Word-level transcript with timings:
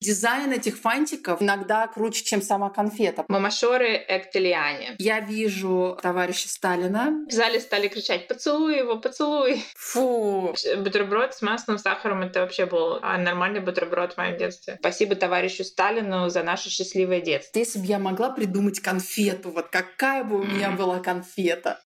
Дизайн 0.00 0.52
этих 0.52 0.78
фантиков 0.78 1.40
иногда 1.40 1.86
круче, 1.86 2.22
чем 2.22 2.42
сама 2.42 2.70
конфета. 2.70 3.24
Мамашоры 3.28 4.04
Эктельяне. 4.08 4.94
Я 4.98 5.20
вижу 5.20 5.98
товарища 6.02 6.48
Сталина. 6.48 7.24
В 7.28 7.32
зале 7.32 7.60
стали 7.60 7.88
кричать 7.88 8.28
«Поцелуй 8.28 8.78
его, 8.78 8.98
поцелуй!» 8.98 9.64
Фу! 9.76 10.54
Бутерброд 10.76 11.34
с 11.34 11.42
масляным 11.42 11.78
сахаром— 11.78 12.22
это 12.22 12.40
вообще 12.40 12.66
был 12.66 13.00
нормальный 13.00 13.60
бутерброд 13.60 14.12
в 14.14 14.16
моем 14.18 14.36
детстве. 14.36 14.76
Спасибо 14.80 15.14
товарищу 15.14 15.64
Сталину 15.64 16.28
за 16.28 16.42
наше 16.42 16.68
счастливое 16.68 17.20
детство. 17.20 17.58
Если 17.58 17.78
бы 17.78 17.86
я 17.86 17.98
могла 17.98 18.30
придумать 18.30 18.80
конфету, 18.80 19.50
вот 19.50 19.68
какая 19.68 20.24
бы 20.24 20.40
у 20.40 20.44
меня 20.44 20.70
была 20.70 21.00
конфета. 21.00 21.80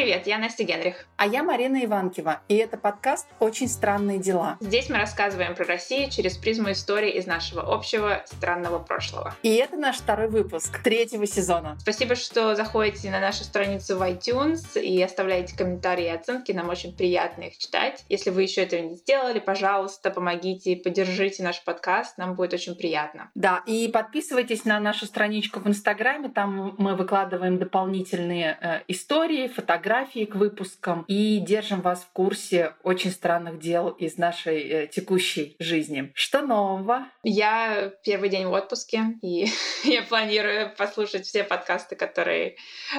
Привет, 0.00 0.26
я 0.26 0.38
Настя 0.38 0.64
Генрих. 0.64 1.04
А 1.18 1.26
я 1.26 1.42
Марина 1.42 1.84
Иванкива, 1.84 2.40
и 2.48 2.56
это 2.56 2.78
подкаст 2.78 3.28
«Очень 3.38 3.68
странные 3.68 4.18
дела». 4.18 4.56
Здесь 4.58 4.88
мы 4.88 4.96
рассказываем 4.96 5.54
про 5.54 5.66
Россию 5.66 6.08
через 6.08 6.38
призму 6.38 6.72
истории 6.72 7.10
из 7.10 7.26
нашего 7.26 7.60
общего 7.60 8.22
странного 8.24 8.78
прошлого. 8.78 9.34
И 9.42 9.54
это 9.56 9.76
наш 9.76 9.98
второй 9.98 10.28
выпуск 10.30 10.82
третьего 10.82 11.26
сезона. 11.26 11.76
Спасибо, 11.80 12.14
что 12.14 12.54
заходите 12.54 13.10
на 13.10 13.20
нашу 13.20 13.44
страницу 13.44 13.98
в 13.98 14.00
iTunes 14.00 14.80
и 14.80 15.02
оставляете 15.02 15.54
комментарии 15.54 16.06
и 16.06 16.14
оценки. 16.14 16.52
Нам 16.52 16.70
очень 16.70 16.96
приятно 16.96 17.42
их 17.42 17.58
читать. 17.58 18.02
Если 18.08 18.30
вы 18.30 18.44
еще 18.44 18.62
этого 18.62 18.80
не 18.80 18.94
сделали, 18.94 19.38
пожалуйста, 19.38 20.10
помогите, 20.10 20.76
поддержите 20.76 21.42
наш 21.42 21.62
подкаст. 21.62 22.16
Нам 22.16 22.36
будет 22.36 22.54
очень 22.54 22.74
приятно. 22.74 23.30
Да, 23.34 23.62
и 23.66 23.86
подписывайтесь 23.88 24.64
на 24.64 24.80
нашу 24.80 25.04
страничку 25.04 25.60
в 25.60 25.68
Инстаграме. 25.68 26.30
Там 26.30 26.74
мы 26.78 26.96
выкладываем 26.96 27.58
дополнительные 27.58 28.56
э, 28.62 28.80
истории, 28.88 29.48
фотографии 29.48 29.89
фотографии 29.90 30.24
к 30.24 30.36
выпускам 30.36 31.04
и 31.08 31.38
держим 31.40 31.80
вас 31.80 32.02
в 32.02 32.12
курсе 32.12 32.74
очень 32.84 33.10
странных 33.10 33.58
дел 33.58 33.88
из 33.88 34.18
нашей 34.18 34.60
э, 34.60 34.86
текущей 34.86 35.56
жизни. 35.58 36.12
Что 36.14 36.42
нового? 36.42 37.06
Я 37.24 37.92
первый 38.04 38.28
день 38.28 38.46
в 38.46 38.52
отпуске, 38.52 39.18
и 39.20 39.48
я 39.84 40.02
планирую 40.02 40.72
послушать 40.76 41.26
все 41.26 41.42
подкасты, 41.42 41.96
которые 41.96 42.54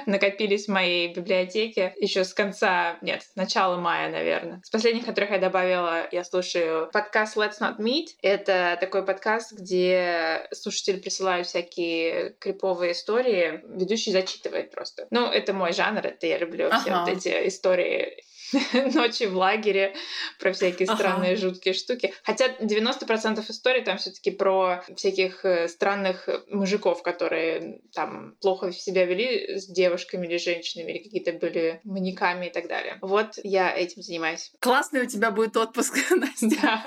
накопились 0.06 0.66
в 0.66 0.72
моей 0.72 1.14
библиотеке 1.14 1.94
еще 1.98 2.26
с 2.26 2.34
конца, 2.34 2.98
нет, 3.02 3.22
с 3.24 3.38
начала 3.38 3.78
мая, 3.78 4.12
наверное. 4.12 4.60
С 4.62 4.70
последних, 4.70 5.06
которых 5.06 5.32
я 5.32 5.38
добавила, 5.38 6.10
я 6.12 6.26
слушаю 6.26 6.90
подкаст 6.92 7.38
Let's 7.38 7.62
Not 7.62 7.78
Meet. 7.78 8.08
Это 8.22 8.78
такой 8.82 9.06
подкаст, 9.06 9.54
где 9.54 10.46
слушатели 10.52 11.00
присылают 11.00 11.48
всякие 11.48 12.32
криповые 12.40 12.92
истории, 12.92 13.62
ведущий 13.78 14.12
зачитывает 14.12 14.72
просто. 14.72 15.08
Ну, 15.10 15.26
это 15.28 15.54
мой 15.54 15.72
жанр, 15.72 16.06
это 16.06 16.28
я 16.28 16.38
люблю 16.38 16.70
все 16.82 17.00
вот 17.00 17.08
эти 17.10 17.48
истории 17.48 18.24
ночи 18.94 19.26
в 19.26 19.36
лагере, 19.36 19.96
про 20.40 20.54
всякие 20.54 20.88
странные 20.88 21.34
ага. 21.34 21.42
жуткие 21.42 21.74
штуки. 21.74 22.14
Хотя 22.24 22.48
90% 22.48 23.40
историй 23.50 23.84
там 23.84 23.98
все 23.98 24.12
таки 24.12 24.32
про 24.32 24.84
всяких 24.96 25.46
э, 25.46 25.68
странных 25.68 26.28
мужиков, 26.50 27.02
которые 27.04 27.82
там 27.94 28.36
плохо 28.42 28.72
себя 28.72 29.06
вели 29.06 29.58
с 29.58 29.68
девушками 29.68 30.28
или 30.28 30.38
женщинами, 30.38 30.92
или 30.92 31.04
какие-то 31.04 31.34
были 31.34 31.80
маньяками 31.84 32.48
и 32.48 32.50
так 32.50 32.68
далее. 32.68 32.98
Вот 33.02 33.40
я 33.44 33.76
этим 33.76 34.02
занимаюсь. 34.02 34.52
Классный 34.60 35.04
у 35.04 35.06
тебя 35.06 35.32
будет 35.32 35.56
отпуск, 35.58 35.98
Настя. 36.12 36.50
Да, 36.62 36.84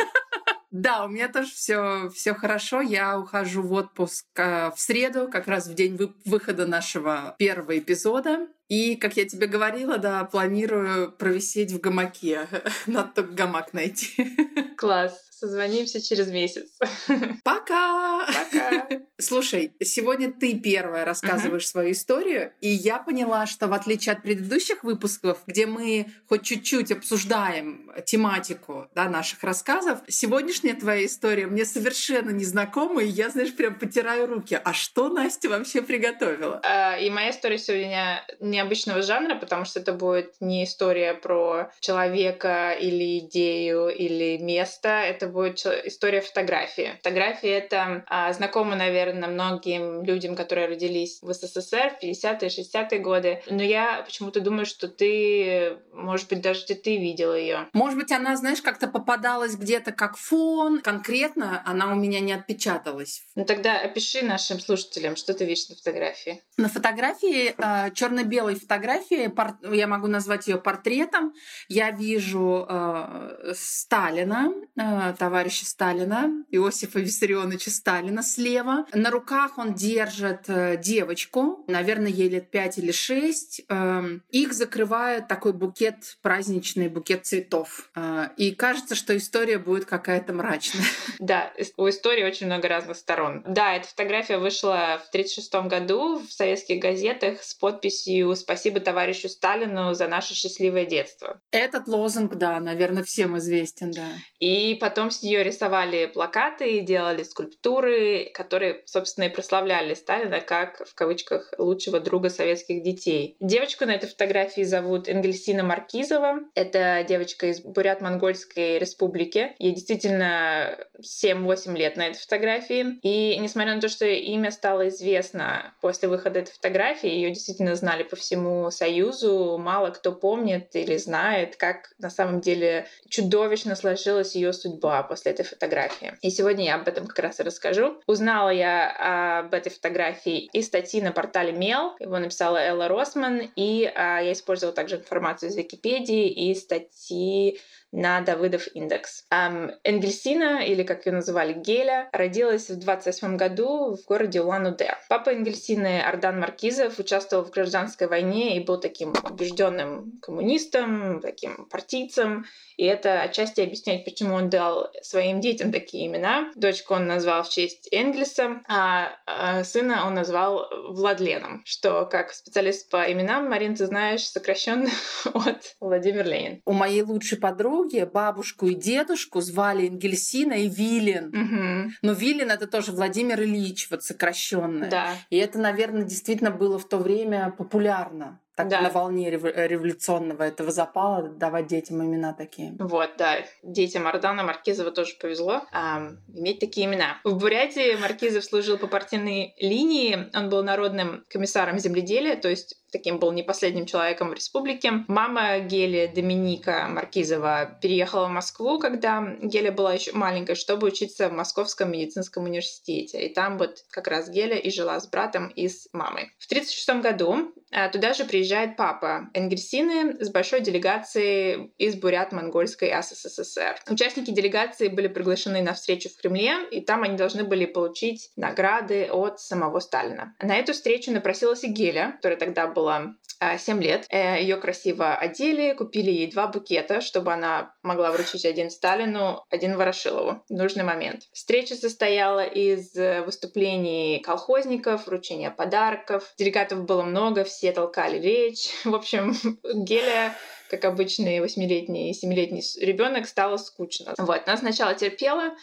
у 1.05 1.09
меня 1.09 1.29
тоже 1.29 1.53
все 1.53 2.11
все 2.13 2.35
хорошо. 2.35 2.81
Я 2.81 3.17
ухожу 3.17 3.63
в 3.63 3.73
отпуск 3.73 4.27
э, 4.35 4.73
в 4.75 4.81
среду, 4.81 5.29
как 5.31 5.47
раз 5.47 5.69
в 5.69 5.75
день 5.75 5.95
вы 5.97 6.13
выхода 6.25 6.67
нашего 6.67 7.37
первого 7.39 7.79
эпизода. 7.79 8.49
И, 8.67 8.97
как 8.97 9.17
я 9.17 9.25
тебе 9.25 9.47
говорила, 9.47 9.99
да, 9.99 10.25
планирую 10.25 11.13
провисеть 11.13 11.71
в 11.71 11.79
гамаке. 11.79 12.49
Надо 12.87 13.11
только 13.15 13.33
гамак 13.35 13.73
найти. 13.73 14.37
Класс. 14.77 15.34
Созвонимся 15.45 16.01
через 16.01 16.29
месяц. 16.29 16.71
Пока! 17.45 18.27
Пока! 18.27 18.89
Слушай, 19.21 19.73
сегодня 19.83 20.33
ты 20.33 20.59
первая 20.59 21.05
рассказываешь 21.05 21.65
uh-huh. 21.65 21.67
свою 21.67 21.93
историю, 21.93 22.53
и 22.63 22.69
я 22.69 22.99
поняла, 22.99 23.45
что 23.47 23.67
в 23.69 23.75
отличие 23.75 24.15
от 24.15 24.23
предыдущих 24.23 24.85
выпусков, 24.85 25.39
где 25.47 25.67
мы 25.67 26.07
хоть 26.31 26.45
чуть-чуть 26.45 26.93
обсуждаем 26.93 27.93
тематику 28.07 28.89
да, 28.95 29.11
наших 29.11 29.45
рассказов, 29.45 29.99
сегодняшняя 30.09 30.73
твоя 30.73 31.05
история 31.05 31.47
мне 31.47 31.67
совершенно 31.67 32.31
незнакома, 32.31 33.03
и 33.03 33.09
я, 33.09 33.29
знаешь, 33.29 33.55
прям 33.55 33.79
потираю 33.79 34.27
руки. 34.27 34.59
А 34.65 34.73
что 34.73 35.11
Настя 35.11 35.51
вообще 35.51 35.83
приготовила? 35.83 36.63
Uh, 36.65 37.03
и 37.03 37.11
моя 37.11 37.31
история 37.31 37.59
сегодня 37.59 38.27
необычного 38.41 39.03
жанра, 39.03 39.35
потому 39.35 39.67
что 39.67 39.81
это 39.81 39.93
будет 39.93 40.37
не 40.41 40.65
история 40.65 41.13
про 41.13 41.71
человека 41.81 42.73
или 42.73 43.19
идею 43.19 43.89
или 43.89 44.39
место, 44.39 44.89
это 44.89 45.34
будет 45.35 45.67
история 45.85 46.21
фотографии. 46.21 46.93
Фотография— 46.99 47.51
это 47.59 48.05
а, 48.07 48.33
знакомо, 48.33 48.77
наверное, 48.77 49.29
многим 49.29 50.05
людям, 50.05 50.37
которые 50.37 50.69
родились 50.69 51.19
в 51.21 51.33
СССР 51.33 51.97
в 52.01 52.05
50-е, 52.05 52.49
60-е 52.49 52.99
годы. 53.01 53.43
Но 53.51 53.63
я 53.63 54.03
почему-то 54.03 54.41
думаю, 54.41 54.65
что 54.65 54.89
ты, 54.89 55.77
может 55.93 56.29
быть, 56.29 56.41
даже 56.41 56.65
ты 56.65 56.97
видела 56.97 57.35
ее. 57.35 57.69
Может 57.73 57.99
быть, 57.99 58.13
она, 58.13 58.37
знаешь, 58.37 58.63
как-то 58.63 58.87
попадалась 58.87 59.57
где-то 59.57 59.93
как 59.93 60.17
фон. 60.17 60.81
Конкретно 60.81 61.63
она 61.67 61.93
у 61.93 61.97
меня 61.97 62.21
не 62.21 62.33
отпечаталась. 62.33 63.25
Ну 63.35 63.45
тогда 63.45 63.81
опиши 63.81 64.23
нашим 64.23 64.61
слушателям, 64.61 65.17
что 65.17 65.35
ты 65.35 65.45
видишь 65.45 65.69
на 65.69 65.75
фотографии. 65.75 66.43
На 66.57 66.69
фотографии, 66.69 67.49
э, 67.49 67.55
а, 67.59 67.91
черно-белой 67.91 68.55
фотографии, 68.55 69.33
я 69.75 69.87
могу 69.87 70.07
назвать 70.07 70.47
ее 70.47 70.59
портретом, 70.59 71.35
я 71.69 71.91
вижу 71.91 72.67
э, 72.69 73.53
Сталина, 73.55 74.53
э, 74.77 75.14
товарища 75.15 75.67
Сталина, 75.67 76.31
Иосифа 76.51 77.01
Виссарионовича 77.01 77.71
Сталина 77.71 78.23
слева. 78.23 78.87
На 78.93 79.11
руках 79.11 79.59
он 79.59 79.75
держит 79.75 80.45
э, 80.49 80.77
девочку, 80.77 81.65
наверное, 81.69 82.11
ей 82.11 82.29
лет 82.29 82.51
пять 82.51 82.79
или 82.79 82.93
шесть. 82.93 83.63
Эм, 83.69 84.23
их 84.31 84.53
закрывает 84.53 85.29
такой 85.29 85.53
букет, 85.53 86.17
праздничный 86.23 86.89
букет 86.89 87.27
цветов. 87.27 87.91
Э, 87.95 88.29
и 88.37 88.55
кажется, 88.55 88.95
что 88.95 89.17
история 89.17 89.59
будет 89.59 89.85
какая-то 89.85 90.33
мрачная. 90.33 90.85
Да, 91.21 91.53
у 91.77 91.89
истории 91.89 92.25
очень 92.25 92.47
много 92.47 92.69
разных 92.69 92.97
сторон. 92.97 93.43
Да, 93.47 93.77
эта 93.77 93.89
фотография 93.89 94.39
вышла 94.39 95.01
в 95.03 95.09
1936 95.09 95.55
году 95.69 96.19
в 96.19 96.33
советских 96.33 96.83
газетах 96.83 97.43
с 97.43 97.55
подписью 97.55 98.35
«Спасибо 98.37 98.81
товарищу 98.81 99.29
Сталину 99.29 99.95
за 99.95 100.09
наше 100.09 100.35
счастливое 100.35 100.85
детство». 100.85 101.41
Этот 101.51 101.89
лозунг, 101.89 102.35
да, 102.35 102.61
наверное, 102.61 103.05
всем 103.05 103.39
известен, 103.39 103.91
да. 103.91 104.09
И 104.39 104.77
потом 104.81 105.04
с 105.11 105.23
нее 105.23 105.43
рисовали 105.43 106.07
плакаты, 106.07 106.81
делали 106.81 107.23
скульптуры, 107.23 108.31
которые, 108.33 108.83
собственно, 108.87 109.25
и 109.25 109.29
прославляли 109.29 109.95
Сталина 109.95 110.41
как, 110.41 110.87
в 110.87 110.95
кавычках, 110.95 111.53
лучшего 111.59 112.01
друга 112.01 112.31
советских 112.31 112.83
детей. 112.83 113.37
Девочку 113.41 113.85
на 113.85 113.93
этой 113.93 114.09
фотографии 114.09 114.63
зовут 114.63 115.09
Энгельсина 115.09 115.63
Маркизова. 115.63 116.41
Это 116.55 117.05
девочка 117.09 117.47
из 117.47 117.61
Бурят-Монгольской 117.61 118.79
республики. 118.79 119.55
Ей 119.59 119.75
действительно 119.75 120.77
7-8 121.01 121.77
лет 121.77 121.97
на 121.97 122.09
этой 122.09 122.19
фотографии. 122.19 122.99
И 123.03 123.37
несмотря 123.39 123.75
на 123.75 123.81
то, 123.81 123.89
что 123.89 124.07
имя 124.07 124.51
стало 124.51 124.89
известно 124.89 125.75
после 125.81 126.09
выхода 126.09 126.41
этой 126.41 126.53
фотографии, 126.53 127.09
ее 127.09 127.31
действительно 127.31 127.75
знали 127.75 128.03
по 128.03 128.17
всему 128.17 128.71
Союзу, 128.71 129.59
мало 129.59 129.91
кто 129.91 130.13
помнит 130.13 130.75
или 130.75 130.97
знает, 130.97 131.57
как 131.57 131.93
на 131.99 132.11
самом 132.11 132.41
деле 132.41 132.87
чудовищно 133.09 133.77
сложилась 133.77 134.35
ее 134.35 134.53
судьба 134.53 134.94
после 135.03 135.33
этой 135.33 135.45
фотографии. 135.45 136.15
И 136.23 136.31
сегодня 136.31 136.65
я 136.65 136.75
об 136.77 136.89
этом 136.89 137.07
как 137.07 137.19
раз 137.19 137.41
и 137.41 137.43
расскажу. 137.43 138.01
Узнала 138.07 138.51
я 138.51 139.41
об 139.41 139.55
этой 139.55 139.71
фотографии 139.71 140.47
из 140.53 140.67
статьи 140.67 141.01
на 141.03 141.13
портале 141.13 141.53
Мел. 141.53 141.97
Его 141.99 142.19
написала 142.19 142.59
Элла 142.59 142.89
Росман. 142.89 143.51
И 143.57 143.91
а, 143.95 144.21
я 144.21 144.33
использовала 144.33 144.75
также 144.75 144.97
информацию 144.97 145.51
из 145.51 145.57
Википедии 145.57 146.29
и 146.29 146.55
статьи 146.55 147.61
на 147.95 148.21
Давыдов 148.21 148.67
индекс. 148.75 149.25
Um, 149.33 149.71
Энгельсина, 149.85 150.65
или 150.67 150.83
как 150.83 151.07
ее 151.07 151.13
называли 151.13 151.53
Геля, 151.53 152.09
родилась 152.13 152.69
в 152.69 152.79
28 152.79 153.37
году 153.37 153.97
в 153.97 154.05
городе 154.07 154.43
Улан-Удэ. 154.43 154.97
Папа 155.09 155.31
Энгельсины 155.31 156.01
Ардан 156.01 156.41
Маркизов 156.41 156.99
участвовал 156.99 157.45
в 157.45 157.51
гражданской 157.51 158.09
войне 158.09 158.57
и 158.57 158.65
был 158.65 158.81
таким 158.81 159.15
убежденным 159.31 160.19
коммунистом, 160.21 161.21
таким 161.21 161.67
партийцем. 161.67 162.47
И 162.77 162.85
это 162.85 163.23
отчасти 163.23 163.61
объясняет, 163.61 164.05
почему 164.05 164.35
он 164.35 164.51
дал 164.51 164.91
своим 165.03 165.41
детям 165.41 165.71
такие 165.71 166.07
имена. 166.07 166.51
Дочку 166.57 166.95
он 166.95 167.07
назвал 167.07 167.45
в 167.45 167.49
честь 167.49 167.89
Энгельса, 167.93 168.63
а, 168.69 169.13
а 169.27 169.63
сына 169.63 170.07
он 170.07 170.15
назвал 170.15 170.69
Владленом, 170.89 171.63
что 171.65 172.05
как 172.07 172.33
специалист 172.33 172.91
по 172.91 173.11
именам, 173.11 173.49
Марин, 173.49 173.77
ты 173.77 173.87
знаешь, 173.87 174.27
сокращенно 174.27 174.91
от 175.35 175.77
Владимир 175.79 176.27
Ленин. 176.27 176.61
У 176.65 176.73
моей 176.73 177.03
лучшей 177.03 177.39
подруги 177.39 177.84
подруги 177.85 178.11
бабушку 178.11 178.67
и 178.67 178.75
дедушку 178.75 179.41
звали 179.41 179.89
Энгельсина 179.89 180.55
и 180.55 180.69
Вилин. 180.69 181.29
Угу. 181.29 181.93
Но 182.03 182.13
Вилин 182.13 182.51
это 182.51 182.67
тоже 182.67 182.93
Владимир 182.93 183.43
Ильич, 183.43 183.89
вот 183.91 184.03
сокращенное. 184.03 184.91
Да. 184.91 185.09
И 185.31 185.37
это, 185.37 185.59
наверное, 185.59 186.05
действительно 186.05 186.51
было 186.51 186.79
в 186.79 186.89
то 186.89 186.99
время 186.99 187.55
популярно. 187.57 188.41
Так 188.57 188.69
Да. 188.69 188.81
на 188.81 188.91
волне 188.91 189.31
рев- 189.31 189.45
революционного 189.69 190.43
этого 190.45 190.71
запала 190.71 191.29
давать 191.29 191.67
детям 191.67 192.05
имена 192.05 192.33
такие. 192.33 192.75
Вот, 192.79 193.11
да. 193.19 193.39
Детям 193.63 194.07
Ардана 194.07 194.43
Маркизова 194.43 194.91
тоже 194.91 195.15
повезло 195.21 195.63
а, 195.73 196.11
иметь 196.35 196.61
такие 196.61 196.87
имена. 196.87 197.19
В 197.25 197.37
Бурятии 197.37 197.97
Маркизов 197.97 198.45
служил 198.45 198.79
по 198.79 198.87
партийной 198.87 199.55
линии. 199.59 200.31
Он 200.37 200.49
был 200.51 200.63
народным 200.63 201.25
комиссаром 201.29 201.79
земледелия, 201.79 202.37
то 202.37 202.49
есть 202.49 202.77
таким 202.93 203.19
был 203.19 203.33
не 203.33 203.43
последним 203.43 203.87
человеком 203.87 204.31
в 204.31 204.35
республике. 204.35 205.05
Мама 205.09 205.59
Гели 205.59 206.11
Доминика 206.15 206.87
Маркизова 206.89 207.79
переехала 207.83 208.27
в 208.27 208.31
Москву, 208.31 208.79
когда 208.79 209.21
Геля 209.43 209.73
была 209.73 209.95
еще 209.95 210.13
маленькой, 210.13 210.55
чтобы 210.55 210.87
учиться 210.87 211.29
в 211.29 211.33
Московском 211.33 211.91
медицинском 211.91 212.45
университете. 212.45 213.27
И 213.27 213.35
там 213.35 213.59
вот 213.59 213.85
как 213.91 214.07
раз 214.07 214.29
Геля 214.29 214.57
и 214.57 214.71
жила 214.71 215.01
с 215.01 215.09
братом 215.09 215.49
и 215.49 215.69
с 215.69 215.89
мамой. 215.93 216.31
В 216.39 216.47
1936 216.47 217.03
году 217.03 217.53
а, 217.73 217.89
туда 217.89 218.15
же 218.15 218.25
приезжает 218.45 218.77
папа 218.77 219.31
Энгельсины 219.33 220.23
с 220.23 220.29
большой 220.29 220.61
делегацией 220.61 221.73
из 221.79 221.95
Бурят-Монгольской 221.95 222.93
СССР. 223.01 223.77
Участники 223.89 224.31
делегации 224.31 224.89
были 224.89 225.09
приглашены 225.09 225.63
на 225.63 225.73
встречу 225.73 226.11
в 226.11 226.17
Кремле, 226.21 226.57
и 226.71 226.83
там 226.83 227.05
они 227.05 227.17
должны 227.17 227.45
были 227.45 227.65
получить 227.65 228.31
награды 228.37 229.09
от 229.11 229.41
самого 229.41 229.81
Сталина. 229.81 230.35
На 230.43 230.59
эту 230.59 230.75
встречу 230.75 231.11
напросилась 231.11 231.65
и 231.65 231.69
Геля, 231.69 232.13
которая 232.17 232.39
тогда 232.39 232.67
была 232.67 233.15
7 233.59 233.83
лет. 233.83 234.07
Ее 234.11 234.57
красиво 234.57 235.15
одели, 235.15 235.75
купили 235.75 236.11
ей 236.11 236.31
два 236.31 236.47
букета, 236.47 237.01
чтобы 237.01 237.33
она 237.33 237.75
могла 237.83 238.13
вручить 238.13 238.45
один 238.45 238.71
Сталину, 238.71 239.45
один 239.51 239.77
Ворошилову 239.77 240.43
нужный 240.49 240.85
момент. 240.85 241.23
Встреча 241.33 241.75
состояла 241.75 242.45
из 242.45 242.95
э, 242.97 243.23
выступлений 243.23 244.21
колхозников, 244.21 245.07
вручения 245.07 245.51
подарков. 245.51 246.33
Делегатов 246.39 246.85
было 246.85 247.03
много, 247.03 247.45
все 247.45 247.73
толкали 247.73 248.19
речь. 248.35 248.71
В 248.85 248.95
общем, 248.95 249.35
Геля 249.63 250.35
как 250.71 250.85
обычный 250.87 251.41
восьмилетний 251.41 252.11
и 252.11 252.15
семилетний 252.15 252.63
ребенок, 252.81 253.29
стало 253.29 253.57
скучно. 253.59 254.15
Вот, 254.19 254.43
она 254.47 254.57
сначала 254.57 254.95
терпела, 254.95 255.55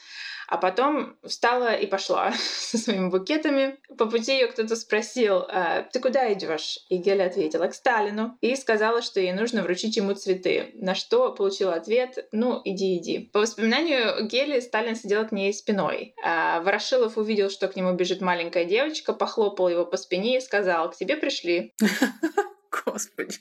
а 0.47 0.57
потом 0.57 1.17
встала 1.23 1.73
и 1.73 1.85
пошла 1.85 2.33
со 2.37 2.77
своими 2.77 3.09
букетами. 3.09 3.77
По 3.97 4.05
пути 4.05 4.33
ее 4.33 4.47
кто-то 4.47 4.75
спросил, 4.75 5.45
«А, 5.47 5.83
ты 5.83 5.99
куда 5.99 6.31
идешь? 6.33 6.79
И 6.89 6.97
Геля 6.97 7.25
ответила, 7.27 7.67
к 7.67 7.73
Сталину. 7.73 8.37
И 8.41 8.55
сказала, 8.55 9.01
что 9.01 9.19
ей 9.19 9.33
нужно 9.33 9.63
вручить 9.63 9.95
ему 9.95 10.13
цветы. 10.13 10.71
На 10.75 10.93
что 10.93 11.31
получила 11.31 11.73
ответ, 11.73 12.27
ну, 12.31 12.61
иди, 12.63 12.97
иди. 12.97 13.19
По 13.19 13.39
воспоминанию 13.39 14.27
Гели, 14.27 14.59
Сталин 14.59 14.95
сидел 14.95 15.25
к 15.25 15.31
ней 15.31 15.53
спиной. 15.53 16.13
А 16.23 16.61
Ворошилов 16.61 17.17
увидел, 17.17 17.49
что 17.49 17.67
к 17.67 17.75
нему 17.75 17.93
бежит 17.93 18.21
маленькая 18.21 18.65
девочка, 18.65 19.13
похлопал 19.13 19.69
его 19.69 19.85
по 19.85 19.97
спине 19.97 20.37
и 20.37 20.41
сказал, 20.41 20.91
к 20.91 20.95
тебе 20.95 21.15
пришли. 21.15 21.73
Господи. 22.71 23.39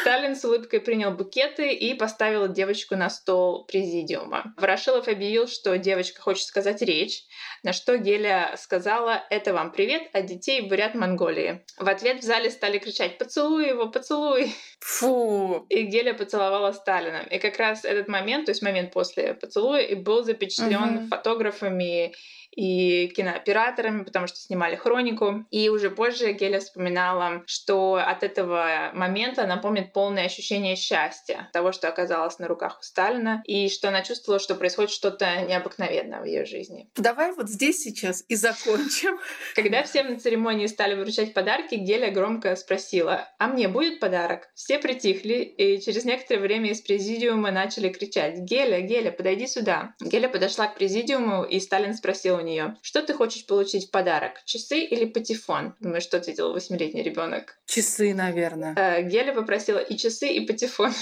Сталин 0.00 0.34
с 0.34 0.44
улыбкой 0.44 0.80
принял 0.80 1.12
букеты 1.12 1.72
и 1.72 1.94
поставил 1.94 2.48
девочку 2.48 2.96
на 2.96 3.08
стол 3.08 3.64
президиума. 3.66 4.52
Ворошилов 4.56 5.08
объявил, 5.08 5.46
что 5.46 5.78
девочка 5.78 6.20
хочет 6.20 6.46
сказать 6.46 6.82
речь, 6.82 7.22
на 7.62 7.72
что 7.72 7.96
Геля 7.96 8.54
сказала 8.56 9.22
«Это 9.30 9.52
вам 9.52 9.70
привет 9.72 10.02
от 10.12 10.26
детей 10.26 10.62
бурят 10.62 10.94
Монголии». 10.94 11.64
В 11.78 11.88
ответ 11.88 12.20
в 12.20 12.24
зале 12.24 12.50
стали 12.50 12.78
кричать 12.78 13.18
«Поцелуй 13.18 13.68
его, 13.68 13.88
поцелуй!» 13.88 14.52
Фу. 14.80 15.66
И 15.68 15.82
Геля 15.82 16.14
поцеловала 16.14 16.72
Сталина. 16.72 17.26
И 17.30 17.38
как 17.38 17.58
раз 17.58 17.84
этот 17.84 18.08
момент, 18.08 18.46
то 18.46 18.50
есть 18.50 18.62
момент 18.62 18.92
после 18.92 19.34
поцелуя, 19.34 19.80
и 19.80 19.94
был 19.94 20.24
запечатлен 20.24 20.94
Мгм. 20.94 21.08
фотографами 21.08 22.14
и 22.56 23.08
кинооператорами, 23.08 24.04
потому 24.04 24.26
что 24.26 24.38
снимали 24.38 24.76
хронику. 24.76 25.44
И 25.50 25.68
уже 25.68 25.90
позже 25.90 26.32
Геля 26.32 26.60
вспоминала, 26.60 27.42
что 27.46 27.94
от 27.94 28.22
этого 28.22 28.90
момента 28.94 29.44
она 29.44 29.56
помнит 29.56 29.92
полное 29.92 30.26
ощущение 30.26 30.76
счастья, 30.76 31.48
того, 31.52 31.72
что 31.72 31.88
оказалась 31.88 32.38
на 32.38 32.48
руках 32.48 32.78
у 32.80 32.82
Сталина, 32.82 33.42
и 33.44 33.68
что 33.68 33.88
она 33.88 34.02
чувствовала, 34.02 34.40
что 34.40 34.54
происходит 34.54 34.90
что-то 34.90 35.42
необыкновенное 35.42 36.20
в 36.20 36.24
ее 36.24 36.44
жизни. 36.44 36.88
Давай 36.96 37.32
вот 37.32 37.48
здесь 37.48 37.78
сейчас 37.78 38.24
и 38.28 38.34
закончим. 38.34 39.18
Когда 39.54 39.82
всем 39.82 40.12
на 40.12 40.20
церемонии 40.20 40.66
стали 40.66 40.94
вручать 40.94 41.34
подарки, 41.34 41.74
Геля 41.74 42.10
громко 42.10 42.56
спросила, 42.56 43.28
«А 43.38 43.48
мне 43.48 43.68
будет 43.68 44.00
подарок?» 44.00 44.48
Все 44.54 44.78
притихли, 44.78 45.34
и 45.34 45.80
через 45.80 46.04
некоторое 46.04 46.40
время 46.40 46.70
из 46.70 46.80
президиума 46.80 47.50
начали 47.50 47.88
кричать, 47.88 48.38
«Геля, 48.38 48.80
Геля, 48.80 49.10
подойди 49.10 49.46
сюда!» 49.46 49.94
Геля 50.00 50.28
подошла 50.28 50.66
к 50.66 50.76
президиуму, 50.76 51.44
и 51.44 51.60
Сталин 51.60 51.94
спросил 51.94 52.36
у 52.36 52.40
нее, 52.44 52.76
«Что 52.82 53.02
ты 53.02 53.14
хочешь 53.14 53.46
получить 53.46 53.88
в 53.88 53.90
подарок, 53.90 54.42
часы 54.44 54.80
или 54.80 55.04
патефон?» 55.04 55.74
Думаю, 55.80 56.00
что 56.00 56.18
ответил 56.18 56.52
восьмилетний 56.52 57.02
ребенок. 57.02 57.56
Часы, 57.66 58.14
наверное. 58.14 58.74
Э, 58.76 59.02
Геля 59.02 59.32
попросила 59.34 59.78
и 59.78 59.96
часы, 59.96 60.28
и 60.28 60.46
патефон. 60.46 60.92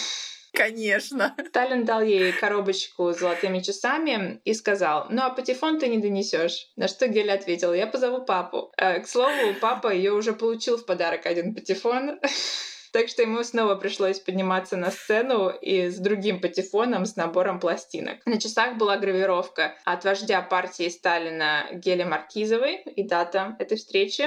Конечно. 0.52 1.34
Сталин 1.48 1.84
дал 1.84 2.02
ей 2.02 2.32
коробочку 2.32 3.12
с 3.12 3.18
золотыми 3.18 3.60
часами 3.60 4.40
и 4.44 4.52
сказал, 4.52 5.06
ну 5.08 5.22
а 5.22 5.30
патефон 5.30 5.78
ты 5.78 5.88
не 5.88 5.98
донесешь. 5.98 6.68
На 6.76 6.88
что 6.88 7.08
Геля 7.08 7.34
ответила, 7.34 7.72
я 7.72 7.86
позову 7.86 8.24
папу. 8.24 8.70
Э, 8.76 9.00
К 9.00 9.08
слову, 9.08 9.54
папа 9.60 9.92
ее 9.92 10.12
уже 10.12 10.34
получил 10.34 10.76
в 10.76 10.84
подарок 10.84 11.26
один 11.26 11.54
патефон. 11.54 12.20
Так 12.92 13.08
что 13.08 13.22
ему 13.22 13.42
снова 13.42 13.74
пришлось 13.74 14.20
подниматься 14.20 14.76
на 14.76 14.90
сцену 14.90 15.48
и 15.48 15.88
с 15.88 15.96
другим 15.96 16.40
патефоном 16.42 17.06
с 17.06 17.16
набором 17.16 17.58
пластинок. 17.58 18.18
На 18.26 18.38
часах 18.38 18.76
была 18.76 18.98
гравировка 18.98 19.74
от 19.84 20.04
вождя 20.04 20.42
партии 20.42 20.90
Сталина 20.90 21.64
Гели 21.72 22.04
Маркизовой 22.04 22.82
и 22.82 23.02
дата 23.02 23.56
этой 23.58 23.78
встречи. 23.78 24.24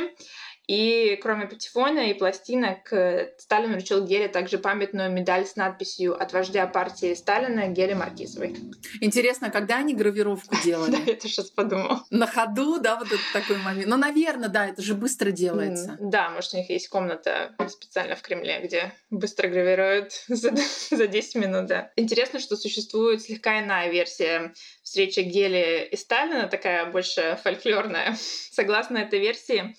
И 0.68 1.18
кроме 1.22 1.46
патефона 1.48 2.10
и 2.10 2.14
пластинок, 2.14 2.92
э, 2.92 3.34
Сталин 3.38 3.74
вручил 3.74 4.06
Геле 4.06 4.28
также 4.28 4.58
памятную 4.58 5.12
медаль 5.12 5.46
с 5.46 5.56
надписью 5.56 6.20
«От 6.20 6.34
вождя 6.34 6.66
партии 6.68 7.14
Сталина 7.14 7.68
Гели 7.68 7.94
Маркизовой». 7.94 8.56
Интересно, 9.02 9.52
когда 9.52 9.78
они 9.78 9.94
гравировку 9.94 10.56
Да, 10.56 10.64
делали? 10.64 10.98
я 11.06 11.16
тоже 11.16 11.34
сейчас 11.34 11.52
подумала. 11.52 12.04
На 12.10 12.28
ходу, 12.28 12.80
да, 12.80 12.96
вот 12.96 13.08
этот 13.08 13.20
такой 13.34 13.58
момент. 13.58 13.88
Ну, 13.88 13.98
наверное, 13.98 14.50
да, 14.50 14.68
это 14.68 14.82
же 14.82 14.96
быстро 14.96 15.32
делается. 15.32 15.98
Да, 16.00 16.30
может, 16.30 16.54
у 16.54 16.58
них 16.58 16.70
есть 16.70 16.90
комната 16.90 17.56
специально 17.70 18.16
в 18.16 18.22
Кремле, 18.22 18.62
где 18.64 18.94
быстро 19.10 19.48
гравируют 19.48 20.14
за, 20.28 20.52
за 20.90 21.08
10 21.08 21.36
минут, 21.36 21.68
да. 21.68 21.92
Интересно, 21.96 22.40
что 22.40 22.58
существует 22.58 23.22
слегка 23.22 23.60
иная 23.62 23.92
версия 23.92 24.54
встречи 24.82 25.20
Гели 25.20 25.88
и 25.92 25.96
Сталина, 25.96 26.48
такая 26.48 26.86
больше 26.92 27.38
фольклорная. 27.44 28.18
Согласно 28.52 28.98
этой 28.98 29.20
версии, 29.20 29.76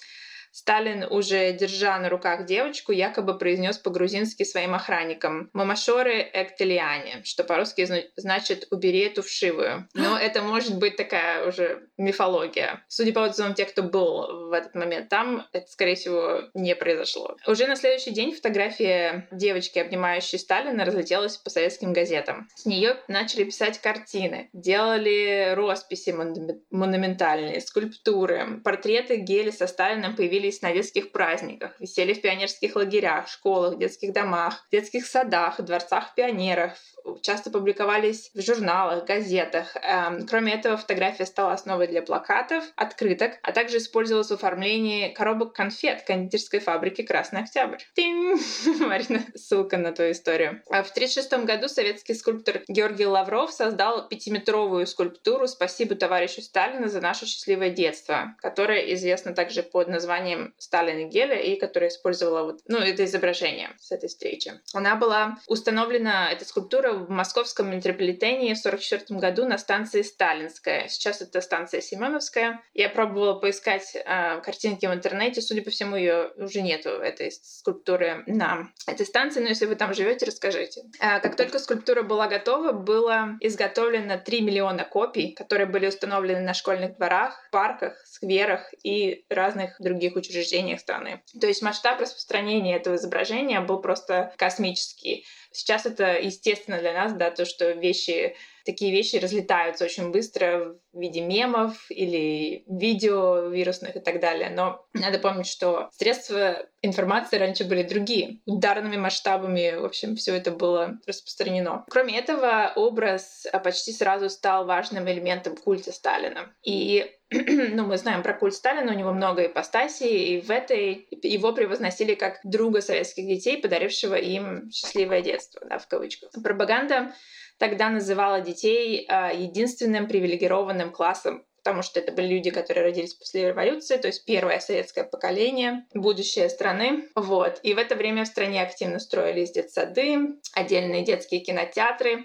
Сталин, 0.56 1.05
уже 1.11 1.53
держа 1.53 1.99
на 1.99 2.08
руках 2.08 2.47
девочку, 2.47 2.91
якобы 2.91 3.37
произнес 3.37 3.76
по-грузински 3.76 4.43
своим 4.43 4.75
охранникам 4.75 5.50
«Мамашоры 5.53 6.26
эктелиане», 6.32 7.20
что 7.25 7.44
по-русски 7.44 7.85
зна- 7.85 8.05
значит 8.17 8.67
«убери 8.70 9.01
эту 9.01 9.22
вшивую». 9.22 9.86
Но 9.93 10.19
это 10.19 10.41
может 10.41 10.79
быть 10.79 10.96
такая 10.96 11.46
уже 11.46 11.82
мифология. 11.98 12.82
Судя 12.89 13.13
по 13.13 13.20
отзывам 13.20 13.53
тех, 13.53 13.69
кто 13.69 13.82
был 13.82 14.48
в 14.48 14.53
этот 14.55 14.75
момент 14.75 15.10
там, 15.10 15.46
это, 15.53 15.70
скорее 15.70 15.94
всего, 15.94 16.44
не 16.55 16.75
произошло. 16.75 17.36
Уже 17.46 17.67
на 17.67 17.77
следующий 17.77 18.13
день 18.13 18.32
фотография 18.34 19.29
девочки, 19.31 19.79
обнимающей 19.79 20.39
Сталина, 20.39 20.86
разлетелась 20.86 21.36
по 21.36 21.51
советским 21.51 21.93
газетам. 21.93 22.48
С 22.55 22.65
нее 22.65 22.96
начали 23.08 23.44
писать 23.44 23.79
картины, 23.79 24.48
делали 24.55 25.53
росписи 25.55 26.10
монуме- 26.10 26.60
монументальные, 26.70 27.60
скульптуры. 27.60 28.63
Портреты 28.65 29.17
Гели 29.17 29.51
со 29.51 29.67
Сталином 29.67 30.17
появились 30.17 30.45
на 30.62 30.72
детских 30.72 31.12
праздниках, 31.12 31.81
висели 31.81 32.15
в 32.15 32.20
пионерских 32.20 32.76
лагерях, 32.76 33.29
школах, 33.29 33.79
детских 33.79 34.12
домах, 34.12 34.67
детских 34.70 35.06
садах, 35.06 35.60
дворцах 35.60 36.15
пионеров, 36.15 36.79
часто 37.22 37.51
публиковались 37.51 38.31
в 38.34 38.41
журналах, 38.41 39.05
газетах. 39.05 39.77
Эм, 39.82 40.27
Кроме 40.27 40.55
этого, 40.55 40.77
фотография 40.77 41.27
стала 41.27 41.53
основой 41.53 41.86
для 41.86 42.03
плакатов, 42.03 42.65
открыток, 42.77 43.39
а 43.43 43.53
также 43.53 43.79
использовалась 43.79 44.29
в 44.29 44.34
оформлении 44.34 45.08
коробок 45.13 45.53
конфет 45.55 46.03
кондитерской 46.06 46.60
фабрики 46.60 47.03
«Красный 47.03 47.41
Октябрь». 47.41 47.79
Тинь! 47.94 48.34
Марина, 48.81 49.22
ссылка 49.34 49.77
на 49.77 49.93
твою 49.93 50.13
историю. 50.13 50.63
А 50.69 50.82
В 50.82 50.91
1936 50.91 51.44
году 51.44 51.69
советский 51.69 52.15
скульптор 52.15 52.63
Георгий 52.69 53.06
Лавров 53.06 53.53
создал 53.53 54.08
пятиметровую 54.08 54.86
скульптуру 54.86 55.46
«Спасибо 55.46 55.94
товарищу 55.94 56.43
Сталину 56.43 56.89
за 56.89 57.01
наше 57.01 57.27
счастливое 57.27 57.70
детство», 57.70 58.34
которая 58.41 58.81
известна 58.94 59.32
также 59.32 59.63
под 59.63 59.89
названием 59.89 60.55
«Сталин 60.58 60.98
и 60.98 61.05
Геля», 61.05 61.39
и 61.39 61.56
которая 61.56 61.91
использовала 61.91 62.43
вот, 62.43 62.60
ну, 62.67 62.79
это 62.79 63.05
изображение 63.05 63.70
с 63.79 63.93
этой 63.93 64.08
встречи. 64.08 64.53
Она 64.72 64.96
была 64.96 65.39
установлена, 65.46 66.31
эта 66.32 66.44
скульптура, 66.44 66.93
в 66.96 67.10
московском 67.10 67.70
метрополитене 67.70 68.55
в 68.55 68.58
1944 68.58 69.20
году 69.20 69.46
на 69.46 69.58
станции 69.58 70.03
Сталинская. 70.03 70.88
Сейчас 70.88 71.20
это 71.20 71.41
станция 71.41 71.81
Семеновская. 71.81 72.62
Я 72.74 72.88
пробовала 72.88 73.34
поискать 73.34 73.94
э, 73.94 74.41
картинки 74.41 74.86
в 74.86 74.93
интернете. 74.93 75.41
Судя 75.41 75.62
по 75.62 75.70
всему, 75.70 75.96
ее 75.96 76.32
уже 76.36 76.62
нету, 76.62 76.91
этой 76.91 77.31
скульптуры 77.32 78.24
на 78.26 78.70
этой 78.86 79.06
станции. 79.06 79.41
Но 79.41 79.48
если 79.48 79.67
вы 79.67 79.76
там 79.76 79.94
живете, 79.94 80.26
расскажите. 80.26 80.82
Э, 81.00 81.20
как 81.20 81.36
только 81.36 81.58
скульптура 81.58 82.03
была 82.03 82.26
готова, 82.26 82.72
было 82.72 83.36
изготовлено 83.41 84.19
3 84.19 84.41
миллиона 84.41 84.84
копий, 84.84 85.32
которые 85.32 85.67
были 85.67 85.86
установлены 85.86 86.41
на 86.41 86.55
школьных 86.55 86.96
дворах, 86.96 87.48
парках, 87.53 87.94
скверах 88.06 88.72
и 88.82 89.24
разных 89.29 89.76
других 89.81 90.17
учреждениях 90.17 90.81
страны. 90.81 91.22
То 91.41 91.46
есть 91.46 91.62
масштаб 91.62 92.00
распространения 92.00 92.76
этого 92.76 92.96
изображения 92.96 93.60
был 93.60 93.81
просто 93.81 94.32
космический. 94.36 95.24
Сейчас 95.56 95.86
это 95.86 96.19
естественно 96.20 96.79
для 96.79 96.93
нас, 96.93 97.15
да, 97.15 97.31
то, 97.31 97.46
что 97.46 97.70
вещи 97.70 98.36
такие 98.67 98.93
вещи 98.93 99.17
разлетаются 99.17 99.85
очень 99.85 100.11
быстро 100.11 100.75
в 100.93 101.01
виде 101.01 101.20
мемов 101.20 101.87
или 101.89 102.65
видео 102.69 103.49
вирусных 103.49 103.96
и 103.96 104.01
так 104.01 104.20
далее. 104.20 104.51
Но 104.51 104.85
надо 104.93 105.19
помнить, 105.19 105.46
что 105.46 105.89
средства 105.93 106.67
информации 106.82 107.39
раньше 107.39 107.65
были 107.65 107.82
другие. 107.82 108.41
Ударными 108.44 108.96
масштабами, 108.96 109.77
в 109.77 109.85
общем, 109.85 110.17
все 110.17 110.35
это 110.35 110.51
было 110.51 110.99
распространено. 111.06 111.85
Кроме 111.89 112.19
этого, 112.19 112.73
образ 112.77 113.46
а, 113.53 113.58
почти 113.58 113.93
сразу 113.93 114.29
стал 114.29 114.67
важным 114.67 115.08
элементом 115.08 115.56
культа 115.56 115.93
Сталина. 115.93 116.53
И 116.63 117.11
ну, 117.31 117.85
мы 117.87 117.96
знаем 117.99 118.23
про 118.23 118.35
культ 118.35 118.55
Сталина, 118.55 118.93
у 118.93 118.96
него 118.96 119.13
много 119.13 119.46
ипостасей, 119.46 120.37
и 120.37 120.41
в 120.41 120.51
этой 120.51 121.08
его 121.23 121.53
превозносили 121.53 122.15
как 122.15 122.39
друга 122.44 122.81
советских 122.81 123.27
детей, 123.27 123.58
подарившего 123.61 124.15
им 124.15 124.70
счастливое 124.70 125.23
детство, 125.23 125.61
да, 125.69 125.79
в 125.79 125.89
кавычках. 125.89 126.31
Пропаганда 126.43 127.13
тогда 127.58 127.89
называла 127.89 128.41
детей 128.41 129.06
а, 129.08 129.32
единственным 129.32 130.06
привилегированным 130.06 130.91
классом 130.93 131.44
потому 131.67 131.82
что 131.82 131.98
это 131.98 132.13
были 132.13 132.29
люди, 132.29 132.51
которые 132.51 132.84
родились 132.84 133.15
после 133.15 133.48
революции, 133.48 133.96
то 133.96 134.06
есть 134.06 134.25
первое 134.25 134.60
советское 134.60 135.03
поколение, 135.03 135.84
будущее 135.94 136.48
страны. 136.48 137.08
Вот. 137.17 137.58
И 137.65 137.75
в 137.75 137.79
это 137.79 137.96
время 137.96 138.22
в 138.22 138.29
стране 138.29 138.63
активно 138.63 139.01
строились 139.01 139.51
детсады, 139.51 140.36
отдельные 140.55 141.03
детские 141.03 141.41
кинотеатры, 141.41 142.25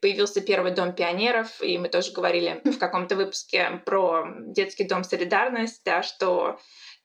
появился 0.00 0.40
первый 0.40 0.72
дом 0.72 0.92
пионеров, 0.92 1.62
и 1.62 1.78
мы 1.78 1.88
тоже 1.88 2.10
говорили 2.10 2.62
в 2.64 2.78
каком-то 2.78 3.14
выпуске 3.14 3.80
про 3.86 4.24
детский 4.46 4.82
дом 4.82 5.04
«Солидарность», 5.04 5.82
да, 5.84 6.02
что 6.02 6.58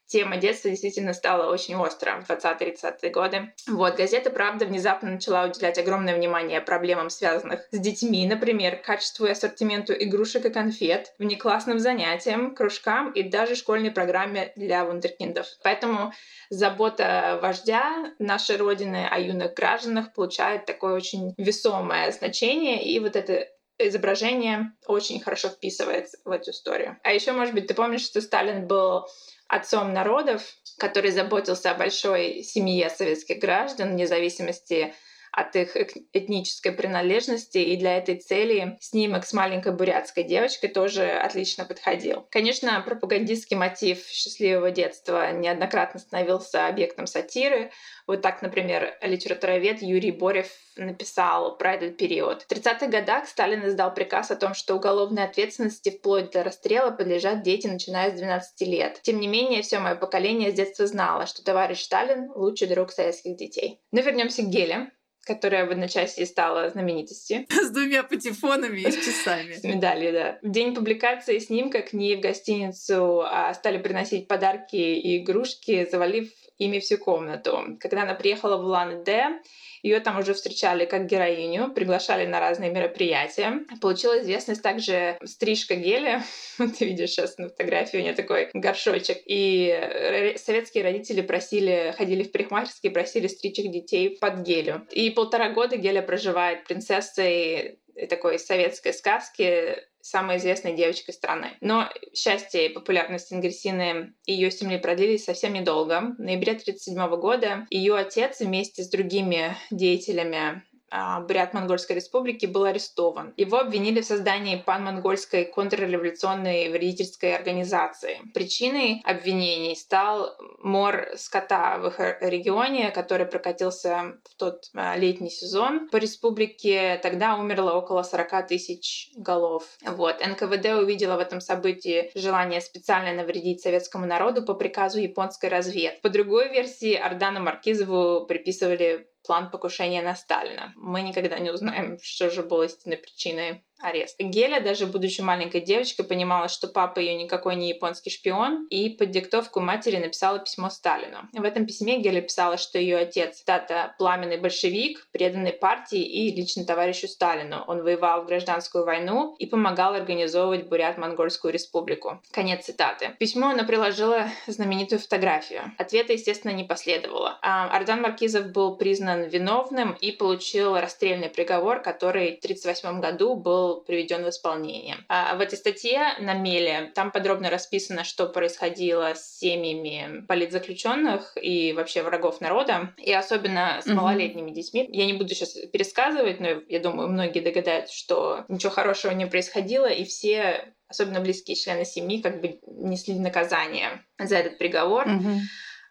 тема 0.06 0.36
детства 0.36 0.70
действительно 0.70 1.12
стала 1.12 1.52
очень 1.52 1.74
остро 1.76 2.20
в 2.20 2.30
20-30-е 2.30 3.10
годы. 3.10 3.52
Вот, 3.68 3.96
газета 3.96 4.30
«Правда» 4.30 4.66
внезапно 4.66 5.10
начала 5.10 5.46
уделять 5.46 5.78
огромное 5.78 6.16
внимание 6.16 6.60
проблемам, 6.60 7.10
связанных 7.10 7.66
с 7.70 7.78
детьми, 7.78 8.26
например, 8.26 8.76
качеству 8.76 9.26
и 9.26 9.30
ассортименту 9.30 9.92
игрушек 9.92 10.44
и 10.46 10.50
конфет, 10.50 11.12
внеклассным 11.18 11.78
занятиям, 11.78 12.54
кружкам 12.54 13.12
и 13.12 13.22
даже 13.22 13.54
школьной 13.56 13.90
программе 13.90 14.52
для 14.56 14.84
вундеркиндов. 14.84 15.46
Поэтому 15.62 16.12
забота 16.50 17.38
вождя 17.42 18.12
нашей 18.18 18.56
Родины 18.56 19.06
о 19.10 19.18
юных 19.18 19.54
гражданах 19.54 20.12
получает 20.12 20.66
такое 20.66 20.94
очень 20.94 21.34
весомое 21.36 22.10
значение, 22.12 22.84
и 22.84 22.98
вот 23.00 23.16
это 23.16 23.48
изображение 23.78 24.72
очень 24.86 25.20
хорошо 25.20 25.48
вписывается 25.48 26.18
в 26.24 26.30
эту 26.30 26.50
историю. 26.50 26.98
А 27.02 27.12
еще, 27.12 27.32
может 27.32 27.54
быть, 27.54 27.66
ты 27.66 27.74
помнишь, 27.74 28.04
что 28.04 28.20
Сталин 28.20 28.66
был 28.66 29.06
отцом 29.48 29.92
народов, 29.92 30.42
который 30.78 31.10
заботился 31.10 31.70
о 31.70 31.74
большой 31.74 32.42
семье 32.42 32.90
советских 32.90 33.38
граждан, 33.38 33.92
вне 33.92 34.06
зависимости 34.06 34.94
от 35.32 35.56
их 35.56 35.76
этнической 36.12 36.72
принадлежности, 36.72 37.58
и 37.58 37.76
для 37.76 37.98
этой 37.98 38.16
цели 38.16 38.76
снимок 38.80 39.26
с 39.26 39.32
маленькой 39.32 39.72
бурятской 39.72 40.24
девочкой 40.24 40.70
тоже 40.70 41.10
отлично 41.10 41.64
подходил. 41.64 42.26
Конечно, 42.30 42.80
пропагандистский 42.80 43.56
мотив 43.56 44.06
счастливого 44.06 44.70
детства 44.70 45.32
неоднократно 45.32 46.00
становился 46.00 46.66
объектом 46.66 47.06
сатиры. 47.06 47.70
Вот 48.06 48.22
так, 48.22 48.42
например, 48.42 48.96
литературовед 49.02 49.82
Юрий 49.82 50.12
Борев 50.12 50.48
написал 50.76 51.56
про 51.56 51.74
этот 51.74 51.96
период. 51.96 52.42
В 52.42 52.50
30-х 52.50 52.86
годах 52.86 53.26
Сталин 53.28 53.66
издал 53.66 53.92
приказ 53.92 54.30
о 54.30 54.36
том, 54.36 54.54
что 54.54 54.74
уголовной 54.74 55.24
ответственности 55.24 55.90
вплоть 55.90 56.30
до 56.30 56.44
расстрела 56.44 56.90
подлежат 56.90 57.42
дети, 57.42 57.66
начиная 57.66 58.10
с 58.10 58.14
12 58.14 58.60
лет. 58.68 59.00
Тем 59.02 59.20
не 59.20 59.26
менее, 59.26 59.62
все 59.62 59.78
мое 59.78 59.94
поколение 59.94 60.50
с 60.50 60.54
детства 60.54 60.86
знало, 60.86 61.26
что 61.26 61.42
товарищ 61.42 61.82
Сталин— 61.82 62.30
лучший 62.34 62.68
друг 62.68 62.92
советских 62.92 63.36
детей. 63.36 63.80
Но 63.90 64.00
вернемся 64.00 64.42
к 64.42 64.48
Геле 64.48 64.90
которая 65.26 65.66
в 65.66 65.70
одночасье 65.70 66.24
стала 66.24 66.70
знаменитостью. 66.70 67.46
С 67.50 67.70
двумя 67.70 68.04
патефонами 68.04 68.80
и 68.80 68.90
с 68.90 68.94
часами. 68.94 69.54
С 69.54 69.64
медалью, 69.64 70.12
да. 70.12 70.38
В 70.40 70.50
день 70.50 70.74
публикации 70.74 71.40
снимка 71.40 71.82
к 71.82 71.92
ней 71.92 72.16
в 72.16 72.20
гостиницу 72.20 73.22
а, 73.22 73.52
стали 73.54 73.78
приносить 73.78 74.28
подарки 74.28 74.76
и 74.76 75.18
игрушки, 75.18 75.86
завалив 75.90 76.30
ими 76.58 76.78
всю 76.78 76.98
комнату. 76.98 77.76
Когда 77.80 78.02
она 78.02 78.14
приехала 78.14 78.56
в 78.56 78.64
Улан-Удэ, 78.66 79.40
ее 79.86 80.00
там 80.00 80.18
уже 80.18 80.34
встречали 80.34 80.84
как 80.84 81.06
героиню, 81.06 81.72
приглашали 81.72 82.26
на 82.26 82.40
разные 82.40 82.70
мероприятия. 82.70 83.60
Получила 83.80 84.20
известность 84.20 84.62
также 84.62 85.16
стрижка 85.24 85.76
геля. 85.76 86.24
Ты 86.58 86.86
видишь 86.86 87.10
сейчас 87.10 87.38
на 87.38 87.48
фотографии, 87.48 87.98
у 87.98 88.00
нее 88.00 88.12
такой 88.12 88.50
горшочек. 88.52 89.18
И 89.26 90.34
советские 90.36 90.82
родители 90.84 91.20
просили, 91.20 91.94
ходили 91.96 92.24
в 92.24 92.32
парикмахерские, 92.32 92.92
просили 92.92 93.28
стричь 93.28 93.58
их 93.60 93.70
детей 93.70 94.16
под 94.20 94.40
гелю. 94.40 94.86
И 94.90 95.10
полтора 95.10 95.50
года 95.50 95.76
Геля 95.76 96.02
проживает 96.02 96.64
принцессой 96.64 97.78
такой 98.08 98.38
советской 98.38 98.92
сказки 98.92 99.76
самой 100.08 100.36
известной 100.36 100.74
девочкой 100.74 101.14
страны. 101.14 101.56
Но 101.60 101.88
счастье 102.14 102.66
и 102.66 102.72
популярность 102.72 103.32
Ингрисины 103.32 104.14
и 104.24 104.32
ее 104.32 104.50
семьи 104.50 104.78
продлились 104.78 105.24
совсем 105.24 105.52
недолго. 105.52 106.14
В 106.16 106.20
ноябре 106.20 106.52
1937 106.52 107.20
года 107.20 107.66
ее 107.70 107.96
отец 107.96 108.40
вместе 108.40 108.84
с 108.84 108.88
другими 108.88 109.56
деятелями 109.70 110.62
Бурят-Монгольской 110.90 111.94
республики 111.94 112.46
был 112.46 112.64
арестован. 112.64 113.34
Его 113.36 113.58
обвинили 113.58 114.00
в 114.00 114.04
создании 114.06 114.56
пан-монгольской 114.56 115.44
контрреволюционной 115.44 116.70
вредительской 116.70 117.34
организации. 117.34 118.20
Причиной 118.34 119.02
обвинений 119.04 119.74
стал 119.74 120.36
мор 120.62 121.08
скота 121.16 121.78
в 121.78 121.88
их 121.88 122.00
регионе, 122.20 122.90
который 122.90 123.26
прокатился 123.26 124.14
в 124.24 124.36
тот 124.36 124.64
а, 124.74 124.96
летний 124.96 125.30
сезон. 125.30 125.88
По 125.88 125.96
республике 125.96 126.98
тогда 127.02 127.36
умерло 127.36 127.72
около 127.72 128.02
40 128.02 128.46
тысяч 128.46 129.10
голов. 129.16 129.64
Вот. 129.84 130.20
НКВД 130.24 130.66
увидела 130.80 131.16
в 131.16 131.20
этом 131.20 131.40
событии 131.40 132.10
желание 132.14 132.60
специально 132.60 133.12
навредить 133.12 133.60
советскому 133.60 134.06
народу 134.06 134.42
по 134.42 134.54
приказу 134.54 135.00
японской 135.00 135.48
разведки. 135.48 136.00
По 136.02 136.10
другой 136.10 136.48
версии, 136.48 136.94
Ордану 136.94 137.40
Маркизову 137.40 138.26
приписывали 138.26 139.08
план 139.26 139.50
покушения 139.50 140.02
на 140.02 140.14
Сталина. 140.14 140.72
Мы 140.76 141.02
никогда 141.02 141.38
не 141.38 141.50
узнаем, 141.50 141.98
что 142.02 142.30
же 142.30 142.42
было 142.42 142.64
истинной 142.64 142.96
причиной 142.96 143.64
арест. 143.80 144.16
Геля, 144.18 144.60
даже 144.60 144.86
будучи 144.86 145.20
маленькой 145.20 145.60
девочкой, 145.60 146.04
понимала, 146.04 146.48
что 146.48 146.68
папа 146.68 146.98
ее 146.98 147.14
никакой 147.14 147.56
не 147.56 147.68
японский 147.68 148.10
шпион, 148.10 148.66
и 148.70 148.90
под 148.90 149.10
диктовку 149.10 149.60
матери 149.60 149.96
написала 149.96 150.38
письмо 150.38 150.70
Сталину. 150.70 151.28
В 151.32 151.44
этом 151.44 151.66
письме 151.66 151.98
Геля 151.98 152.20
писала, 152.20 152.56
что 152.56 152.78
ее 152.78 152.98
отец, 152.98 153.42
тата, 153.42 153.94
пламенный 153.98 154.38
большевик, 154.38 155.06
преданный 155.12 155.52
партии 155.52 156.02
и 156.02 156.34
лично 156.34 156.64
товарищу 156.64 157.08
Сталину. 157.08 157.64
Он 157.66 157.82
воевал 157.82 158.22
в 158.22 158.26
гражданскую 158.26 158.84
войну 158.84 159.34
и 159.38 159.46
помогал 159.46 159.94
организовывать 159.94 160.66
Бурят-Монгольскую 160.68 161.52
республику. 161.52 162.22
Конец 162.32 162.64
цитаты. 162.64 163.14
Письмо 163.18 163.48
она 163.48 163.64
приложила 163.64 164.28
знаменитую 164.46 164.98
фотографию. 164.98 165.72
Ответа, 165.78 166.12
естественно, 166.12 166.52
не 166.52 166.64
последовало. 166.64 167.38
А 167.42 167.68
Ардан 167.68 168.02
Маркизов 168.02 168.52
был 168.52 168.76
признан 168.76 169.24
виновным 169.24 169.96
и 170.00 170.12
получил 170.12 170.78
расстрельный 170.78 171.28
приговор, 171.28 171.82
который 171.82 172.36
в 172.36 172.44
1938 172.44 173.00
году 173.00 173.34
был 173.36 173.65
был 173.66 173.80
приведен 173.80 174.24
в 174.24 174.28
исполнение. 174.28 174.96
А 175.08 175.34
в 175.36 175.40
этой 175.40 175.58
статье 175.58 176.14
на 176.20 176.34
Меле 176.34 176.92
там 176.94 177.10
подробно 177.10 177.50
расписано, 177.50 178.04
что 178.04 178.26
происходило 178.26 179.14
с 179.14 179.38
семьями 179.38 180.24
политзаключенных 180.26 181.36
и 181.40 181.72
вообще 181.72 182.02
врагов 182.02 182.40
народа, 182.40 182.94
и 182.96 183.12
особенно 183.12 183.80
с 183.82 183.86
малолетними 183.86 184.50
детьми. 184.50 184.88
Я 184.92 185.06
не 185.06 185.14
буду 185.14 185.34
сейчас 185.34 185.54
пересказывать, 185.72 186.40
но 186.40 186.48
я 186.68 186.80
думаю, 186.80 187.08
многие 187.08 187.40
догадаются, 187.40 187.94
что 187.96 188.44
ничего 188.48 188.72
хорошего 188.72 189.12
не 189.12 189.26
происходило, 189.26 189.86
и 189.86 190.04
все 190.04 190.72
особенно 190.88 191.20
близкие 191.20 191.56
члены 191.56 191.84
семьи, 191.84 192.22
как 192.22 192.40
бы 192.40 192.60
несли 192.66 193.18
наказание 193.18 194.04
за 194.18 194.36
этот 194.36 194.58
приговор. 194.58 195.08
Угу. 195.08 195.40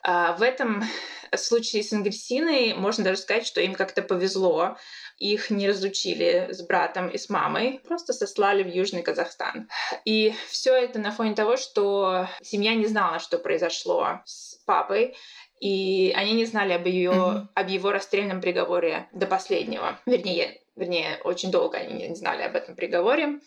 А, 0.03 0.34
в 0.34 0.41
этом 0.41 0.84
случае 1.36 1.84
с 1.84 1.91
Ингрисиной 1.91 2.74
можно 2.75 3.03
даже 3.03 3.17
сказать, 3.17 3.46
что 3.46 3.60
им 3.60 3.74
как-то 3.74 4.01
повезло, 4.01 4.77
их 5.17 5.50
не 5.50 5.67
разлучили 5.67 6.50
с 6.51 6.62
братом 6.62 7.10
и 7.10 7.17
с 7.17 7.29
мамой, 7.29 7.79
просто 7.88 8.13
сослали 8.13 8.63
в 8.63 8.67
Южный 8.67 9.01
Казахстан. 9.01 9.69
И 10.03 10.34
все 10.50 10.75
это 10.75 11.00
на 11.00 11.12
фоне 11.12 11.36
того, 11.36 11.57
что 11.57 12.27
семья 12.41 12.75
не 12.75 12.86
знала, 12.86 13.19
что 13.19 13.38
произошло 13.38 14.22
с 14.25 14.55
папой, 14.65 15.15
и 15.60 16.13
они 16.15 16.34
не 16.34 16.45
знали 16.45 16.74
об, 16.74 16.86
ее, 16.86 17.12
mm-hmm. 17.12 17.48
об 17.53 17.69
его 17.69 17.91
расстрельном 17.91 18.41
приговоре 18.41 19.07
до 19.13 19.25
последнего. 19.25 20.00
Вернее, 20.05 20.60
вернее, 20.75 21.19
очень 21.24 21.51
долго 21.51 21.77
они 21.77 22.07
не 22.07 22.15
знали 22.15 22.43
об 22.43 22.55
этом 22.55 22.75
приговоре. 22.75 23.39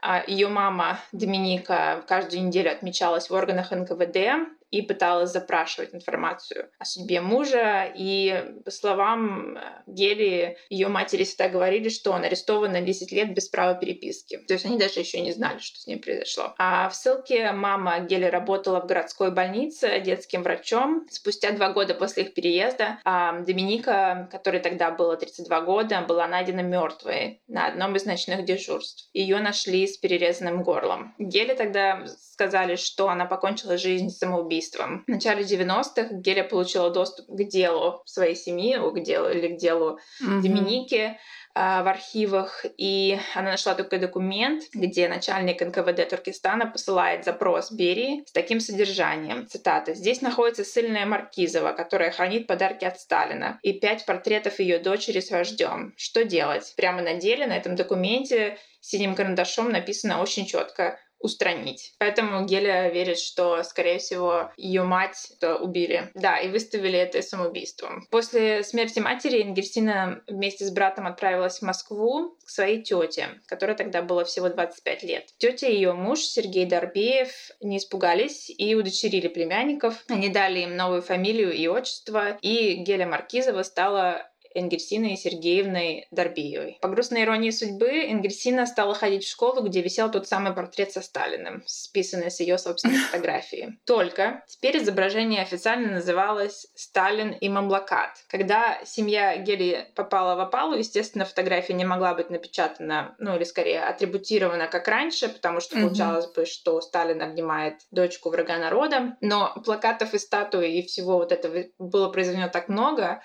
А 0.00 0.24
Ее 0.26 0.48
мама 0.48 0.98
Доминика 1.12 2.04
каждую 2.08 2.42
неделю 2.42 2.72
отмечалась 2.72 3.30
в 3.30 3.34
органах 3.34 3.70
НКВД, 3.70 4.48
и 4.72 4.80
пыталась 4.82 5.30
запрашивать 5.30 5.94
информацию 5.94 6.70
о 6.78 6.84
судьбе 6.84 7.20
мужа. 7.20 7.92
И, 7.94 8.54
по 8.64 8.70
словам 8.70 9.58
Гели, 9.86 10.56
ее 10.70 10.88
матери 10.88 11.24
всегда 11.24 11.48
говорили, 11.48 11.90
что 11.90 12.10
он 12.10 12.24
арестован 12.24 12.72
на 12.72 12.80
10 12.80 13.12
лет 13.12 13.34
без 13.34 13.48
права 13.48 13.74
переписки. 13.74 14.38
То 14.38 14.54
есть 14.54 14.64
они 14.64 14.78
даже 14.78 14.98
еще 14.98 15.20
не 15.20 15.32
знали, 15.32 15.58
что 15.58 15.78
с 15.78 15.86
ним 15.86 16.00
произошло. 16.00 16.54
А 16.58 16.88
в 16.88 16.94
ссылке 16.94 17.52
мама 17.52 18.00
Гели 18.00 18.24
работала 18.24 18.80
в 18.80 18.86
городской 18.86 19.30
больнице 19.30 20.00
детским 20.00 20.42
врачом. 20.42 21.06
Спустя 21.10 21.52
два 21.52 21.70
года 21.72 21.94
после 21.94 22.24
их 22.24 22.34
переезда 22.34 22.98
Доминика, 23.46 24.28
которой 24.30 24.60
тогда 24.60 24.90
было 24.90 25.18
32 25.18 25.60
года, 25.60 26.00
была 26.00 26.26
найдена 26.26 26.60
мертвой 26.60 27.42
на 27.46 27.66
одном 27.66 27.94
из 27.96 28.06
ночных 28.06 28.46
дежурств. 28.46 29.10
Ее 29.12 29.38
нашли 29.38 29.86
с 29.86 29.98
перерезанным 29.98 30.62
горлом. 30.62 31.14
Гели 31.18 31.54
тогда 31.54 32.06
сказали, 32.06 32.76
что 32.76 33.10
она 33.10 33.26
покончила 33.26 33.76
жизнь 33.76 34.08
самоубийством. 34.08 34.61
В 35.06 35.10
начале 35.10 35.42
90-х 35.42 36.08
Геля 36.12 36.44
получила 36.44 36.90
доступ 36.90 37.26
к 37.28 37.44
делу 37.44 38.02
своей 38.06 38.36
семьи, 38.36 38.76
к 38.76 39.02
делу 39.02 39.28
или 39.28 39.48
к 39.48 39.58
делу 39.58 39.98
mm-hmm. 40.22 40.40
Доминики 40.42 41.18
а, 41.54 41.82
в 41.82 41.88
архивах, 41.88 42.64
и 42.78 43.18
она 43.34 43.50
нашла 43.50 43.74
такой 43.74 43.98
документ, 43.98 44.64
где 44.72 45.06
начальник 45.08 45.60
НКВД 45.60 46.08
Туркестана 46.08 46.66
посылает 46.66 47.26
запрос 47.26 47.70
Берии 47.70 48.24
с 48.26 48.32
таким 48.32 48.58
содержанием. 48.58 49.46
Цитата. 49.46 49.92
«Здесь 49.92 50.22
находится 50.22 50.64
сильная 50.64 51.04
Маркизова, 51.04 51.72
которая 51.72 52.10
хранит 52.10 52.46
подарки 52.46 52.86
от 52.86 52.98
Сталина, 52.98 53.58
и 53.62 53.74
пять 53.74 54.06
портретов 54.06 54.60
ее 54.60 54.78
дочери 54.78 55.20
с 55.20 55.30
вождем. 55.30 55.92
Что 55.98 56.24
делать?» 56.24 56.72
Прямо 56.76 57.02
на 57.02 57.14
деле 57.14 57.46
на 57.46 57.56
этом 57.56 57.76
документе 57.76 58.56
синим 58.80 59.14
карандашом 59.14 59.70
написано 59.70 60.22
очень 60.22 60.46
четко 60.46 60.98
устранить. 61.22 61.94
Поэтому 61.98 62.44
Геля 62.44 62.90
верит, 62.90 63.18
что, 63.18 63.62
скорее 63.62 63.98
всего, 63.98 64.50
ее 64.56 64.82
мать 64.82 65.32
убили. 65.60 66.10
Да, 66.14 66.38
и 66.38 66.48
выставили 66.48 66.98
это 66.98 67.22
самоубийством. 67.22 68.06
После 68.10 68.62
смерти 68.62 68.98
матери 68.98 69.42
Ингерсина 69.42 70.22
вместе 70.26 70.64
с 70.64 70.70
братом 70.70 71.06
отправилась 71.06 71.58
в 71.58 71.62
Москву 71.62 72.36
к 72.44 72.50
своей 72.50 72.82
тете, 72.82 73.28
которая 73.46 73.76
тогда 73.76 74.02
была 74.02 74.24
всего 74.24 74.48
25 74.48 75.02
лет. 75.04 75.28
Тетя 75.38 75.68
и 75.68 75.74
ее 75.74 75.92
муж 75.92 76.20
Сергей 76.20 76.66
Дорбеев 76.66 77.30
не 77.60 77.78
испугались 77.78 78.50
и 78.50 78.74
удочерили 78.74 79.28
племянников. 79.28 80.04
Они 80.08 80.28
дали 80.28 80.60
им 80.60 80.76
новую 80.76 81.02
фамилию 81.02 81.52
и 81.52 81.66
отчество, 81.66 82.38
и 82.40 82.74
Геля 82.74 83.06
Маркизова 83.06 83.62
стала 83.62 84.28
Энгельсиной 84.54 85.16
Сергеевной 85.16 86.06
Дорбиевой. 86.10 86.78
По 86.80 86.88
грустной 86.88 87.22
иронии 87.22 87.50
судьбы, 87.50 87.88
Энгельсина 87.88 88.66
стала 88.66 88.94
ходить 88.94 89.24
в 89.24 89.30
школу, 89.30 89.62
где 89.62 89.82
висел 89.82 90.10
тот 90.10 90.26
самый 90.26 90.52
портрет 90.52 90.92
со 90.92 91.00
Сталиным, 91.02 91.62
списанный 91.66 92.30
с 92.30 92.40
ее 92.40 92.58
собственной 92.58 92.96
фотографии. 93.10 93.78
Только 93.86 94.44
теперь 94.46 94.78
изображение 94.78 95.42
официально 95.42 95.92
называлось 95.92 96.66
«Сталин 96.74 97.32
и 97.32 97.48
Мамлакат». 97.48 98.10
Когда 98.28 98.80
семья 98.84 99.36
Гели 99.36 99.88
попала 99.94 100.34
в 100.34 100.40
опалу, 100.40 100.74
естественно, 100.74 101.24
фотография 101.24 101.74
не 101.74 101.84
могла 101.84 102.14
быть 102.14 102.30
напечатана, 102.30 103.14
ну 103.18 103.36
или 103.36 103.44
скорее 103.44 103.82
атрибутирована 103.82 104.66
как 104.68 104.88
раньше, 104.88 105.28
потому 105.28 105.60
что 105.60 105.76
получалось 105.76 106.26
бы, 106.26 106.46
что 106.46 106.80
Сталин 106.80 107.22
обнимает 107.22 107.80
дочку 107.90 108.30
врага 108.30 108.58
народа. 108.58 109.16
Но 109.20 109.54
плакатов 109.64 110.14
и 110.14 110.18
статуи 110.18 110.78
и 110.78 110.86
всего 110.86 111.14
вот 111.14 111.32
этого 111.32 111.64
было 111.78 112.08
произведено 112.08 112.48
так 112.48 112.68
много, 112.68 113.22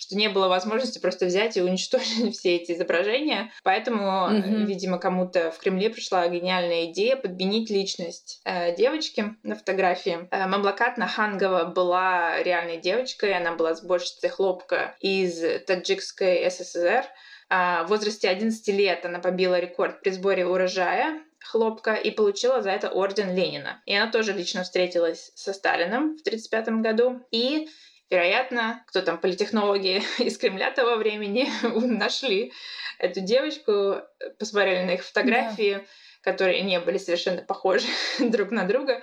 что 0.00 0.16
не 0.16 0.28
было 0.28 0.48
возможности 0.48 0.98
просто 0.98 1.26
взять 1.26 1.56
и 1.56 1.62
уничтожить 1.62 2.34
все 2.38 2.56
эти 2.56 2.72
изображения. 2.72 3.52
Поэтому, 3.62 4.00
mm-hmm. 4.00 4.64
видимо, 4.64 4.98
кому-то 4.98 5.50
в 5.50 5.58
Кремле 5.58 5.90
пришла 5.90 6.26
гениальная 6.26 6.86
идея 6.86 7.16
подменить 7.16 7.68
личность 7.68 8.40
э, 8.44 8.74
девочки 8.74 9.36
на 9.42 9.54
фотографии. 9.54 10.26
Э, 10.30 10.46
Мамлакат 10.46 10.96
Нахангова 10.96 11.66
была 11.66 12.42
реальной 12.42 12.78
девочкой, 12.78 13.36
она 13.36 13.52
была 13.52 13.74
сборщицей 13.74 14.30
хлопка 14.30 14.96
из 15.00 15.64
Таджикской 15.66 16.50
СССР. 16.50 17.04
Э, 17.50 17.84
в 17.84 17.88
возрасте 17.88 18.30
11 18.30 18.66
лет 18.68 19.04
она 19.04 19.18
побила 19.18 19.60
рекорд 19.60 20.00
при 20.00 20.10
сборе 20.10 20.46
урожая 20.46 21.20
хлопка 21.44 21.94
и 21.94 22.10
получила 22.10 22.62
за 22.62 22.70
это 22.70 22.88
орден 22.88 23.34
Ленина. 23.34 23.82
И 23.84 23.94
она 23.94 24.10
тоже 24.10 24.32
лично 24.32 24.62
встретилась 24.62 25.32
со 25.34 25.52
Сталином 25.52 26.16
в 26.16 26.20
1935 26.20 26.68
году. 26.82 27.20
И 27.30 27.68
Вероятно, 28.10 28.82
кто 28.88 29.02
там, 29.02 29.18
политехнологи 29.18 30.02
из 30.18 30.36
Кремля 30.36 30.72
того 30.72 30.96
времени 30.96 31.48
нашли 31.62 32.52
эту 32.98 33.20
девочку, 33.20 34.02
посмотрели 34.38 34.84
на 34.84 34.90
их 34.94 35.04
фотографии, 35.04 35.74
да. 35.74 36.32
которые 36.32 36.62
не 36.62 36.80
были 36.80 36.98
совершенно 36.98 37.42
похожи 37.42 37.86
друг 38.18 38.50
на 38.50 38.64
друга. 38.64 39.00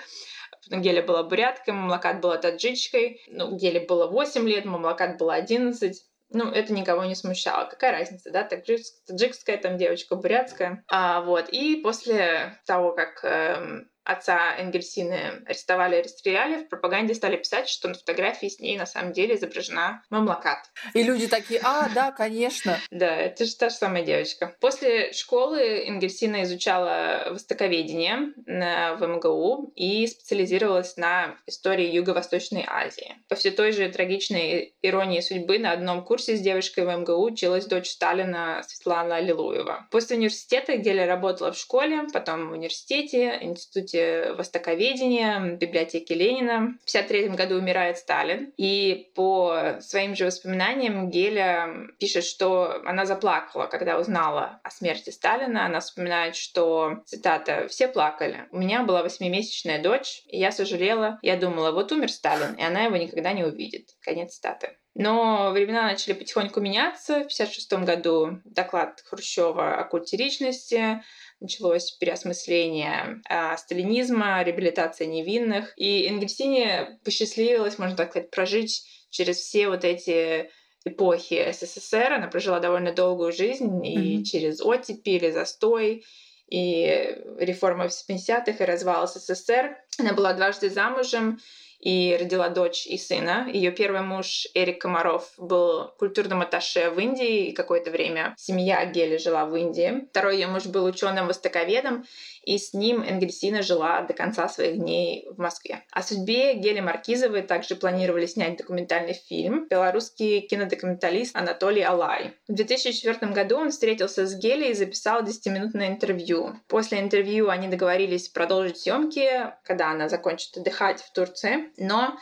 Геля 0.70 1.02
была 1.02 1.24
буряткой, 1.24 1.74
Мамлакат 1.74 2.20
была 2.20 2.38
таджичкой. 2.38 3.22
Ну, 3.28 3.56
Геле 3.56 3.80
было 3.80 4.08
8 4.08 4.48
лет, 4.48 4.66
Мамлакат 4.66 5.18
было 5.18 5.34
11. 5.36 6.04
Ну, 6.30 6.52
это 6.52 6.74
никого 6.74 7.06
не 7.06 7.16
смущало. 7.16 7.66
Какая 7.70 7.94
разница, 7.94 8.32
да? 8.32 8.44
Таджикская 8.44 9.58
там 9.58 9.78
девочка, 9.78 10.18
бурятская. 10.18 10.84
А, 10.90 11.22
вот. 11.22 11.48
И 11.50 11.78
после 11.78 12.60
того, 12.66 12.92
как 12.92 13.24
эм, 13.24 13.90
отца 14.08 14.56
Энгельсины 14.58 15.44
арестовали 15.46 15.98
и 15.98 16.02
расстреляли, 16.02 16.64
в 16.64 16.70
пропаганде 16.70 17.14
стали 17.14 17.36
писать, 17.36 17.68
что 17.68 17.90
на 17.90 17.94
фотографии 17.94 18.48
с 18.48 18.60
ней 18.60 18.78
на 18.78 18.86
самом 18.86 19.12
деле 19.12 19.36
изображена 19.36 20.02
Мамлакат. 20.10 20.60
И 20.94 21.04
люди 21.04 21.28
такие, 21.28 21.60
а, 21.64 21.90
да, 21.94 22.12
конечно. 22.12 22.80
Да, 22.90 23.16
это 23.16 23.46
же 23.46 23.56
та 23.56 23.70
же 23.70 23.76
самая 23.76 24.04
девочка. 24.04 24.56
После 24.60 25.12
школы 25.12 25.60
Энгельсина 25.60 26.44
изучала 26.44 27.28
востоковедение 27.32 28.34
в 28.46 29.06
МГУ 29.06 29.74
и 29.76 30.08
специализировалась 30.08 30.96
на 30.98 31.36
истории 31.46 31.92
Юго-Восточной 31.92 32.64
Азии. 32.66 33.16
По 33.28 33.36
все 33.36 33.52
той 33.52 33.72
же 33.72 33.90
трагичной 33.90 34.76
иронии 34.82 35.20
судьбы 35.20 35.60
на 35.60 35.72
одном 35.72 36.04
курсе 36.04 36.38
с 36.38 36.40
девушкой 36.40 36.86
в 36.86 36.98
МГУ 36.98 37.24
училась 37.24 37.66
дочь 37.66 37.90
Сталина 37.90 38.64
Светлана 38.66 39.20
Лилуева. 39.20 39.88
После 39.92 40.18
университета 40.18 40.78
Геля 40.78 41.06
работала 41.06 41.52
в 41.52 41.58
школе, 41.58 42.04
потом 42.14 42.50
в 42.50 42.54
университете, 42.54 43.38
институте 43.42 43.97
востоковедения, 44.38 45.40
библиотеки 45.58 46.14
Ленина. 46.14 46.78
В 46.86 46.90
1953 46.90 47.30
году 47.30 47.56
умирает 47.56 47.98
Сталин. 47.98 48.54
И 48.58 49.12
по 49.16 49.78
своим 49.80 50.16
же 50.16 50.26
воспоминаниям 50.26 51.10
Геля 51.10 51.88
пишет, 52.00 52.24
что 52.24 52.82
она 52.86 53.06
заплакала, 53.06 53.68
когда 53.68 54.00
узнала 54.00 54.60
о 54.64 54.70
смерти 54.70 55.10
Сталина. 55.10 55.66
Она 55.66 55.80
вспоминает, 55.80 56.36
что, 56.36 57.04
цитата, 57.06 57.68
«все 57.70 57.88
плакали. 57.88 58.46
У 58.52 58.58
меня 58.58 58.84
была 58.84 59.04
восьмимесячная 59.04 59.82
дочь, 59.82 60.24
и 60.28 60.38
я 60.38 60.52
сожалела. 60.52 61.20
Я 61.22 61.38
думала, 61.38 61.72
вот 61.72 61.92
умер 61.92 62.12
Сталин, 62.12 62.54
и 62.56 62.64
она 62.64 62.84
его 62.84 62.98
никогда 62.98 63.34
не 63.34 63.44
увидит». 63.44 63.90
Конец 64.02 64.36
цитаты. 64.36 64.78
Но 64.98 65.52
времена 65.52 65.84
начали 65.84 66.14
потихоньку 66.14 66.60
меняться. 66.60 67.14
В 67.14 67.30
1956 67.30 67.74
году 67.86 68.42
доклад 68.46 69.04
Хрущева 69.08 69.76
о 69.76 69.84
культе 69.84 70.18
личности, 70.18 71.04
началось 71.40 71.92
переосмысление 71.92 73.22
э, 73.30 73.58
сталинизма, 73.58 74.44
реабилитация 74.44 75.08
невинных. 75.08 75.74
И 75.78 76.08
Энгельсине 76.08 77.00
посчастливилось, 77.04 77.78
можно 77.78 77.96
так 77.96 78.12
сказать, 78.12 78.32
прожить 78.32 78.86
через 79.10 79.38
все 79.38 79.70
вот 79.70 79.84
эти 79.84 80.50
эпохи 80.86 81.52
СССР. 81.52 82.14
Она 82.14 82.28
прожила 82.28 82.60
довольно 82.60 82.94
долгую 82.94 83.32
жизнь 83.32 83.68
mm-hmm. 83.68 83.88
и 83.88 84.24
через 84.24 84.62
оттепель, 84.62 85.26
и 85.26 85.32
застой, 85.32 86.06
и 86.50 87.18
реформы 87.40 87.90
в 87.90 87.92
70-х, 87.92 88.64
и 88.64 88.68
развал 88.68 89.08
СССР. 89.08 89.78
Она 90.00 90.14
была 90.14 90.34
дважды 90.34 90.70
замужем, 90.70 91.40
и 91.80 92.18
родила 92.20 92.50
дочь 92.50 92.88
и 92.88 92.98
сына. 92.98 93.48
Ее 93.52 93.72
первый 93.72 94.02
муж 94.02 94.48
Эрик 94.54 94.82
Комаров 94.82 95.32
был 95.38 95.90
культурным 95.98 96.42
атташе 96.42 96.90
в 96.90 97.00
Индии, 97.00 97.52
какое-то 97.52 97.92
время 97.92 98.34
семья 98.38 98.86
Гели 98.86 99.18
жила 99.18 99.46
в 99.46 99.56
Индии. 99.56 100.08
Второй 100.10 100.36
ее 100.36 100.48
муж 100.48 100.66
был 100.66 100.86
ученым-востоковедом, 100.86 102.06
и 102.48 102.58
с 102.58 102.74
ним 102.74 103.02
Энгельсина 103.02 103.62
жила 103.62 104.02
до 104.04 104.14
конца 104.14 104.48
своих 104.48 104.78
дней 104.78 105.28
в 105.30 105.38
Москве. 105.38 105.84
О 105.92 106.02
судьбе 106.02 106.54
Гели 106.54 106.80
Маркизовой 106.80 107.42
также 107.42 107.76
планировали 107.76 108.26
снять 108.26 108.56
документальный 108.56 109.16
фильм 109.16 109.68
белорусский 109.68 110.40
кинодокументалист 110.40 111.36
Анатолий 111.36 111.82
Алай. 111.82 112.36
В 112.48 112.54
2004 112.54 113.34
году 113.34 113.58
он 113.58 113.72
встретился 113.72 114.26
с 114.26 114.34
Гели 114.40 114.70
и 114.70 114.74
записал 114.74 115.24
10-минутное 115.24 115.90
интервью. 115.90 116.56
После 116.70 117.02
интервью 117.02 117.50
они 117.50 117.68
договорились 117.68 118.30
продолжить 118.30 118.78
съемки, 118.78 119.52
когда 119.66 119.92
она 119.92 120.08
закончит 120.08 120.56
отдыхать 120.56 121.02
в 121.02 121.12
Турции, 121.12 121.74
но 121.76 122.18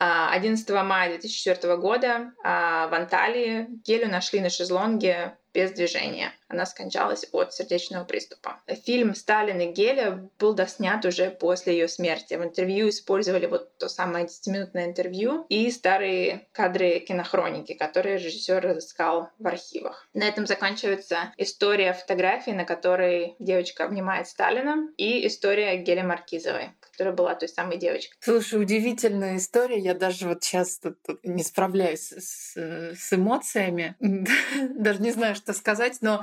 11 0.00 0.68
а, 0.70 0.82
мая 0.82 1.10
2004 1.10 1.76
года 1.76 2.32
а, 2.42 2.88
в 2.88 2.94
Анталии 2.94 3.68
Гелю 3.84 4.08
нашли 4.08 4.40
на 4.40 4.50
шезлонге 4.50 5.38
без 5.54 5.72
движения. 5.72 6.32
Она 6.48 6.66
скончалась 6.66 7.26
от 7.32 7.54
сердечного 7.54 8.04
приступа. 8.04 8.60
Фильм 8.84 9.14
«Сталин 9.14 9.60
и 9.60 9.66
Геля» 9.72 10.28
был 10.38 10.54
доснят 10.54 11.04
уже 11.04 11.30
после 11.30 11.74
ее 11.74 11.88
смерти. 11.88 12.34
В 12.34 12.42
интервью 12.42 12.88
использовали 12.88 13.46
вот 13.46 13.76
то 13.78 13.88
самое 13.88 14.26
10-минутное 14.26 14.86
интервью 14.86 15.46
и 15.48 15.70
старые 15.70 16.46
кадры 16.52 17.00
кинохроники, 17.00 17.74
которые 17.74 18.18
режиссер 18.18 18.60
разыскал 18.60 19.30
в 19.38 19.46
архивах. 19.46 20.08
На 20.14 20.28
этом 20.28 20.46
заканчивается 20.46 21.32
история 21.38 21.92
фотографии, 21.94 22.50
на 22.50 22.64
которой 22.64 23.34
девочка 23.38 23.84
обнимает 23.84 24.28
Сталина, 24.28 24.88
и 24.96 25.26
история 25.26 25.76
Гели 25.76 26.02
Маркизовой, 26.02 26.70
которая 26.80 27.14
была 27.14 27.34
той 27.34 27.48
самой 27.48 27.78
девочкой. 27.78 28.14
Слушай, 28.20 28.60
удивительная 28.60 29.36
история. 29.36 29.78
Я 29.78 29.94
даже 29.94 30.28
вот 30.28 30.44
сейчас 30.44 30.80
не 31.22 31.42
справляюсь 31.42 32.12
с, 32.12 32.56
с 32.56 33.12
эмоциями. 33.12 33.96
даже 34.78 35.00
не 35.00 35.10
знаю, 35.10 35.34
что 35.42 35.52
сказать, 35.52 35.98
но 36.00 36.22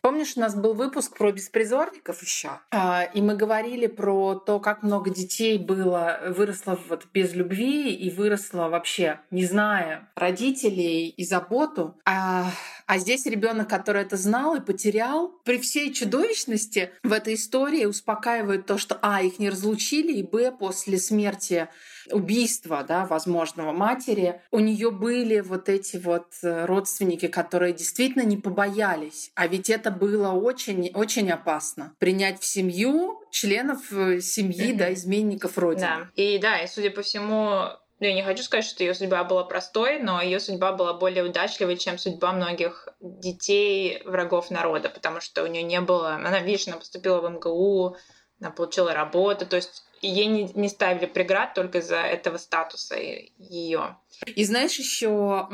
Помнишь, 0.00 0.32
у 0.36 0.40
нас 0.40 0.56
был 0.56 0.74
выпуск 0.74 1.16
про 1.16 1.30
беспризорников 1.30 2.22
еще, 2.22 2.60
а, 2.70 3.04
и 3.04 3.20
мы 3.20 3.36
говорили 3.36 3.86
про 3.86 4.34
то, 4.34 4.58
как 4.58 4.82
много 4.82 5.10
детей 5.10 5.58
было, 5.58 6.18
выросло 6.28 6.78
вот 6.88 7.06
без 7.12 7.34
любви 7.34 7.94
и 7.94 8.10
выросло 8.10 8.68
вообще, 8.68 9.20
не 9.30 9.44
зная 9.44 10.08
родителей 10.16 11.08
и 11.08 11.24
заботу. 11.24 11.96
А, 12.04 12.46
а 12.92 12.98
здесь 12.98 13.24
ребенок, 13.24 13.70
который 13.70 14.02
это 14.02 14.18
знал 14.18 14.54
и 14.54 14.60
потерял, 14.60 15.32
при 15.44 15.56
всей 15.56 15.94
чудовищности 15.94 16.90
в 17.02 17.12
этой 17.12 17.36
истории 17.36 17.86
успокаивает 17.86 18.66
то, 18.66 18.76
что 18.76 18.98
а, 19.00 19.22
их 19.22 19.38
не 19.38 19.48
разлучили, 19.48 20.12
и 20.12 20.22
б, 20.22 20.52
после 20.52 20.98
смерти 20.98 21.68
убийства, 22.10 22.84
да, 22.86 23.06
возможного 23.06 23.72
матери, 23.72 24.42
у 24.50 24.58
нее 24.58 24.90
были 24.90 25.40
вот 25.40 25.70
эти 25.70 25.96
вот 25.96 26.34
э, 26.42 26.66
родственники, 26.66 27.28
которые 27.28 27.72
действительно 27.72 28.24
не 28.24 28.36
побоялись. 28.36 29.30
А 29.36 29.46
ведь 29.46 29.70
это 29.70 29.90
было 29.90 30.32
очень, 30.32 30.90
очень 30.92 31.30
опасно. 31.30 31.94
Принять 31.98 32.40
в 32.40 32.44
семью 32.44 33.22
членов 33.30 33.90
э, 33.90 34.20
семьи, 34.20 34.74
да, 34.74 34.92
изменников 34.92 35.56
Родины. 35.56 35.86
Да. 35.86 36.10
И 36.16 36.38
да, 36.38 36.58
и 36.58 36.66
судя 36.66 36.90
по 36.90 37.00
всему, 37.00 37.68
ну, 38.02 38.08
я 38.08 38.14
не 38.14 38.24
хочу 38.24 38.42
сказать, 38.42 38.64
что 38.64 38.82
ее 38.82 38.94
судьба 38.94 39.22
была 39.22 39.44
простой, 39.44 40.00
но 40.00 40.20
ее 40.20 40.40
судьба 40.40 40.72
была 40.72 40.92
более 40.92 41.22
удачливой, 41.22 41.76
чем 41.76 41.98
судьба 41.98 42.32
многих 42.32 42.88
детей 42.98 44.02
врагов 44.04 44.50
народа, 44.50 44.90
потому 44.90 45.20
что 45.20 45.44
у 45.44 45.46
нее 45.46 45.62
не 45.62 45.80
было... 45.80 46.14
Она, 46.14 46.40
видишь, 46.40 46.66
она 46.66 46.78
поступила 46.78 47.20
в 47.20 47.30
МГУ, 47.30 47.96
она 48.40 48.50
получила 48.50 48.92
работу, 48.92 49.46
то 49.46 49.54
есть 49.54 49.84
ей 50.02 50.26
не, 50.26 50.50
не 50.54 50.68
ставили 50.68 51.06
преград 51.06 51.54
только 51.54 51.78
из-за 51.78 52.00
этого 52.00 52.36
статуса 52.36 52.96
ее. 52.96 53.96
И 54.26 54.44
знаешь 54.44 54.78
еще 54.78 55.48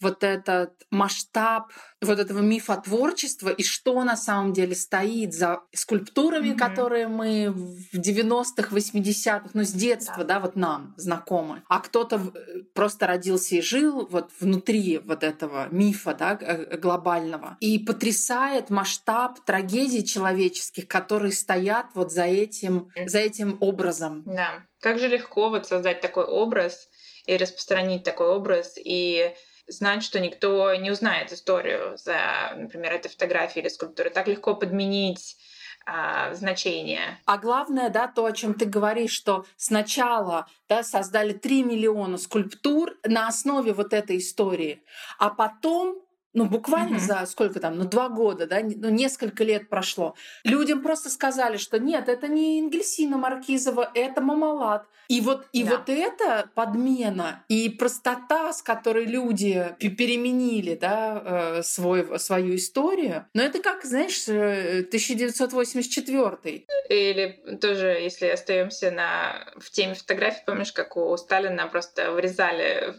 вот 0.00 0.24
этот 0.24 0.72
масштаб 0.90 1.72
вот 2.00 2.18
этого 2.20 2.38
мифотворчества 2.38 3.48
и 3.48 3.62
что 3.62 4.04
на 4.04 4.16
самом 4.16 4.52
деле 4.52 4.74
стоит 4.74 5.34
за 5.34 5.60
скульптурами, 5.72 6.50
mm-hmm. 6.50 6.58
которые 6.58 7.08
мы 7.08 7.50
в 7.50 7.96
90-х, 7.96 8.74
80-х, 8.74 9.50
ну 9.54 9.64
с 9.64 9.72
детства, 9.72 10.18
да. 10.18 10.34
да, 10.34 10.40
вот 10.40 10.54
нам 10.54 10.94
знакомы. 10.96 11.62
А 11.68 11.80
кто-то 11.80 12.16
э, 12.34 12.62
просто 12.72 13.08
родился 13.08 13.56
и 13.56 13.60
жил 13.60 14.06
вот 14.06 14.30
внутри 14.38 14.98
вот 14.98 15.24
этого 15.24 15.68
мифа, 15.72 16.14
да, 16.14 16.34
глобального. 16.34 17.56
И 17.60 17.80
потрясает 17.80 18.70
масштаб 18.70 19.44
трагедий 19.44 20.04
человеческих, 20.04 20.86
которые 20.86 21.32
стоят 21.32 21.86
вот 21.94 22.12
за 22.12 22.24
этим, 22.24 22.90
за 23.06 23.18
этим 23.18 23.56
образом. 23.60 23.87
Да. 24.26 24.62
Как 24.80 24.98
же 24.98 25.08
легко 25.08 25.50
вот 25.50 25.66
создать 25.66 26.00
такой 26.00 26.24
образ, 26.24 26.88
и 27.26 27.36
распространить 27.36 28.04
такой 28.04 28.28
образ, 28.28 28.74
и 28.76 29.34
знать, 29.66 30.02
что 30.02 30.18
никто 30.18 30.74
не 30.74 30.90
узнает 30.90 31.32
историю 31.32 31.96
за, 31.98 32.54
например, 32.56 32.94
этой 32.94 33.10
фотографией 33.10 33.62
или 33.62 33.68
скульптурой. 33.68 34.10
Так 34.10 34.28
легко 34.28 34.54
подменить 34.54 35.36
а, 35.84 36.34
значение. 36.34 37.18
А 37.26 37.38
главное, 37.38 37.90
да, 37.90 38.08
то, 38.08 38.24
о 38.24 38.32
чем 38.32 38.54
ты 38.54 38.64
говоришь, 38.64 39.12
что 39.12 39.44
сначала 39.56 40.46
да, 40.68 40.82
создали 40.82 41.32
3 41.32 41.64
миллиона 41.64 42.18
скульптур 42.18 42.96
на 43.04 43.28
основе 43.28 43.72
вот 43.72 43.92
этой 43.92 44.18
истории, 44.18 44.82
а 45.18 45.30
потом 45.30 46.02
ну, 46.34 46.44
буквально 46.44 46.96
mm-hmm. 46.96 47.20
за 47.20 47.26
сколько 47.26 47.60
там, 47.60 47.78
ну, 47.78 47.84
два 47.84 48.08
года, 48.08 48.46
да, 48.46 48.60
ну, 48.62 48.90
несколько 48.90 49.44
лет 49.44 49.68
прошло. 49.68 50.14
Людям 50.44 50.82
просто 50.82 51.10
сказали, 51.10 51.56
что 51.56 51.78
нет, 51.78 52.08
это 52.08 52.28
не 52.28 52.60
Ингельсина 52.60 53.16
Маркизова, 53.16 53.90
это 53.94 54.20
Мамалат. 54.20 54.86
И 55.08 55.20
вот, 55.22 55.46
и 55.52 55.64
да. 55.64 55.70
вот 55.70 55.88
эта 55.88 56.50
подмена 56.54 57.42
и 57.48 57.70
простота, 57.70 58.52
с 58.52 58.60
которой 58.60 59.06
люди 59.06 59.74
переменили, 59.80 60.74
да, 60.74 61.56
э, 61.58 61.62
свой, 61.62 62.20
свою 62.20 62.56
историю, 62.56 63.24
но 63.32 63.42
это 63.42 63.62
как, 63.62 63.84
знаешь, 63.84 64.28
1984. 64.28 66.66
Э, 66.90 66.94
Или 66.94 67.56
тоже, 67.58 67.86
если 67.86 68.26
остаемся 68.26 68.90
на, 68.90 69.50
в 69.56 69.70
теме 69.70 69.94
фотографий, 69.94 70.42
помнишь, 70.44 70.72
как 70.72 70.98
у 70.98 71.16
Сталина 71.16 71.66
просто 71.68 72.12
вырезали 72.12 72.96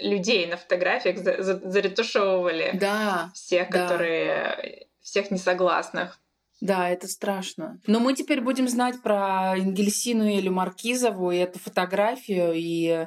людей 0.00 0.46
на 0.46 0.56
фотографиях 0.56 1.18
за, 1.18 1.42
за, 1.42 1.60
заретушевывали 1.70 2.70
да, 2.74 3.30
всех, 3.34 3.70
да. 3.70 3.82
которые 3.82 4.86
всех 5.00 5.30
несогласных. 5.30 6.18
Да, 6.60 6.88
это 6.88 7.06
страшно. 7.06 7.80
Но 7.86 8.00
мы 8.00 8.14
теперь 8.14 8.40
будем 8.40 8.68
знать 8.68 9.00
про 9.02 9.54
Ингельсину 9.56 10.28
или 10.28 10.48
Маркизову 10.48 11.30
и 11.30 11.38
эту 11.38 11.58
фотографию, 11.58 12.52
и 12.54 13.06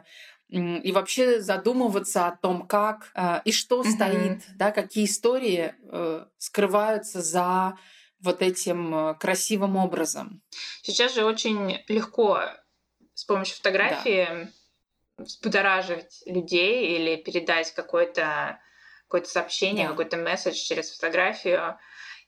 и 0.49 0.91
вообще 0.91 1.39
задумываться 1.39 2.27
о 2.27 2.35
том, 2.35 2.67
как 2.67 3.11
э, 3.15 3.39
и 3.45 3.53
что 3.53 3.81
mm-hmm. 3.81 3.89
стоит, 3.89 4.41
да, 4.57 4.71
какие 4.71 5.05
истории 5.05 5.73
э, 5.81 6.25
скрываются 6.37 7.21
за 7.21 7.77
вот 8.19 8.41
этим 8.41 8.93
э, 8.93 9.15
красивым 9.15 9.77
образом. 9.77 10.41
Сейчас 10.81 11.15
же 11.15 11.23
очень 11.23 11.79
легко 11.87 12.41
с 13.13 13.23
помощью 13.23 13.55
фотографии 13.55 14.27
да 14.29 14.49
взбудоражить 15.23 16.23
людей 16.25 16.97
или 16.97 17.15
передать 17.15 17.73
какое-то 17.73 18.59
какое 19.07 19.23
сообщение, 19.27 19.85
да. 19.85 19.91
какой-то 19.91 20.17
месседж 20.17 20.55
через 20.55 20.91
фотографию. 20.91 21.77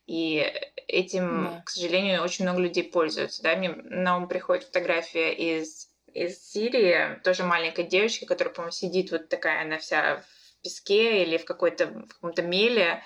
И 0.06 0.46
этим, 0.88 1.46
да. 1.46 1.62
к 1.66 1.70
сожалению, 1.70 2.24
очень 2.24 2.44
много 2.44 2.62
людей 2.62 2.84
пользуются. 2.84 3.42
Да? 3.42 3.56
Мне 3.56 3.70
на 3.70 4.18
ум 4.18 4.28
приходит 4.28 4.66
фотография 4.66 5.34
из, 5.34 5.88
из 6.14 6.44
Сирии, 6.52 7.22
тоже 7.24 7.44
маленькая 7.44 7.84
девочка, 7.84 8.26
которая, 8.26 8.54
по-моему, 8.54 8.74
сидит 8.74 9.12
вот 9.12 9.30
такая, 9.30 9.62
она 9.62 9.78
вся 9.78 10.18
в 10.18 10.62
песке 10.62 11.24
или 11.24 11.38
в, 11.38 11.46
какой-то, 11.46 11.88
в 11.88 12.08
каком-то 12.08 12.42
меле. 12.42 13.02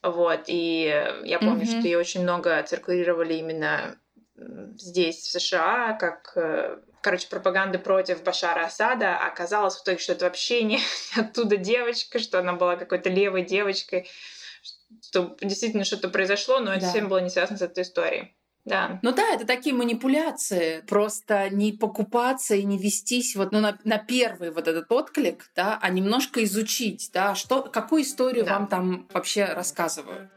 Вот, 0.00 0.44
и 0.46 0.84
я 1.24 1.40
помню, 1.40 1.64
mm-hmm. 1.64 1.78
что 1.80 1.88
ее 1.88 1.98
очень 1.98 2.22
много 2.22 2.62
циркулировали 2.62 3.34
именно 3.34 3.98
здесь, 4.76 5.16
в 5.16 5.40
США, 5.40 5.94
как 5.94 6.32
э, 6.36 6.78
короче, 7.02 7.28
пропаганды 7.28 7.78
против 7.78 8.22
Башара 8.22 8.64
Асада, 8.64 9.16
а 9.16 9.28
оказалось 9.28 9.76
в 9.76 9.82
итоге, 9.82 9.98
что 9.98 10.12
это 10.12 10.24
вообще 10.26 10.62
не 10.64 10.80
оттуда 11.16 11.56
девочка, 11.56 12.18
что 12.18 12.38
она 12.38 12.52
была 12.52 12.76
какой-то 12.76 13.10
левой 13.10 13.42
девочкой, 13.42 14.08
что 15.02 15.36
действительно 15.40 15.84
что-то 15.84 16.08
произошло, 16.08 16.60
но 16.60 16.66
да. 16.66 16.76
это 16.76 16.86
совсем 16.86 17.08
было 17.08 17.18
не 17.18 17.30
связано 17.30 17.58
с 17.58 17.62
этой 17.62 17.82
историей. 17.82 18.34
Да. 18.64 18.98
Ну 19.02 19.12
да, 19.12 19.34
это 19.34 19.46
такие 19.46 19.74
манипуляции. 19.74 20.82
Просто 20.86 21.48
не 21.48 21.72
покупаться 21.72 22.54
и 22.54 22.64
не 22.64 22.76
вестись 22.76 23.34
вот 23.34 23.50
ну, 23.50 23.60
на, 23.60 23.78
на 23.84 23.98
первый 23.98 24.50
вот 24.50 24.68
этот 24.68 24.92
отклик, 24.92 25.50
да, 25.56 25.78
а 25.80 25.88
немножко 25.88 26.44
изучить, 26.44 27.10
да, 27.14 27.34
что, 27.34 27.62
какую 27.62 28.02
историю 28.02 28.44
да. 28.44 28.58
вам 28.58 28.66
там 28.66 29.08
вообще 29.12 29.44
рассказывают. 29.46 30.28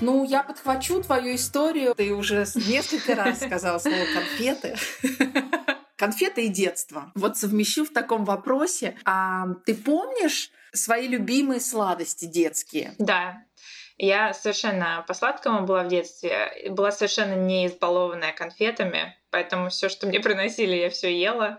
Ну, 0.00 0.24
я 0.24 0.42
подхвачу 0.42 1.02
твою 1.02 1.34
историю. 1.34 1.94
Ты 1.94 2.12
уже 2.12 2.44
несколько 2.54 3.14
раз 3.14 3.40
сказала 3.40 3.78
слово 3.78 4.04
конфеты. 4.12 4.76
Конфеты 5.96 6.46
и 6.46 6.48
детство. 6.48 7.10
Вот 7.14 7.38
совмещу 7.38 7.86
в 7.86 7.90
таком 7.90 8.24
вопросе. 8.26 8.98
А 9.06 9.46
ты 9.64 9.74
помнишь 9.74 10.50
свои 10.72 11.08
любимые 11.08 11.60
сладости 11.60 12.26
детские? 12.26 12.94
Да. 12.98 13.42
Я 13.96 14.34
совершенно 14.34 15.04
по 15.08 15.14
сладкому 15.14 15.64
была 15.64 15.84
в 15.84 15.88
детстве, 15.88 16.68
была 16.68 16.92
совершенно 16.92 17.34
не 17.34 17.66
избалованная 17.66 18.32
конфетами, 18.32 19.16
поэтому 19.30 19.70
все, 19.70 19.88
что 19.88 20.06
мне 20.06 20.20
приносили, 20.20 20.76
я 20.76 20.90
все 20.90 21.18
ела. 21.18 21.58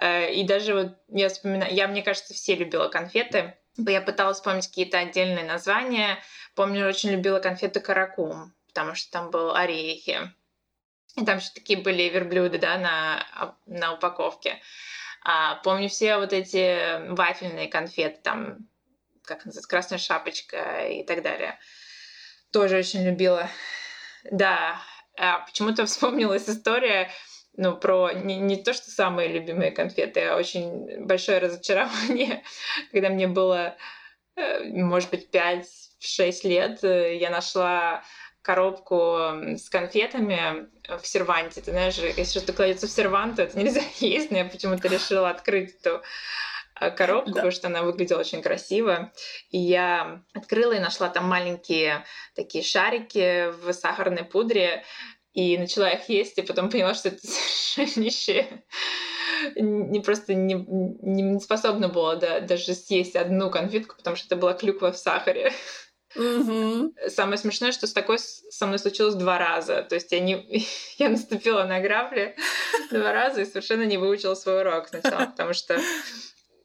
Э, 0.00 0.32
и 0.32 0.44
даже 0.44 0.74
вот 0.74 0.96
я 1.08 1.28
вспоминаю, 1.28 1.72
я, 1.72 1.86
мне 1.86 2.02
кажется, 2.02 2.34
все 2.34 2.56
любила 2.56 2.88
конфеты. 2.88 3.56
Я 3.86 4.00
пыталась 4.00 4.38
вспомнить 4.38 4.66
какие-то 4.66 4.98
отдельные 4.98 5.44
названия. 5.44 6.18
Помню, 6.54 6.88
очень 6.88 7.10
любила 7.10 7.38
конфеты 7.38 7.80
каракум, 7.80 8.52
потому 8.66 8.94
что 8.94 9.10
там 9.12 9.30
был 9.30 9.54
орехи. 9.54 10.32
И 11.16 11.24
там 11.24 11.38
еще 11.38 11.50
такие 11.54 11.80
были 11.80 12.02
верблюды, 12.04 12.58
да, 12.58 12.78
на, 12.78 13.56
на 13.66 13.94
упаковке. 13.94 14.60
А, 15.24 15.56
помню 15.56 15.88
все 15.88 16.16
вот 16.16 16.32
эти 16.32 17.08
вафельные 17.12 17.68
конфеты, 17.68 18.20
там, 18.22 18.58
как 19.24 19.44
называется, 19.44 19.68
красная 19.68 19.98
шапочка 19.98 20.86
и 20.88 21.04
так 21.04 21.22
далее. 21.22 21.58
Тоже 22.52 22.78
очень 22.78 23.04
любила. 23.04 23.48
Да, 24.24 24.80
а 25.16 25.40
почему-то 25.40 25.86
вспомнилась 25.86 26.48
история, 26.48 27.10
ну, 27.58 27.76
про 27.76 28.12
не, 28.12 28.36
не 28.36 28.56
то, 28.56 28.72
что 28.72 28.88
самые 28.88 29.28
любимые 29.28 29.72
конфеты, 29.72 30.20
а 30.20 30.36
очень 30.36 31.04
большое 31.04 31.38
разочарование, 31.38 32.44
когда 32.92 33.08
мне 33.08 33.26
было 33.26 33.76
э, 34.36 34.64
может 34.72 35.10
быть, 35.10 35.28
5-6 35.32 35.64
лет 36.44 36.84
э, 36.84 37.16
я 37.16 37.30
нашла 37.30 38.04
коробку 38.42 39.16
с 39.56 39.68
конфетами 39.68 40.68
в 40.86 41.04
серванте. 41.04 41.60
Ты 41.60 41.72
знаешь, 41.72 41.98
если 41.98 42.38
что-то 42.38 42.52
кладется 42.52 42.86
в 42.86 42.90
сервант, 42.90 43.36
то 43.36 43.42
это 43.42 43.58
нельзя 43.58 43.82
есть, 43.98 44.30
но 44.30 44.38
я 44.38 44.44
почему-то 44.44 44.86
решила 44.86 45.28
открыть 45.28 45.74
эту 45.80 46.00
э, 46.80 46.92
коробку, 46.92 47.30
да. 47.30 47.34
потому 47.34 47.50
что 47.50 47.66
она 47.66 47.82
выглядела 47.82 48.20
очень 48.20 48.40
красиво. 48.40 49.12
И 49.50 49.58
я 49.58 50.22
открыла 50.32 50.74
и 50.74 50.78
нашла 50.78 51.08
там 51.08 51.24
маленькие 51.24 52.04
такие 52.36 52.62
шарики 52.62 53.50
в 53.50 53.72
сахарной 53.72 54.22
пудре, 54.22 54.84
и 55.32 55.58
начала 55.58 55.90
их 55.90 56.08
есть, 56.08 56.38
и 56.38 56.42
потом 56.42 56.70
поняла, 56.70 56.94
что 56.94 57.08
это 57.08 57.18
совершеннейшее 57.26 58.64
не 59.56 60.00
просто 60.00 60.34
не, 60.34 60.54
не 60.54 61.40
способна 61.40 61.88
была 61.88 62.16
да, 62.16 62.40
даже 62.40 62.74
съесть 62.74 63.16
одну 63.16 63.50
конфетку, 63.50 63.96
потому 63.96 64.16
что 64.16 64.26
это 64.26 64.36
была 64.36 64.54
клюква 64.54 64.92
в 64.92 64.98
сахаре. 64.98 65.52
Угу. 66.16 66.94
Самое 67.08 67.36
смешное, 67.36 67.72
что 67.72 67.86
с 67.86 67.92
такой 67.92 68.18
со 68.18 68.66
мной 68.66 68.78
случилось 68.78 69.14
два 69.14 69.38
раза. 69.38 69.82
То 69.82 69.94
есть 69.94 70.10
я, 70.10 70.20
не, 70.20 70.66
я 70.98 71.08
наступила 71.08 71.64
на 71.64 71.80
грабли 71.80 72.36
два 72.90 73.12
раза 73.12 73.42
и 73.42 73.46
совершенно 73.46 73.84
не 73.84 73.98
выучила 73.98 74.34
свой 74.34 74.60
урок 74.60 74.88
сначала, 74.88 75.26
потому 75.26 75.52
что 75.52 75.78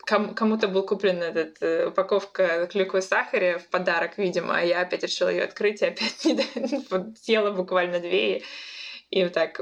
кому-то 0.05 0.67
был 0.67 0.85
куплен 0.85 1.21
этот 1.21 1.61
э, 1.61 1.87
упаковка 1.87 2.67
клюквы 2.67 3.01
в 3.01 3.03
сахаре 3.03 3.57
в 3.57 3.67
подарок, 3.69 4.17
видимо, 4.17 4.57
а 4.57 4.61
я 4.61 4.81
опять 4.81 5.03
решила 5.03 5.29
ее 5.29 5.43
открыть 5.43 5.81
и 5.81 5.85
опять 5.85 6.25
не 6.25 7.15
съела 7.15 7.51
буквально 7.51 7.99
две 7.99 8.39
и, 8.39 8.43
и 9.09 9.23
вот 9.23 9.33
так 9.33 9.61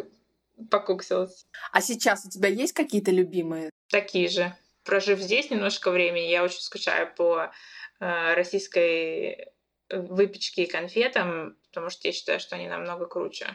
покуксилась. 0.69 1.45
А 1.71 1.82
сейчас 1.82 2.25
у 2.25 2.30
тебя 2.30 2.49
есть 2.49 2.73
какие-то 2.73 3.12
любимые? 3.12 3.69
Такие 3.89 4.30
же. 4.30 4.56
Прожив 4.84 5.19
здесь 5.19 5.49
немножко 5.49 5.91
времени, 5.91 6.25
я 6.25 6.43
очень 6.43 6.62
скучаю 6.62 7.13
по 7.15 7.51
э, 7.99 8.34
российской 8.34 9.51
выпечке 9.89 10.63
и 10.63 10.69
конфетам, 10.69 11.58
потому 11.69 11.89
что 11.89 12.08
я 12.08 12.13
считаю, 12.13 12.39
что 12.39 12.56
они 12.56 12.67
намного 12.67 13.06
круче. 13.06 13.47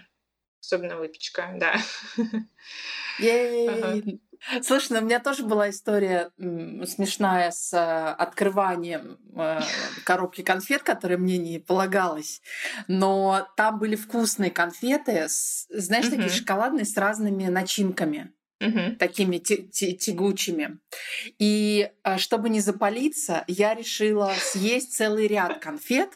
Особенно 0.60 0.96
выпечка, 0.96 1.52
да. 1.56 1.76
Слушай, 4.62 4.92
ну, 4.92 4.98
у 4.98 5.02
меня 5.02 5.18
тоже 5.18 5.44
была 5.44 5.70
история 5.70 6.30
смешная 6.36 7.50
с 7.50 7.72
э, 7.72 8.10
открыванием 8.12 9.18
э, 9.34 9.60
коробки 10.04 10.42
конфет, 10.42 10.82
которые 10.82 11.18
мне 11.18 11.38
не 11.38 11.58
полагалось. 11.58 12.42
Но 12.86 13.48
там 13.56 13.78
были 13.78 13.96
вкусные 13.96 14.50
конфеты, 14.50 15.26
знаешь, 15.28 16.08
такие 16.08 16.28
шоколадные 16.28 16.84
с 16.84 16.96
разными 16.96 17.46
начинками. 17.46 18.32
Угу. 18.58 18.96
такими 18.98 19.36
тягучими. 19.36 20.78
И 21.38 21.90
э, 22.04 22.16
чтобы 22.16 22.48
не 22.48 22.60
запалиться, 22.60 23.44
я 23.48 23.74
решила 23.74 24.32
съесть 24.38 24.94
целый 24.94 25.26
ряд 25.26 25.58
конфет, 25.58 26.08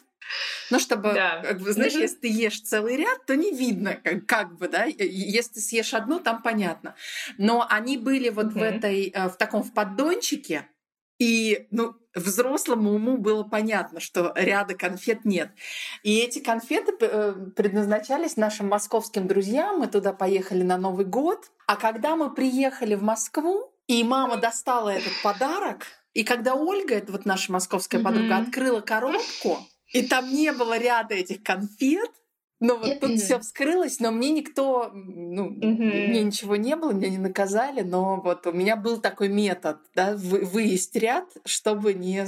ну, 0.71 0.79
чтобы, 0.79 1.13
да. 1.13 1.43
как 1.43 1.61
бы, 1.61 1.73
знаешь, 1.73 1.95
если 1.95 2.17
ты 2.17 2.29
ешь 2.29 2.61
целый 2.61 2.97
ряд, 2.97 3.27
то 3.27 3.37
не 3.37 3.53
видно, 3.53 3.95
как, 3.95 4.27
как 4.27 4.59
бы, 4.59 4.69
да. 4.69 4.85
Если 4.85 5.55
ты 5.55 5.61
съешь 5.61 5.95
одну, 5.95 6.21
там 6.21 6.43
понятно. 6.43 6.95
Но 7.39 7.67
они 7.69 7.99
были 7.99 8.29
вот 8.29 8.47
mm-hmm. 8.47 8.59
в 8.59 8.63
этой, 8.63 9.11
э, 9.15 9.29
в 9.29 9.37
таком 9.37 9.63
в 9.63 9.73
поддончике, 9.73 10.69
и, 11.21 11.67
ну, 11.71 11.95
взрослому 12.15 12.95
уму 12.95 13.19
было 13.19 13.45
понятно, 13.45 14.01
что 14.01 14.33
ряда 14.35 14.75
конфет 14.75 15.27
нет. 15.27 15.51
И 16.03 16.19
эти 16.19 16.39
конфеты 16.39 16.95
э, 16.99 17.35
предназначались 17.55 18.39
нашим 18.39 18.69
московским 18.69 19.29
друзьям. 19.29 19.81
Мы 19.81 19.87
туда 19.87 20.15
поехали 20.15 20.63
на 20.63 20.79
Новый 20.79 21.05
год. 21.05 21.51
А 21.67 21.77
когда 21.77 22.17
мы 22.17 22.35
приехали 22.35 22.95
в 22.95 23.03
Москву, 23.03 23.71
и 23.87 24.03
мама 24.03 24.39
достала 24.39 24.89
этот 24.89 25.13
подарок, 25.23 25.87
и 26.15 26.25
когда 26.25 26.55
Ольга, 26.55 26.95
это 26.95 27.13
вот 27.13 27.27
наша 27.27 27.53
московская 27.53 28.03
подруга, 28.03 28.39
открыла 28.39 28.81
коробку, 28.81 29.59
и 29.93 30.03
там 30.03 30.33
не 30.33 30.53
было 30.53 30.79
ряда 30.79 31.15
этих 31.15 31.43
конфет. 31.43 32.11
Но 32.63 32.77
вот 32.77 33.01
тут 33.01 33.19
все 33.19 33.41
вскрылось, 33.41 34.01
но 34.01 34.11
мне 34.11 34.29
никто, 34.29 34.91
ну, 34.93 35.49
мне 35.49 36.23
ничего 36.23 36.57
не 36.57 36.77
было, 36.77 36.93
меня 36.93 37.09
не 37.09 37.17
наказали, 37.17 37.81
но 37.81 38.21
вот 38.21 38.47
у 38.47 38.53
меня 38.53 38.77
был 38.77 39.01
такой 39.01 39.29
метод, 39.29 39.79
да, 39.95 40.15
выесть 40.15 40.95
ряд, 40.95 41.25
чтобы 41.47 41.95
не, 41.95 42.23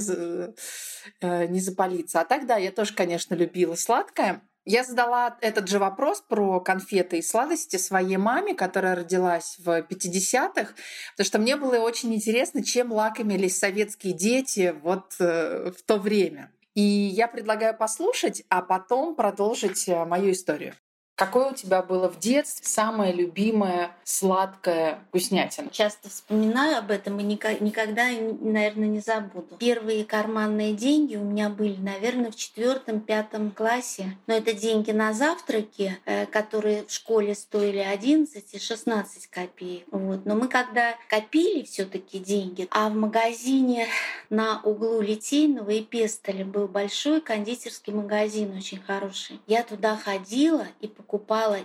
э, 1.21 1.47
не 1.49 1.61
запалиться. 1.61 2.23
А 2.23 2.25
тогда 2.25 2.57
я 2.57 2.73
тоже, 2.73 2.95
конечно, 2.95 3.35
любила 3.35 3.75
сладкое. 3.75 4.41
Я 4.65 4.85
задала 4.85 5.37
этот 5.41 5.69
же 5.69 5.79
вопрос 5.79 6.23
про 6.27 6.61
конфеты 6.61 7.19
и 7.19 7.23
сладости 7.23 7.77
своей 7.77 8.17
маме, 8.17 8.55
которая 8.55 8.95
родилась 8.95 9.57
в 9.59 9.69
50-х, 9.83 10.75
потому 11.17 11.27
что 11.27 11.39
мне 11.41 11.57
было 11.57 11.79
очень 11.79 12.15
интересно, 12.15 12.65
чем 12.65 12.93
лакомились 12.93 13.59
советские 13.59 14.15
дети 14.15 14.75
вот 14.83 15.15
э, 15.19 15.73
в 15.77 15.83
то 15.83 15.99
время. 15.99 16.52
И 16.75 16.81
я 16.83 17.29
предлагаю 17.29 17.77
послушать, 17.77 18.45
а 18.49 18.63
потом 18.63 19.15
продолжить 19.15 19.89
э, 19.89 20.05
мою 20.05 20.33
историю. 20.33 20.75
Какое 21.23 21.51
у 21.51 21.55
тебя 21.55 21.83
было 21.83 22.09
в 22.09 22.19
детстве 22.19 22.67
самое 22.67 23.13
любимое 23.13 23.93
сладкое 24.03 24.99
вкуснятина? 25.07 25.71
Часто 25.71 26.11
вспоминаю 26.11 26.79
об 26.79 26.91
этом 26.91 27.21
и 27.21 27.23
никогда, 27.23 28.09
наверное, 28.41 28.89
не 28.89 28.99
забуду. 28.99 29.57
Первые 29.57 30.05
карманные 30.05 30.73
деньги 30.73 31.15
у 31.15 31.23
меня 31.23 31.49
были, 31.49 31.77
наверное, 31.77 32.33
в 32.33 32.35
четвертом-пятом 32.35 33.53
классе. 33.53 34.17
Но 34.27 34.35
это 34.35 34.53
деньги 34.53 34.91
на 34.91 35.13
завтраки, 35.13 35.97
э, 36.07 36.27
которые 36.27 36.87
в 36.87 36.91
школе 36.91 37.37
стоили 37.37 37.79
11 37.79 38.55
и 38.55 38.59
16 38.59 39.29
копеек. 39.29 39.85
Вот. 39.93 40.27
Но 40.27 40.35
мы 40.35 40.49
когда 40.49 40.97
копили 41.09 41.63
все 41.63 41.85
таки 41.85 42.19
деньги, 42.19 42.67
а 42.73 42.89
в 42.89 42.97
магазине 42.97 43.87
на 44.29 44.61
углу 44.63 45.01
Литейного 45.01 45.71
и 45.71 45.85
Пестоля 45.85 46.45
был 46.45 46.67
большой 46.67 47.21
кондитерский 47.21 47.93
магазин, 47.93 48.57
очень 48.57 48.83
хороший. 48.83 49.39
Я 49.47 49.63
туда 49.63 49.97
ходила 49.97 50.67
и 50.81 50.89
покупала 50.89 51.12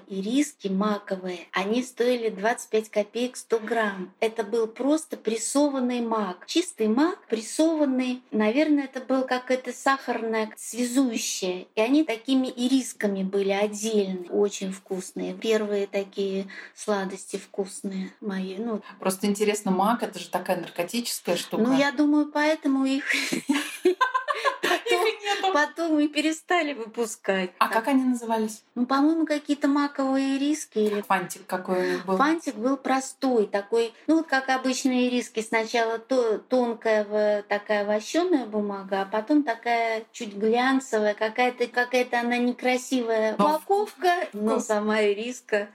ириски 0.07 0.67
маковые. 0.67 1.47
Они 1.51 1.83
стоили 1.83 2.29
25 2.29 2.89
копеек 2.89 3.37
100 3.37 3.59
грамм. 3.59 4.13
Это 4.19 4.43
был 4.43 4.67
просто 4.67 5.17
прессованный 5.17 6.01
мак. 6.01 6.45
Чистый 6.47 6.87
мак, 6.87 7.19
прессованный. 7.27 8.21
Наверное, 8.31 8.85
это 8.85 9.01
был 9.01 9.23
какая-то 9.23 9.71
сахарная 9.73 10.51
связующая. 10.55 11.65
И 11.75 11.81
они 11.81 12.03
такими 12.03 12.47
ирисками 12.47 13.23
были 13.23 13.51
отдельные. 13.51 14.29
Очень 14.29 14.71
вкусные. 14.71 15.33
Первые 15.33 15.87
такие 15.87 16.47
сладости 16.75 17.37
вкусные 17.37 18.11
мои. 18.21 18.57
Ну, 18.57 18.81
Просто 18.99 19.27
интересно, 19.27 19.71
мак— 19.71 20.03
это 20.03 20.19
же 20.19 20.29
такая 20.29 20.59
наркотическая 20.59 21.35
штука. 21.35 21.63
Ну, 21.63 21.77
я 21.77 21.91
думаю, 21.91 22.27
поэтому 22.31 22.85
их 22.85 23.05
потом, 25.53 25.99
и 25.99 26.07
перестали 26.07 26.73
выпускать. 26.73 27.51
А 27.59 27.67
как 27.67 27.87
они 27.87 28.03
назывались? 28.03 28.63
Ну, 28.75 28.85
по-моему, 28.85 29.25
какие-то 29.25 29.67
маковые 29.67 30.37
риски. 30.37 30.79
Или... 30.79 31.01
Фантик 31.01 31.45
какой 31.45 31.79
у 31.79 31.91
них 31.91 32.05
был? 32.05 32.17
Фантик 32.17 32.55
был 32.55 32.77
простой, 32.77 33.47
такой, 33.47 33.93
ну 34.07 34.17
вот 34.17 34.27
как 34.27 34.49
обычные 34.49 35.09
риски. 35.09 35.41
Сначала 35.41 35.99
то, 35.99 36.37
тонкая 36.37 37.43
такая 37.43 37.85
вощеная 37.85 38.45
бумага, 38.45 39.01
а 39.01 39.05
потом 39.05 39.43
такая 39.43 40.03
чуть 40.11 40.35
глянцевая, 40.35 41.13
какая-то 41.13 41.67
какая-то 41.67 42.19
она 42.19 42.37
некрасивая 42.37 43.35
но... 43.37 43.55
упаковка, 43.55 44.27
но 44.33 44.59
сама 44.59 45.01
ириска. 45.01 45.69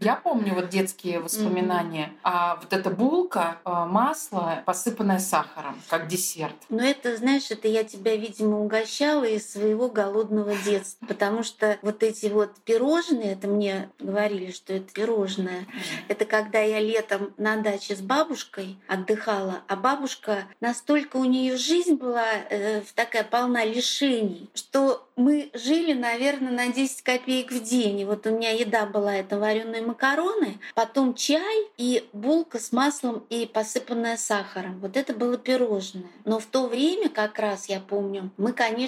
Я 0.00 0.14
помню 0.16 0.54
вот 0.54 0.68
детские 0.68 1.20
воспоминания. 1.20 2.12
А 2.22 2.56
вот 2.56 2.72
эта 2.72 2.90
булка, 2.90 3.58
а, 3.64 3.86
масло, 3.86 4.62
посыпанное 4.64 5.18
сахаром, 5.18 5.80
как 5.88 6.06
десерт. 6.06 6.54
Ну 6.68 6.78
это, 6.78 7.16
знаешь, 7.16 7.50
это 7.50 7.68
я 7.68 7.84
тебя, 7.84 8.16
видимо, 8.16 8.60
угощала 8.98 9.24
из 9.24 9.52
своего 9.52 9.88
голодного 9.88 10.54
детства, 10.64 11.06
потому 11.06 11.42
что 11.42 11.78
вот 11.82 12.02
эти 12.02 12.26
вот 12.26 12.50
пирожные, 12.64 13.32
это 13.32 13.46
мне 13.46 13.90
говорили, 13.98 14.50
что 14.50 14.74
это 14.74 14.92
пирожное, 14.92 15.66
это 16.08 16.24
когда 16.24 16.60
я 16.60 16.80
летом 16.80 17.32
на 17.36 17.56
даче 17.56 17.96
с 17.96 18.00
бабушкой 18.00 18.76
отдыхала, 18.88 19.62
а 19.68 19.76
бабушка 19.76 20.44
настолько 20.60 21.16
у 21.16 21.24
нее 21.24 21.56
жизнь 21.56 21.94
была 21.94 22.26
э, 22.50 22.82
такая 22.94 23.24
полна 23.24 23.64
лишений, 23.64 24.50
что 24.54 25.08
мы 25.18 25.50
жили, 25.52 25.94
наверное, 25.94 26.52
на 26.52 26.72
10 26.72 27.02
копеек 27.02 27.50
в 27.50 27.60
день. 27.62 28.00
И 28.00 28.04
вот 28.04 28.24
у 28.26 28.30
меня 28.30 28.50
еда 28.52 28.86
была 28.86 29.16
это 29.16 29.36
вареные 29.36 29.82
макароны, 29.82 30.60
потом 30.74 31.14
чай 31.14 31.66
и 31.76 32.08
булка 32.12 32.60
с 32.60 32.70
маслом 32.70 33.24
и 33.28 33.44
посыпанная 33.44 34.16
сахаром. 34.16 34.78
Вот 34.78 34.96
это 34.96 35.12
было 35.12 35.36
пирожное. 35.36 36.06
Но 36.24 36.38
в 36.38 36.46
то 36.46 36.68
время 36.68 37.08
как 37.08 37.38
раз, 37.40 37.68
я 37.68 37.80
помню, 37.80 38.30
мы, 38.36 38.52
конечно, 38.52 38.87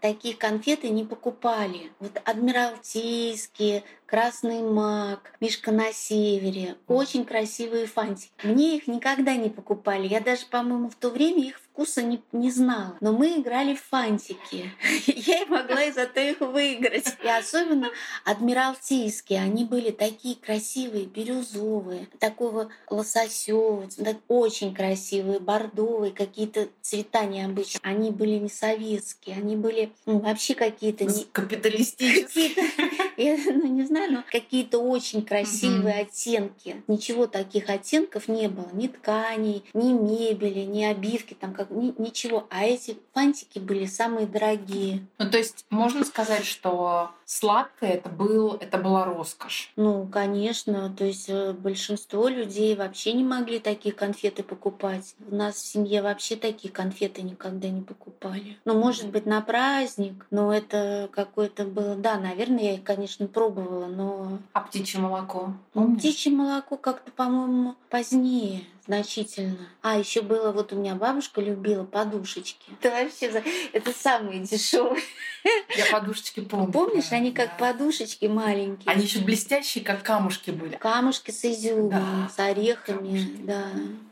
такие 0.00 0.34
конфеты 0.34 0.88
не 0.90 1.04
покупали. 1.04 1.92
Вот 2.00 2.20
адмиралтейские, 2.24 3.84
красный 4.08 4.62
мак, 4.62 5.32
мишка 5.40 5.70
на 5.70 5.92
севере. 5.92 6.76
Очень 6.88 7.24
красивые 7.24 7.86
фантики. 7.86 8.32
Мне 8.42 8.76
их 8.76 8.88
никогда 8.88 9.36
не 9.36 9.50
покупали. 9.50 10.08
Я 10.08 10.20
даже, 10.20 10.46
по-моему, 10.46 10.88
в 10.88 10.94
то 10.94 11.10
время 11.10 11.44
их 11.44 11.60
вкуса 11.60 12.02
не, 12.02 12.20
не 12.32 12.50
знала. 12.50 12.96
Но 13.00 13.12
мы 13.12 13.36
играли 13.36 13.74
в 13.74 13.82
фантики. 13.82 14.72
Я 15.06 15.42
и 15.42 15.44
могла 15.44 15.84
из-за 15.84 16.06
того 16.06 16.26
их 16.26 16.40
выиграть. 16.40 17.16
И 17.22 17.28
особенно 17.28 17.90
адмиралтейские. 18.24 19.40
Они 19.40 19.64
были 19.64 19.90
такие 19.90 20.34
красивые, 20.36 21.04
бирюзовые, 21.04 22.08
такого 22.18 22.70
лососевого, 22.90 23.88
очень 24.26 24.74
красивые, 24.74 25.38
бордовые, 25.38 26.12
какие-то 26.12 26.68
цвета 26.80 27.26
необычные. 27.26 27.80
Они 27.82 28.10
были 28.10 28.38
не 28.38 28.48
советские, 28.48 29.36
они 29.36 29.54
были 29.54 29.92
ну, 30.06 30.18
вообще 30.18 30.54
какие-то... 30.54 31.04
Не... 31.04 31.24
Капиталистические. 31.32 32.54
Я 33.18 33.36
ну, 33.52 33.66
не 33.66 33.82
знаю, 33.82 34.12
но 34.12 34.24
какие-то 34.30 34.78
очень 34.78 35.22
красивые 35.22 36.02
оттенки. 36.02 36.82
Ничего 36.86 37.26
таких 37.26 37.68
оттенков 37.68 38.28
не 38.28 38.46
было. 38.48 38.68
Ни 38.72 38.86
тканей, 38.86 39.64
ни 39.74 39.92
мебели, 39.92 40.60
ни 40.60 40.84
обивки, 40.84 41.34
там 41.34 41.52
как 41.52 41.70
ни, 41.70 41.92
ничего. 41.98 42.46
А 42.48 42.64
эти 42.64 42.96
фантики 43.12 43.58
были 43.58 43.86
самые 43.86 44.28
дорогие. 44.28 45.04
Ну, 45.18 45.28
то 45.28 45.36
есть 45.36 45.66
можно 45.68 46.04
сказать, 46.04 46.44
что 46.44 47.10
сладкое 47.24 47.94
это 47.94 48.08
был, 48.08 48.54
это 48.54 48.78
была 48.78 49.04
роскошь. 49.04 49.72
Ну, 49.74 50.06
конечно. 50.06 50.94
То 50.96 51.04
есть 51.04 51.28
э, 51.28 51.52
большинство 51.52 52.28
людей 52.28 52.76
вообще 52.76 53.14
не 53.14 53.24
могли 53.24 53.58
такие 53.58 53.92
конфеты 53.92 54.44
покупать. 54.44 55.16
У 55.28 55.34
нас 55.34 55.56
в 55.56 55.66
семье 55.66 56.02
вообще 56.02 56.36
такие 56.36 56.72
конфеты 56.72 57.22
никогда 57.22 57.68
не 57.68 57.82
покупали. 57.82 58.58
Ну, 58.64 58.78
может 58.78 59.08
быть, 59.08 59.26
на 59.26 59.40
праздник, 59.40 60.24
но 60.30 60.54
это 60.54 61.08
какое-то 61.12 61.64
было... 61.64 61.96
Да, 61.96 62.16
наверное, 62.18 62.62
я 62.62 62.74
их, 62.74 62.84
конечно, 63.08 63.26
пробовала, 63.26 63.86
но... 63.86 64.38
А 64.52 64.60
птичье 64.60 65.00
молоко? 65.00 65.54
Ну, 65.74 65.96
птичье 65.96 66.30
молоко 66.30 66.76
как-то, 66.76 67.10
по-моему, 67.12 67.74
позднее 67.88 68.64
значительно. 68.86 69.58
А 69.82 69.98
еще 69.98 70.22
было, 70.22 70.52
вот 70.52 70.72
у 70.72 70.76
меня 70.76 70.94
бабушка 70.94 71.40
любила 71.40 71.84
подушечки. 71.84 72.70
Это 72.80 72.90
вообще 72.90 73.42
это 73.72 73.92
самые 73.92 74.40
дешевые. 74.40 75.02
Я 75.76 75.86
подушечки 75.90 76.40
помню. 76.40 76.72
Помнишь, 76.72 77.12
они 77.12 77.32
как 77.32 77.50
да. 77.58 77.72
подушечки 77.72 78.26
маленькие. 78.26 78.90
Они 78.90 79.04
еще 79.04 79.20
блестящие, 79.20 79.84
как 79.84 80.02
камушки 80.02 80.50
были. 80.50 80.76
Камушки 80.76 81.30
с 81.30 81.44
изюмом, 81.44 81.90
да. 81.90 82.30
с 82.34 82.38
орехами, 82.38 83.18
камушки. 83.18 83.42
да. 83.42 83.64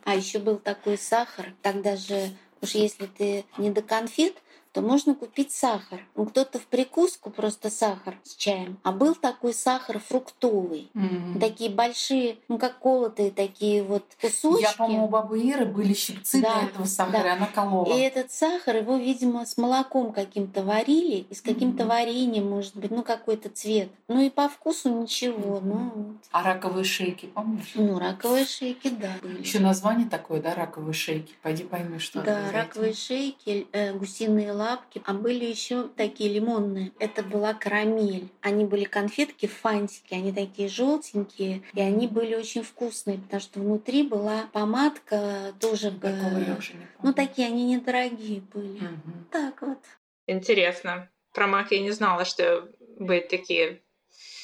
А 0.04 0.14
еще 0.14 0.38
был 0.38 0.56
такой 0.56 0.98
сахар. 0.98 1.54
Тогда 1.62 1.96
же 1.96 2.30
уж 2.60 2.70
если 2.70 3.06
ты 3.06 3.44
не 3.58 3.70
до 3.70 3.82
конфет, 3.82 4.34
то 4.76 4.82
можно 4.82 5.14
купить 5.14 5.52
сахар. 5.52 6.02
Ну, 6.16 6.26
кто-то 6.26 6.58
в 6.58 6.66
прикуску 6.66 7.30
просто 7.30 7.70
сахар 7.70 8.18
с 8.24 8.34
чаем. 8.34 8.76
А 8.82 8.92
был 8.92 9.14
такой 9.14 9.54
сахар 9.54 9.98
фруктовый. 9.98 10.90
Mm-hmm. 10.92 11.40
Такие 11.40 11.70
большие, 11.70 12.36
ну, 12.48 12.58
как 12.58 12.78
колотые 12.78 13.30
такие 13.30 13.82
вот 13.82 14.04
кусочки. 14.20 14.64
Я, 14.64 14.72
по-моему, 14.72 15.06
у 15.06 15.08
бабы 15.08 15.40
Иры 15.40 15.64
были 15.64 15.94
щипцы 15.94 16.42
да, 16.42 16.52
для 16.52 16.68
этого 16.68 16.84
сахара, 16.84 17.22
да. 17.22 17.28
и 17.28 17.30
она 17.30 17.46
колола. 17.46 17.96
И 17.96 18.00
этот 18.00 18.30
сахар, 18.30 18.76
его, 18.76 18.96
видимо, 18.98 19.46
с 19.46 19.56
молоком 19.56 20.12
каким-то 20.12 20.62
варили, 20.62 21.24
и 21.30 21.34
с 21.34 21.40
каким-то 21.40 21.84
mm-hmm. 21.84 21.88
вареньем, 21.88 22.50
может 22.50 22.76
быть, 22.76 22.90
ну, 22.90 23.02
какой-то 23.02 23.48
цвет. 23.48 23.88
Ну, 24.08 24.20
и 24.20 24.28
по 24.28 24.46
вкусу 24.50 24.90
ничего. 24.90 25.56
Mm-hmm. 25.56 25.62
Ну, 25.64 26.14
А 26.32 26.42
раковые 26.42 26.84
шейки, 26.84 27.24
помнишь? 27.24 27.72
Ну, 27.76 27.98
раковые 27.98 28.44
шейки, 28.44 28.90
да. 28.90 29.14
Еще 29.38 29.58
название 29.58 30.06
такое, 30.06 30.42
да, 30.42 30.54
раковые 30.54 30.92
шейки. 30.92 31.32
Пойди 31.40 31.64
пойми, 31.64 31.98
что 31.98 32.20
да, 32.20 32.40
это. 32.40 32.52
Да, 32.52 32.58
раковые 32.58 32.92
шейки, 32.92 33.66
э, 33.72 33.94
гусиные 33.94 34.52
лапы 34.52 34.65
лапки, 34.66 35.02
а 35.04 35.14
были 35.14 35.44
еще 35.44 35.88
такие 35.96 36.32
лимонные. 36.32 36.92
Это 36.98 37.22
была 37.22 37.54
карамель. 37.54 38.28
Они 38.40 38.64
были 38.64 38.84
конфетки, 38.84 39.46
фантики, 39.46 40.14
они 40.14 40.32
такие 40.32 40.68
желтенькие, 40.68 41.62
и 41.72 41.80
они 41.80 42.06
были 42.06 42.34
очень 42.34 42.62
вкусные, 42.62 43.18
потому 43.18 43.40
что 43.40 43.60
внутри 43.60 44.02
была 44.02 44.48
помадка 44.52 45.54
тоже. 45.60 45.90
Какого 45.90 46.38
я 46.38 46.56
уже 46.56 46.74
не 46.74 46.86
Ну, 47.02 47.12
такие 47.12 47.46
они 47.48 47.64
недорогие 47.64 48.40
были. 48.40 48.78
Угу. 48.78 49.12
Так 49.30 49.62
вот. 49.62 49.78
Интересно. 50.26 51.08
Про 51.32 51.46
мак 51.46 51.70
я 51.70 51.80
не 51.80 51.90
знала, 51.90 52.24
что 52.24 52.68
были 52.98 53.20
такие 53.20 53.82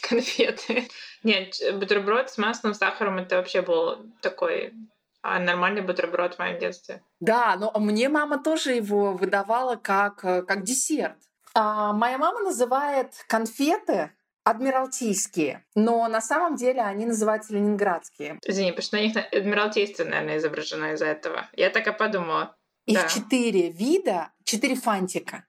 конфеты. 0.02 0.88
Нет, 1.22 1.56
бутерброд 1.74 2.30
с 2.30 2.38
маслом, 2.38 2.74
сахаром 2.74 3.18
это 3.18 3.36
вообще 3.36 3.62
был 3.62 3.98
такой 4.20 4.72
а 5.22 5.38
нормальный 5.38 5.82
бутерброд 5.82 6.34
в 6.34 6.38
моем 6.38 6.58
детстве. 6.58 7.02
Да, 7.20 7.56
но 7.56 7.72
мне 7.78 8.08
мама 8.08 8.42
тоже 8.42 8.72
его 8.72 9.12
выдавала 9.12 9.76
как, 9.76 10.24
э, 10.24 10.42
как 10.42 10.64
десерт. 10.64 11.16
А 11.54 11.92
моя 11.92 12.18
мама 12.18 12.40
называет 12.40 13.14
конфеты 13.28 14.10
адмиралтейские, 14.44 15.64
но 15.74 16.08
на 16.08 16.20
самом 16.20 16.56
деле 16.56 16.80
они 16.82 17.06
называются 17.06 17.54
ленинградские. 17.54 18.38
Извини, 18.44 18.72
потому 18.72 18.82
что 18.82 18.96
на 18.96 19.00
них 19.02 19.16
адмиралтейство, 19.16 20.04
наверное, 20.04 20.38
изображено 20.38 20.92
из-за 20.94 21.06
этого. 21.06 21.48
Я 21.52 21.70
так 21.70 21.86
и 21.86 21.92
подумала. 21.92 22.56
Их 22.86 23.00
да. 23.00 23.06
четыре 23.06 23.70
вида, 23.70 24.32
четыре 24.44 24.74
фантика. 24.74 25.44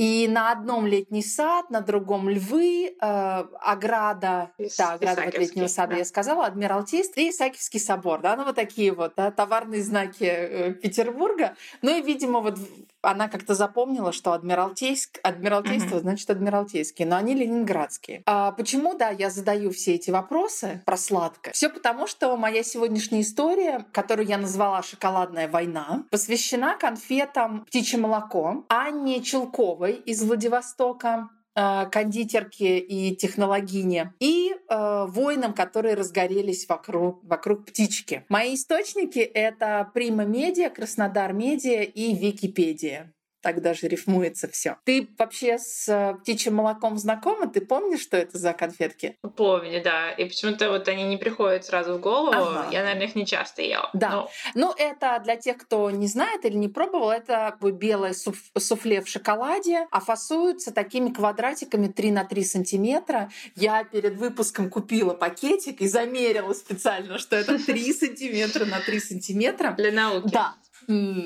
И 0.00 0.26
на 0.28 0.50
одном 0.50 0.86
летний 0.86 1.22
сад, 1.22 1.68
на 1.68 1.82
другом 1.82 2.30
львы, 2.30 2.96
э, 2.98 3.44
ограда, 3.60 4.50
Ис- 4.56 4.76
да, 4.78 4.94
ограда 4.94 5.24
вот 5.26 5.34
летнего 5.36 5.66
сада, 5.66 5.92
да. 5.92 5.98
я 5.98 6.04
сказала, 6.06 6.46
Адмиралтейство 6.46 7.20
и 7.20 7.28
Исаакиевский 7.28 7.80
собор, 7.80 8.22
да, 8.22 8.34
ну 8.34 8.44
вот 8.44 8.56
такие 8.56 8.92
вот 8.92 9.12
да, 9.14 9.30
товарные 9.30 9.82
знаки 9.82 10.24
э, 10.24 10.72
Петербурга. 10.72 11.54
Ну 11.82 11.94
и, 11.94 12.00
видимо, 12.00 12.40
вот 12.40 12.56
она 13.02 13.28
как-то 13.28 13.54
запомнила, 13.54 14.12
что 14.12 14.32
Адмиралтейск, 14.32 15.20
Адмиралтейство 15.22 15.96
mm-hmm. 15.96 16.00
значит 16.00 16.30
Адмиралтейские, 16.30 17.06
но 17.06 17.16
они 17.16 17.34
ленинградские. 17.34 18.22
А 18.24 18.52
почему, 18.52 18.94
да, 18.94 19.10
я 19.10 19.28
задаю 19.28 19.70
все 19.70 19.96
эти 19.96 20.10
вопросы 20.10 20.82
про 20.86 20.96
сладкое? 20.96 21.52
Все 21.52 21.68
потому, 21.68 22.06
что 22.06 22.34
моя 22.38 22.62
сегодняшняя 22.62 23.20
история, 23.20 23.84
которую 23.92 24.26
я 24.26 24.38
назвала 24.38 24.82
«Шоколадная 24.82 25.48
война», 25.48 26.04
посвящена 26.10 26.76
конфетам 26.78 27.66
«Птичье 27.66 27.98
молоко» 27.98 28.64
Анне 28.68 29.22
Челковой 29.22 29.89
из 29.90 30.22
Владивостока, 30.22 31.30
Э, 31.56 31.86
кондитерки 31.90 32.78
и 32.78 33.16
технологини, 33.16 34.12
и 34.20 34.54
э, 34.54 35.06
воинам, 35.08 35.52
которые 35.52 35.94
разгорелись 35.94 36.68
вокруг, 36.68 37.24
вокруг 37.24 37.66
птички. 37.66 38.24
Мои 38.28 38.54
источники— 38.54 39.18
это 39.18 39.90
Прима 39.92 40.24
Медиа, 40.24 40.70
Краснодар 40.70 41.32
Медиа 41.32 41.82
и 41.82 42.14
Википедия 42.14 43.12
так 43.40 43.62
даже 43.62 43.88
рифмуется 43.88 44.48
все. 44.48 44.76
Ты 44.84 45.08
вообще 45.18 45.58
с 45.58 45.88
э, 45.88 46.14
птичьим 46.20 46.54
молоком 46.54 46.98
знакома? 46.98 47.48
Ты 47.48 47.60
помнишь, 47.60 48.00
что 48.00 48.16
это 48.16 48.38
за 48.38 48.52
конфетки? 48.52 49.16
Помню, 49.36 49.82
да. 49.82 50.10
И 50.12 50.24
почему-то 50.24 50.70
вот 50.70 50.88
они 50.88 51.04
не 51.04 51.16
приходят 51.16 51.64
сразу 51.64 51.94
в 51.94 52.00
голову. 52.00 52.32
Ага. 52.32 52.68
Я, 52.70 52.82
наверное, 52.82 53.06
их 53.06 53.14
не 53.14 53.26
часто 53.26 53.62
ела. 53.62 53.90
Да. 53.92 54.10
Но... 54.10 54.30
Ну, 54.54 54.74
это 54.76 55.20
для 55.24 55.36
тех, 55.36 55.58
кто 55.58 55.90
не 55.90 56.06
знает 56.06 56.44
или 56.44 56.56
не 56.56 56.68
пробовал, 56.68 57.10
это 57.10 57.56
белое 57.60 58.14
суфле 58.58 59.00
в 59.00 59.08
шоколаде, 59.08 59.86
а 59.90 60.00
фасуются 60.00 60.72
такими 60.72 61.10
квадратиками 61.10 61.88
3 61.88 62.10
на 62.12 62.24
3 62.24 62.44
сантиметра. 62.44 63.30
Я 63.56 63.84
перед 63.84 64.16
выпуском 64.16 64.70
купила 64.70 65.14
пакетик 65.14 65.80
и 65.80 65.88
замерила 65.88 66.52
специально, 66.52 67.18
что 67.18 67.36
это 67.36 67.64
3 67.64 67.92
сантиметра 67.92 68.64
на 68.64 68.80
3 68.80 69.00
сантиметра. 69.00 69.72
Для 69.72 69.92
науки. 69.92 70.30
Да 70.30 70.54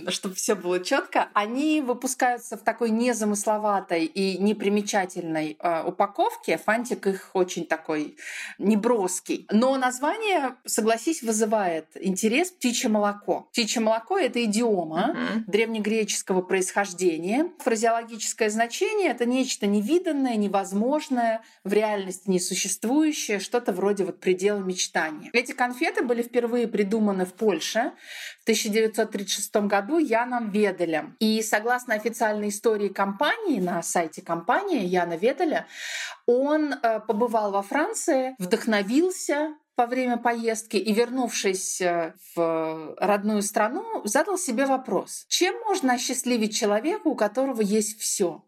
чтобы 0.08 0.34
все 0.34 0.54
было 0.54 0.80
четко, 0.80 1.28
они 1.34 1.80
выпускаются 1.80 2.56
в 2.56 2.60
такой 2.60 2.90
незамысловатой 2.90 4.04
и 4.04 4.38
непримечательной 4.38 5.56
э, 5.58 5.82
упаковке. 5.84 6.58
Фантик 6.58 7.06
их 7.06 7.30
очень 7.34 7.66
такой 7.66 8.16
неброский. 8.58 9.46
Но 9.50 9.76
название, 9.76 10.56
согласись, 10.64 11.22
вызывает 11.22 11.86
интерес 11.94 12.50
птичье 12.50 12.90
молоко. 12.90 13.48
Птичье 13.52 13.80
молоко 13.80 14.18
это 14.18 14.42
идиома 14.44 15.14
uh-huh. 15.16 15.44
древнегреческого 15.46 16.42
происхождения. 16.42 17.50
Фразеологическое 17.58 18.50
значение 18.50 19.10
это 19.10 19.26
нечто 19.26 19.66
невиданное, 19.66 20.36
невозможное, 20.36 21.42
в 21.64 21.72
реальности 21.72 22.28
несуществующее, 22.30 23.38
что-то 23.38 23.72
вроде 23.72 24.04
вот 24.04 24.20
предела 24.20 24.58
мечтания. 24.58 25.30
Эти 25.32 25.52
конфеты 25.52 26.02
были 26.02 26.22
впервые 26.22 26.68
придуманы 26.68 27.24
в 27.24 27.34
Польше 27.34 27.92
1936 28.44 29.44
1996 29.44 29.54
году 29.68 29.98
Яном 29.98 30.50
Веделем. 30.50 31.16
И 31.18 31.42
согласно 31.42 31.94
официальной 31.94 32.48
истории 32.48 32.88
компании 32.88 33.60
на 33.60 33.82
сайте 33.82 34.22
компании 34.22 34.84
Яна 34.84 35.16
Веделя, 35.16 35.66
он 36.26 36.72
э, 36.72 37.00
побывал 37.00 37.52
во 37.52 37.62
Франции, 37.62 38.34
вдохновился 38.38 39.54
во 39.76 39.86
время 39.86 40.16
поездки 40.16 40.76
и, 40.76 40.92
вернувшись 40.92 41.80
э, 41.80 42.14
в 42.34 42.96
родную 42.98 43.42
страну, 43.42 44.02
задал 44.04 44.38
себе 44.38 44.66
вопрос, 44.66 45.26
чем 45.28 45.54
можно 45.66 45.94
осчастливить 45.94 46.56
человека, 46.56 47.08
у 47.08 47.14
которого 47.14 47.60
есть 47.60 47.98
все? 48.00 48.42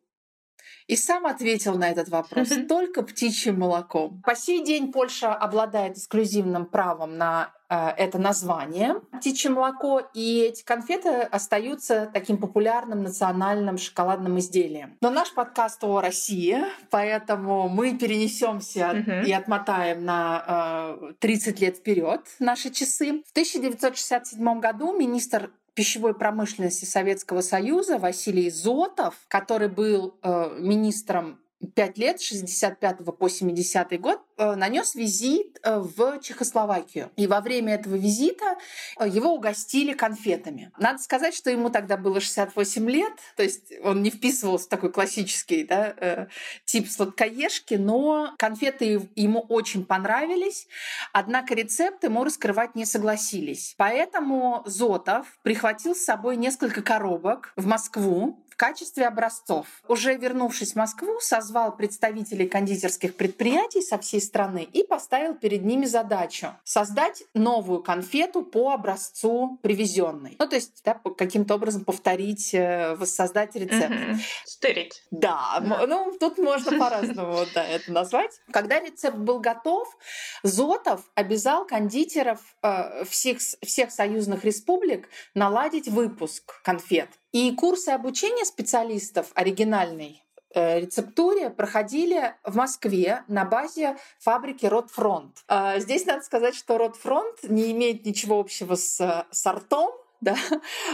И 0.87 0.97
сам 0.97 1.27
ответил 1.27 1.77
на 1.77 1.91
этот 1.91 2.09
вопрос 2.09 2.49
только 2.69 3.03
птичьим 3.03 3.59
молоком. 3.59 4.23
По 4.25 4.35
сей 4.35 4.65
день 4.65 4.93
Польша 4.93 5.35
обладает 5.35 5.97
эксклюзивным 5.97 6.67
правом 6.67 7.17
на 7.17 7.53
э, 7.69 7.89
это 7.97 8.19
название 8.19 9.01
птичье 9.13 9.51
молоко, 9.51 10.03
и 10.15 10.41
эти 10.49 10.63
конфеты 10.63 11.09
остаются 11.09 12.09
таким 12.13 12.39
популярным 12.39 13.03
национальным 13.03 13.79
шоколадным 13.79 14.39
изделием. 14.39 14.97
Но 15.01 15.11
наш 15.11 15.33
подкаст 15.33 15.83
о 15.83 16.01
России, 16.01 16.59
поэтому 16.91 17.69
мы 17.69 17.97
перенесемся 17.97 18.93
uh-huh. 18.93 19.25
и 19.25 19.33
отмотаем 19.33 20.05
на 20.05 20.99
э, 21.01 21.13
30 21.19 21.61
лет 21.61 21.77
вперед 21.79 22.21
наши 22.39 22.71
часы. 22.71 23.23
В 23.27 23.31
1967 23.33 24.61
году 24.61 24.93
министр 24.97 25.51
пищевой 25.77 26.15
промышленности 26.15 26.87
Советского 26.87 27.43
Союза 27.43 27.99
Василий 27.99 28.51
Зотов, 28.51 29.15
который 29.29 29.69
был 29.69 30.19
э, 30.23 30.57
министром 30.59 31.39
пять 31.75 31.99
лет, 31.99 32.21
65 32.21 33.05
по 33.17 33.29
70 33.29 34.01
год, 34.01 34.21
нанес 34.39 34.95
визит 34.95 35.59
э, 35.63 35.79
в 35.79 36.21
Чехословакию. 36.21 37.11
И 37.17 37.27
во 37.27 37.41
время 37.41 37.75
этого 37.75 37.95
визита 37.95 38.57
э, 38.99 39.09
его 39.09 39.35
угостили 39.35 39.93
конфетами. 39.93 40.71
Надо 40.79 40.99
сказать, 40.99 41.35
что 41.35 41.51
ему 41.51 41.71
тогда 41.71 41.97
было 41.97 42.21
68 42.21 42.91
лет, 42.91 43.13
то 43.37 43.43
есть 43.43 43.73
он 43.83 44.03
не 44.03 44.11
вписывался 44.11 44.67
в 44.67 44.69
такой 44.69 44.93
классический 44.93 45.65
да, 45.65 46.29
тип 46.65 46.89
сладкоежки, 46.89 47.75
но 47.75 48.35
конфеты 48.39 49.09
ему 49.15 49.41
очень 49.41 49.85
понравились, 49.85 50.67
однако 51.13 51.55
рецепт 51.55 52.05
ему 52.05 52.25
раскрывать 52.25 52.75
не 52.75 52.85
согласились. 52.85 53.75
Поэтому 53.77 54.63
Зотов 54.67 55.27
прихватил 55.43 55.95
с 55.95 56.05
собой 56.05 56.37
несколько 56.37 56.83
коробок 56.83 57.53
в 57.57 57.67
Москву, 57.67 58.39
в 58.57 58.59
качестве 58.59 59.07
образцов. 59.07 59.67
Уже 59.87 60.17
вернувшись 60.17 60.73
в 60.73 60.77
Москву, 60.77 61.21
созвал 61.21 61.77
представителей 61.77 62.49
кондитерских 62.49 63.15
предприятий 63.15 63.83
со 63.83 63.99
всей 63.99 64.23
страны 64.27 64.69
и 64.73 64.83
поставил 64.83 65.35
перед 65.35 65.65
ними 65.65 65.87
задачу 65.87 66.49
создать 66.65 67.23
новую 67.35 67.83
конфету 67.83 68.43
по 68.43 68.73
образцу 68.73 69.59
привезенной. 69.63 70.37
Ну, 70.39 70.49
то 70.49 70.57
есть 70.57 70.83
да, 70.85 71.01
каким-то 71.17 71.55
образом 71.55 71.85
повторить, 71.85 72.53
э, 72.53 72.95
воссоздать 72.97 73.55
рецепт. 73.55 73.95
Стырить. 74.45 75.03
Да, 75.11 75.61
ну 75.61 76.17
тут 76.19 76.39
можно 76.39 76.79
по-разному 76.79 77.47
да, 77.55 77.65
это 77.65 77.93
назвать. 77.93 78.41
Когда 78.51 78.81
рецепт 78.81 79.17
был 79.17 79.41
готов, 79.41 79.89
Зотов 80.43 81.03
обязал 81.15 81.67
кондитеров 81.67 82.41
э, 82.63 83.05
всех, 83.05 83.39
всех 83.39 83.91
союзных 83.91 84.45
республик 84.45 85.09
наладить 85.35 85.89
выпуск 85.89 86.61
конфет. 86.63 87.09
И 87.33 87.53
курсы 87.55 87.91
обучения 87.91 88.45
специалистов 88.45 89.31
оригинальной 89.35 90.23
рецептуре 90.57 91.51
проходили 91.51 92.35
в 92.45 92.57
Москве 92.57 93.25
на 93.29 93.45
базе 93.45 93.97
фабрики 94.19 94.67
Ротфронт. 94.67 95.45
А, 95.49 95.79
здесь 95.79 96.07
надо 96.07 96.23
сказать, 96.23 96.55
что 96.55 96.79
Ротфронт 96.79 97.43
не 97.45 97.73
имеет 97.73 98.05
ничего 98.05 98.41
общего 98.41 98.75
с 98.75 99.27
сортом, 99.31 99.93
да. 100.21 100.37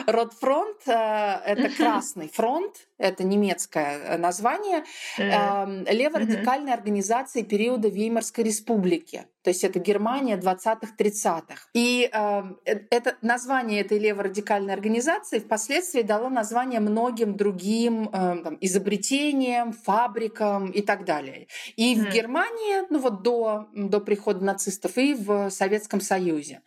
Ротфронт 0.06 0.78
э,— 0.86 0.92
это 1.46 1.68
красный 1.70 2.28
фронт, 2.28 2.88
это 2.98 3.24
немецкое 3.24 3.98
э, 3.98 4.16
название, 4.18 4.84
э, 5.18 5.92
леворадикальной 5.92 6.72
организации 6.72 7.42
периода 7.42 7.88
Веймарской 7.88 8.44
республики. 8.44 9.26
То 9.42 9.50
есть 9.50 9.64
это 9.64 9.80
Германия 9.80 10.36
20-30-х. 10.36 11.68
И 11.74 12.08
эм, 12.12 12.58
э, 12.64 12.80
это 12.90 13.16
название 13.22 13.80
этой 13.80 13.98
леворадикальной 13.98 14.72
организации 14.72 15.40
впоследствии 15.40 16.02
дало 16.02 16.28
название 16.28 16.80
многим 16.80 17.36
другим 17.36 18.08
э, 18.08 18.10
там, 18.12 18.58
изобретениям, 18.60 19.72
фабрикам 19.72 20.70
и 20.70 20.80
так 20.82 21.04
далее. 21.04 21.48
И 21.76 21.94
mm. 21.94 21.98
в 22.00 22.12
Германии, 22.12 22.86
ну 22.90 22.98
вот 22.98 23.22
до, 23.22 23.68
до 23.74 24.00
прихода 24.00 24.44
нацистов, 24.44 24.96
и 24.96 25.14
в 25.14 25.50
Советском 25.50 26.00
Союзе. 26.00 26.62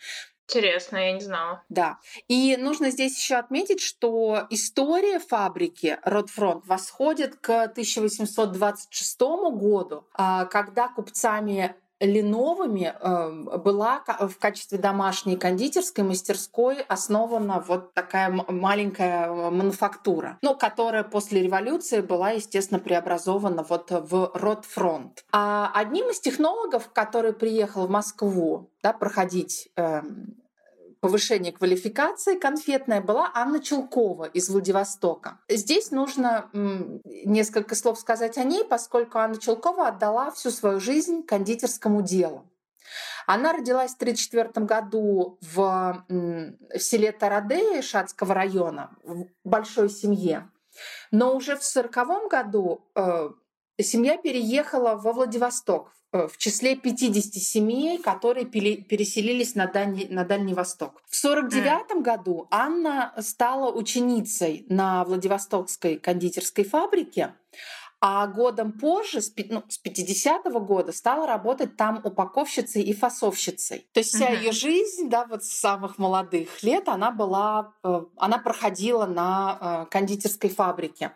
Интересно, 0.48 0.98
я 0.98 1.12
не 1.14 1.22
знала. 1.22 1.64
Да. 1.70 1.98
И 2.28 2.56
нужно 2.58 2.92
здесь 2.92 3.18
еще 3.18 3.36
отметить, 3.36 3.82
что 3.82 4.46
история 4.52 5.20
фабрики 5.20 5.98
Ротфронт 6.04 6.68
восходит 6.68 7.36
к 7.36 7.64
1826 7.64 9.20
году, 9.52 10.08
а, 10.14 10.46
когда 10.46 10.88
купцами 10.88 11.76
Леновыми 12.06 12.94
эм, 13.00 13.46
была 13.62 14.04
в 14.20 14.38
качестве 14.40 14.78
домашней 14.78 15.38
кондитерской 15.38 16.04
мастерской 16.04 16.82
основана 16.82 17.64
вот 17.66 17.94
такая 17.94 18.30
маленькая 18.30 19.28
э, 19.28 19.50
мануфактура, 19.50 20.38
ну, 20.42 20.56
которая 20.56 21.04
после 21.04 21.42
революции 21.42 22.02
была, 22.02 22.32
естественно, 22.32 22.80
преобразована 22.80 23.64
вот 23.68 23.92
в 23.92 24.32
Ротфронт. 24.34 25.24
А 25.32 25.72
одним 25.74 26.10
из 26.10 26.20
технологов, 26.20 26.92
который 26.94 27.34
приехал 27.34 27.88
в 27.88 27.90
Москву 27.90 28.72
да, 28.82 28.94
проходить 28.94 29.70
повышение 31.06 31.54
квалификации 31.54 32.40
конфетная 32.40 33.00
была 33.00 33.30
Анна 33.36 33.60
Чулкова 33.60 34.24
из 34.24 34.50
Владивостока. 34.50 35.38
Здесь 35.48 35.92
нужно 35.92 36.50
несколько 36.54 37.76
слов 37.76 38.00
сказать 38.00 38.40
о 38.40 38.44
ней, 38.44 38.64
поскольку 38.64 39.20
Анна 39.20 39.38
Чулкова 39.38 39.90
отдала 39.90 40.32
всю 40.32 40.50
свою 40.50 40.80
жизнь 40.80 41.24
кондитерскому 41.24 42.02
делу. 42.02 42.50
Она 43.28 43.54
родилась 43.54 43.92
в 43.92 43.98
1934 43.98 44.66
году 44.66 45.38
в, 45.42 46.06
в 46.10 46.80
селе 46.80 47.12
Тарадея 47.12 47.84
Шацкого 47.84 48.34
района, 48.34 48.90
в 49.04 49.28
большой 49.44 49.92
семье. 49.92 50.50
Но 51.12 51.36
уже 51.36 51.56
в 51.56 51.62
1940 51.62 52.32
году 52.32 52.90
э, 52.96 53.30
семья 53.84 54.18
переехала 54.18 54.96
во 54.96 55.14
Владивосток, 55.14 55.96
Э, 56.16 56.28
в 56.28 56.38
числе 56.38 56.76
50 56.78 57.34
семей, 57.34 57.98
которые 57.98 58.46
переселились 58.46 59.56
на 59.56 59.68
Дальний, 59.68 60.08
на 60.10 60.24
Дальний 60.24 60.54
Восток. 60.54 61.02
В 61.10 61.26
1949 61.26 61.92
mm. 61.92 62.02
году 62.02 62.48
Анна 62.52 63.14
стала 63.20 63.70
ученицей 63.72 64.66
на 64.70 65.04
Владивостокской 65.04 65.98
кондитерской 65.98 66.64
фабрике, 66.64 67.34
а 68.00 68.28
годом 68.28 68.72
позже, 68.72 69.22
с 69.22 69.34
50-го 69.36 70.60
ну, 70.60 70.66
года, 70.66 70.94
стала 70.94 71.28
работать 71.28 71.76
там 71.76 72.00
упаковщицей 72.04 72.84
и 72.84 72.94
фасовщицей. 72.94 73.88
То 73.92 74.00
есть 74.00 74.14
вся 74.14 74.32
uh-huh. 74.32 74.38
ее 74.38 74.52
жизнь, 74.54 75.10
да, 75.10 75.26
вот 75.26 75.44
с 75.44 75.60
самых 75.60 75.98
молодых 75.98 76.64
лет, 76.64 76.88
она 76.88 77.12
была, 77.12 77.74
э, 77.84 78.02
она 78.16 78.38
проходила 78.38 79.06
на 79.06 79.58
э, 79.60 79.92
кондитерской 79.92 80.50
фабрике. 80.50 81.12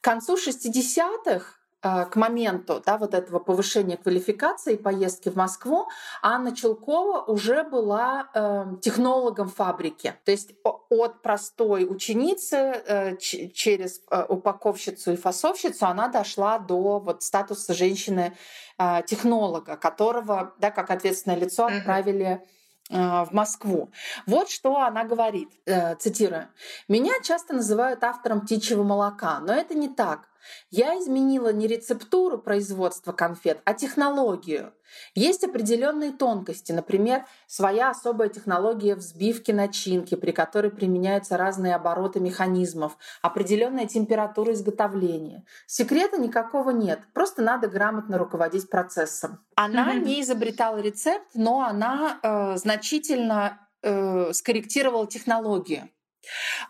К 0.00 0.04
концу 0.04 0.36
60-х 0.36 1.34
а, 1.34 1.55
к 1.82 2.16
моменту 2.16 2.82
да, 2.84 2.98
вот 2.98 3.14
этого 3.14 3.38
повышения 3.38 3.96
квалификации 3.96 4.74
и 4.74 4.76
поездки 4.76 5.28
в 5.28 5.36
Москву 5.36 5.88
Анна 6.22 6.54
Челкова 6.56 7.22
уже 7.22 7.62
была 7.64 8.28
э, 8.34 8.64
технологом 8.80 9.48
фабрики. 9.48 10.14
То 10.24 10.32
есть 10.32 10.54
от 10.88 11.22
простой 11.22 11.86
ученицы 11.88 12.56
э, 12.56 13.16
через 13.16 14.00
э, 14.10 14.24
упаковщицу 14.28 15.12
и 15.12 15.16
фасовщицу 15.16 15.86
она 15.86 16.08
дошла 16.08 16.58
до 16.58 16.98
вот, 16.98 17.22
статуса 17.22 17.74
женщины-технолога, 17.74 19.72
э, 19.72 19.76
которого 19.76 20.54
да, 20.58 20.70
как 20.70 20.90
ответственное 20.90 21.38
лицо 21.38 21.66
отправили 21.66 22.42
э, 22.90 22.96
в 23.24 23.28
Москву. 23.32 23.90
Вот 24.26 24.50
что 24.50 24.78
она 24.78 25.04
говорит, 25.04 25.50
э, 25.66 25.94
цитирую. 25.96 26.48
«Меня 26.88 27.12
часто 27.22 27.54
называют 27.54 28.02
автором 28.02 28.40
птичьего 28.40 28.82
молока, 28.82 29.40
но 29.40 29.52
это 29.52 29.74
не 29.74 29.88
так. 29.88 30.28
Я 30.70 30.98
изменила 30.98 31.52
не 31.52 31.66
рецептуру 31.66 32.38
производства 32.38 33.12
конфет, 33.12 33.60
а 33.64 33.74
технологию. 33.74 34.72
Есть 35.14 35.44
определенные 35.44 36.12
тонкости, 36.12 36.72
например, 36.72 37.24
своя 37.46 37.90
особая 37.90 38.28
технология 38.28 38.94
взбивки 38.94 39.50
начинки, 39.50 40.14
при 40.14 40.32
которой 40.32 40.70
применяются 40.70 41.36
разные 41.36 41.74
обороты 41.74 42.20
механизмов, 42.20 42.96
определенная 43.22 43.86
температура 43.86 44.52
изготовления. 44.52 45.44
Секрета 45.66 46.18
никакого 46.18 46.70
нет, 46.70 47.00
просто 47.12 47.42
надо 47.42 47.68
грамотно 47.68 48.18
руководить 48.18 48.70
процессом. 48.70 49.44
Она 49.54 49.94
не 49.94 50.22
изобретала 50.22 50.78
рецепт, 50.78 51.26
но 51.34 51.62
она 51.62 52.18
э, 52.22 52.56
значительно 52.56 53.68
э, 53.82 54.32
скорректировала 54.32 55.06
технологию. 55.06 55.88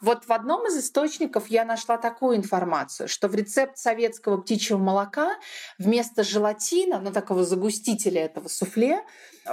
Вот 0.01 0.27
в 0.27 0.33
одном 0.33 0.67
из 0.67 0.77
источников 0.77 1.49
я 1.49 1.65
нашла 1.65 1.99
такую 1.99 2.37
информацию, 2.37 3.09
что 3.09 3.29
в 3.29 3.35
рецепт 3.35 3.79
советского 3.79 4.39
птичьего 4.39 4.79
молока 4.79 5.37
вместо 5.79 6.23
желатина, 6.23 7.01
ну 7.01 7.13
такого 7.13 7.45
загустителя 7.45 8.25
этого 8.25 8.49
суфле, 8.49 9.05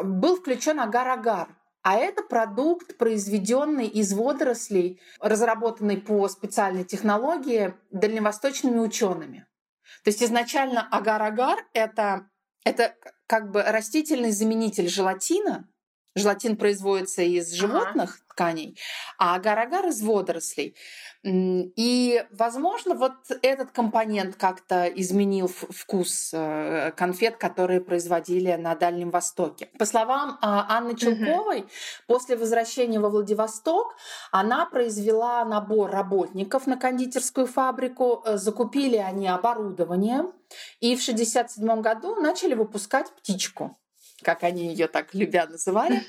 был 0.01 0.35
включен 0.35 0.79
агар-агар. 0.79 1.47
А 1.81 1.97
это 1.97 2.23
продукт, 2.23 2.97
произведенный 2.97 3.87
из 3.87 4.13
водорослей, 4.13 5.01
разработанный 5.19 5.97
по 5.97 6.27
специальной 6.29 6.85
технологии 6.85 7.73
дальневосточными 7.91 8.79
учеными. 8.79 9.45
То 10.03 10.09
есть 10.09 10.23
изначально 10.23 10.87
агар-агар 10.89 11.65
это, 11.73 12.29
это 12.63 12.95
как 13.27 13.51
бы 13.51 13.63
растительный 13.63 14.31
заменитель 14.31 14.87
желатина, 14.87 15.67
Желатин 16.15 16.57
производится 16.57 17.23
из 17.23 17.51
животных 17.53 18.09
ага. 18.11 18.25
тканей, 18.29 18.77
а 19.17 19.35
агар-агар 19.35 19.87
из 19.87 20.01
водорослей. 20.01 20.75
И, 21.23 22.25
возможно, 22.31 22.95
вот 22.95 23.13
этот 23.41 23.71
компонент 23.71 24.35
как-то 24.35 24.87
изменил 24.87 25.47
вкус 25.47 26.31
э, 26.33 26.91
конфет, 26.97 27.37
которые 27.37 27.79
производили 27.79 28.51
на 28.55 28.75
Дальнем 28.75 29.09
Востоке. 29.09 29.69
По 29.79 29.85
словам 29.85 30.37
а, 30.41 30.77
Анны 30.77 30.95
Челковой, 30.95 31.61
угу. 31.61 31.69
после 32.07 32.35
возвращения 32.35 32.99
во 32.99 33.09
Владивосток 33.09 33.95
она 34.31 34.65
произвела 34.65 35.45
набор 35.45 35.89
работников 35.89 36.67
на 36.67 36.77
кондитерскую 36.77 37.47
фабрику, 37.47 38.21
э, 38.25 38.37
закупили 38.37 38.97
они 38.97 39.29
оборудование, 39.29 40.25
и 40.81 40.95
в 40.95 41.01
1967 41.01 41.81
году 41.81 42.15
начали 42.15 42.53
выпускать 42.53 43.09
птичку 43.15 43.77
как 44.21 44.43
они 44.43 44.67
ее 44.67 44.87
так 44.87 45.13
любя 45.13 45.47
называли. 45.47 46.03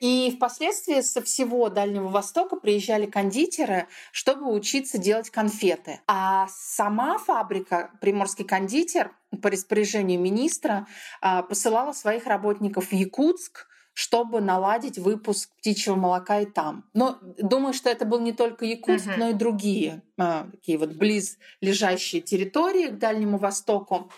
И 0.00 0.32
впоследствии 0.36 1.00
со 1.00 1.22
всего 1.22 1.68
Дальнего 1.68 2.08
Востока 2.08 2.56
приезжали 2.56 3.06
кондитеры, 3.06 3.86
чтобы 4.12 4.52
учиться 4.52 4.98
делать 4.98 5.30
конфеты. 5.30 6.00
А 6.06 6.48
сама 6.50 7.18
фабрика 7.18 7.90
«Приморский 8.00 8.44
кондитер» 8.44 9.12
по 9.42 9.50
распоряжению 9.50 10.20
министра 10.20 10.86
а, 11.20 11.42
посылала 11.42 11.92
своих 11.92 12.26
работников 12.26 12.88
в 12.88 12.92
Якутск, 12.92 13.67
чтобы 13.98 14.40
наладить 14.40 14.96
выпуск 14.96 15.50
птичьего 15.58 15.96
молока 15.96 16.38
и 16.38 16.46
там. 16.46 16.84
Но 16.94 17.18
думаю, 17.36 17.74
что 17.74 17.90
это 17.90 18.04
был 18.04 18.20
не 18.20 18.32
только 18.32 18.64
Якутск, 18.64 19.08
uh-huh. 19.08 19.16
но 19.16 19.30
и 19.30 19.32
другие 19.32 20.02
а, 20.16 20.46
такие 20.52 20.78
вот 20.78 20.90
близ 20.90 21.36
лежащие 21.60 22.22
территории 22.22 22.86
к 22.86 22.98
Дальнему 22.98 23.38
Востоку. 23.38 24.08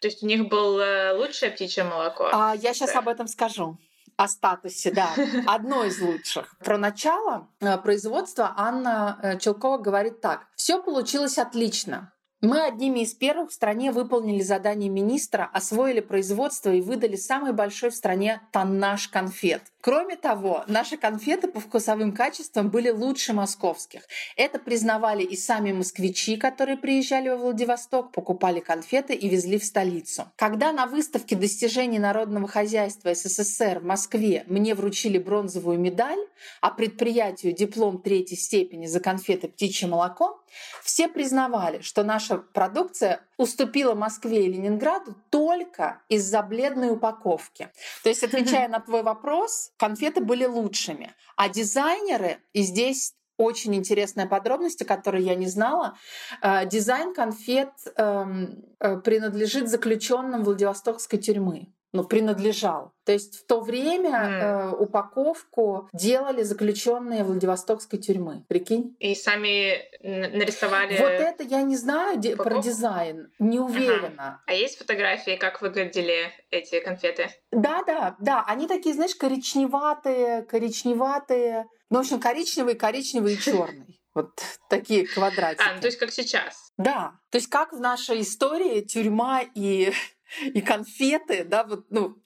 То 0.00 0.06
есть 0.06 0.22
у 0.22 0.26
них 0.26 0.48
было 0.48 1.10
лучшее 1.16 1.50
птичье 1.50 1.82
молоко? 1.82 2.30
А, 2.32 2.54
я 2.54 2.72
сейчас 2.72 2.94
об 2.94 3.08
этом 3.08 3.26
скажу 3.26 3.76
о 4.16 4.28
статусе, 4.28 4.92
да, 4.92 5.12
одно 5.48 5.82
из 5.82 6.00
лучших. 6.00 6.56
Про 6.60 6.78
начало 6.78 7.48
э, 7.58 7.78
производства 7.78 8.54
Анна 8.56 9.18
э, 9.20 9.38
Челкова 9.40 9.78
говорит 9.78 10.20
так. 10.20 10.46
Все 10.54 10.80
получилось 10.80 11.36
отлично. 11.36 12.12
Мы 12.42 12.62
одними 12.62 13.00
из 13.00 13.14
первых 13.14 13.48
в 13.50 13.54
стране 13.54 13.92
выполнили 13.92 14.42
задание 14.42 14.90
министра, 14.90 15.48
освоили 15.54 16.00
производство 16.00 16.70
и 16.70 16.82
выдали 16.82 17.16
самый 17.16 17.54
большой 17.54 17.88
в 17.88 17.94
стране 17.94 18.42
тоннаж 18.52 19.08
конфет. 19.08 19.62
Кроме 19.80 20.16
того, 20.16 20.62
наши 20.66 20.98
конфеты 20.98 21.48
по 21.48 21.60
вкусовым 21.60 22.12
качествам 22.12 22.68
были 22.70 22.90
лучше 22.90 23.32
московских. 23.32 24.02
Это 24.36 24.58
признавали 24.58 25.22
и 25.22 25.34
сами 25.34 25.72
москвичи, 25.72 26.36
которые 26.36 26.76
приезжали 26.76 27.30
во 27.30 27.36
Владивосток, 27.36 28.12
покупали 28.12 28.60
конфеты 28.60 29.14
и 29.14 29.28
везли 29.30 29.58
в 29.58 29.64
столицу. 29.64 30.30
Когда 30.36 30.72
на 30.72 30.86
выставке 30.86 31.36
достижений 31.36 31.98
народного 31.98 32.48
хозяйства 32.48 33.14
СССР 33.14 33.78
в 33.78 33.84
Москве 33.84 34.44
мне 34.46 34.74
вручили 34.74 35.16
бронзовую 35.16 35.78
медаль, 35.78 36.18
а 36.60 36.70
предприятию 36.70 37.54
диплом 37.54 38.02
третьей 38.02 38.36
степени 38.36 38.86
за 38.86 39.00
конфеты 39.00 39.48
«Птичье 39.48 39.88
молоко», 39.88 40.42
все 40.82 41.08
признавали, 41.08 41.80
что 41.80 42.02
наша 42.28 42.42
продукция 42.52 43.20
уступила 43.36 43.94
Москве 43.94 44.46
и 44.46 44.52
Ленинграду 44.52 45.14
только 45.30 46.02
из-за 46.08 46.42
бледной 46.42 46.90
упаковки. 46.90 47.70
То 48.02 48.08
есть, 48.08 48.22
отвечая 48.22 48.68
на 48.68 48.80
твой 48.80 49.02
вопрос, 49.02 49.72
конфеты 49.76 50.20
были 50.20 50.44
лучшими. 50.44 51.14
А 51.36 51.48
дизайнеры, 51.48 52.38
и 52.52 52.62
здесь 52.62 53.14
очень 53.36 53.74
интересная 53.74 54.26
подробность, 54.26 54.80
о 54.80 54.86
которой 54.86 55.22
я 55.22 55.34
не 55.34 55.46
знала. 55.46 55.98
Э, 56.40 56.66
дизайн 56.66 57.12
конфет 57.12 57.70
эм, 57.96 58.64
э, 58.80 58.96
принадлежит 58.96 59.68
заключенным 59.68 60.42
Владивостокской 60.42 61.18
тюрьмы 61.18 61.68
ну, 61.92 62.04
принадлежал. 62.04 62.92
То 63.04 63.12
есть 63.12 63.40
в 63.40 63.46
то 63.46 63.60
время 63.60 64.10
mm. 64.10 64.40
э, 64.40 64.70
упаковку 64.76 65.88
делали 65.92 66.42
заключенные 66.42 67.24
Владивостокской 67.24 67.98
тюрьмы. 67.98 68.44
Прикинь? 68.48 68.96
И 68.98 69.14
сами 69.14 69.82
нарисовали. 70.02 70.98
Вот 70.98 71.10
это 71.10 71.44
я 71.44 71.62
не 71.62 71.76
знаю 71.76 72.18
упаковку? 72.18 72.42
про 72.42 72.62
дизайн, 72.62 73.30
не 73.38 73.60
уверена. 73.60 74.12
Ага. 74.16 74.42
А 74.46 74.52
есть 74.52 74.78
фотографии, 74.78 75.36
как 75.36 75.62
выглядели 75.62 76.32
эти 76.50 76.80
конфеты? 76.80 77.30
Да, 77.52 77.82
да, 77.86 78.16
да. 78.18 78.44
Они 78.46 78.66
такие, 78.66 78.94
знаешь, 78.94 79.14
коричневатые, 79.14 80.42
коричневатые. 80.42 81.66
Ну, 81.90 81.98
в 81.98 82.00
общем, 82.00 82.20
коричневый, 82.20 82.74
коричневый 82.74 83.34
и 83.34 83.38
черный. 83.38 84.00
Вот 84.16 84.30
такие 84.70 85.06
квадратики. 85.06 85.62
А, 85.62 85.74
ну, 85.74 85.80
то 85.80 85.88
есть 85.88 85.98
как 85.98 86.10
сейчас? 86.10 86.72
Да. 86.78 87.12
То 87.30 87.36
есть 87.36 87.48
как 87.48 87.72
в 87.72 87.80
нашей 87.80 88.22
истории 88.22 88.80
тюрьма 88.80 89.42
и 89.54 89.92
и 90.42 90.60
конфеты, 90.60 91.44
да, 91.44 91.64
вот, 91.64 91.86
ну, 91.90 92.18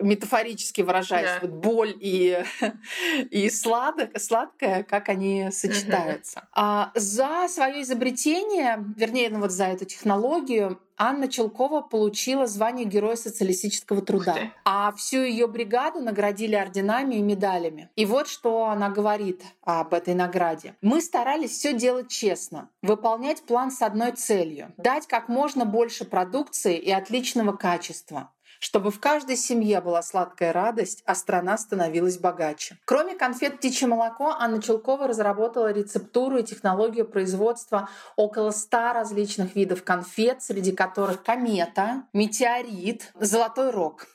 метафорически 0.00 0.82
выражаясь, 0.82 1.26
да. 1.26 1.38
вот 1.42 1.50
боль 1.50 1.94
и, 2.00 2.42
и 3.30 3.50
сладок, 3.50 4.18
сладкое, 4.18 4.82
как 4.82 5.08
они 5.08 5.50
сочетаются. 5.50 6.48
А 6.52 6.90
за 6.94 7.46
свое 7.48 7.82
изобретение, 7.82 8.84
вернее, 8.96 9.30
ну 9.30 9.40
вот 9.40 9.52
за 9.52 9.66
эту 9.66 9.84
технологию, 9.84 10.80
Анна 11.02 11.28
Челкова 11.28 11.80
получила 11.80 12.46
звание 12.46 12.84
Героя 12.84 13.16
социалистического 13.16 14.02
труда. 14.02 14.36
А 14.66 14.92
всю 14.92 15.22
ее 15.22 15.46
бригаду 15.46 15.98
наградили 16.00 16.54
орденами 16.54 17.14
и 17.14 17.22
медалями. 17.22 17.88
И 17.96 18.04
вот 18.04 18.28
что 18.28 18.66
она 18.66 18.90
говорит 18.90 19.42
об 19.62 19.94
этой 19.94 20.12
награде. 20.12 20.74
Мы 20.82 21.00
старались 21.00 21.52
все 21.52 21.72
делать 21.72 22.10
честно, 22.10 22.68
выполнять 22.82 23.42
план 23.44 23.70
с 23.70 23.80
одной 23.80 24.12
целью— 24.12 24.74
дать 24.76 25.06
как 25.06 25.30
можно 25.30 25.64
больше 25.64 26.04
продукции 26.04 26.76
и 26.76 26.90
отличного 26.90 27.52
качества 27.52 28.30
чтобы 28.60 28.92
в 28.92 29.00
каждой 29.00 29.36
семье 29.36 29.80
была 29.80 30.02
сладкая 30.02 30.52
радость, 30.52 31.02
а 31.06 31.16
страна 31.16 31.58
становилась 31.58 32.18
богаче. 32.18 32.78
Кроме 32.84 33.16
конфет 33.16 33.56
«Птичье 33.56 33.88
молоко», 33.88 34.36
Анна 34.38 34.62
Челкова 34.62 35.08
разработала 35.08 35.72
рецептуру 35.72 36.38
и 36.38 36.44
технологию 36.44 37.04
производства 37.04 37.88
около 38.14 38.52
100 38.52 38.92
различных 38.92 39.56
видов 39.56 39.82
конфет, 39.82 40.42
среди 40.42 40.70
которых 40.70 41.24
комета, 41.24 42.04
метеорит, 42.12 43.10
золотой 43.18 43.70
рог. 43.70 44.06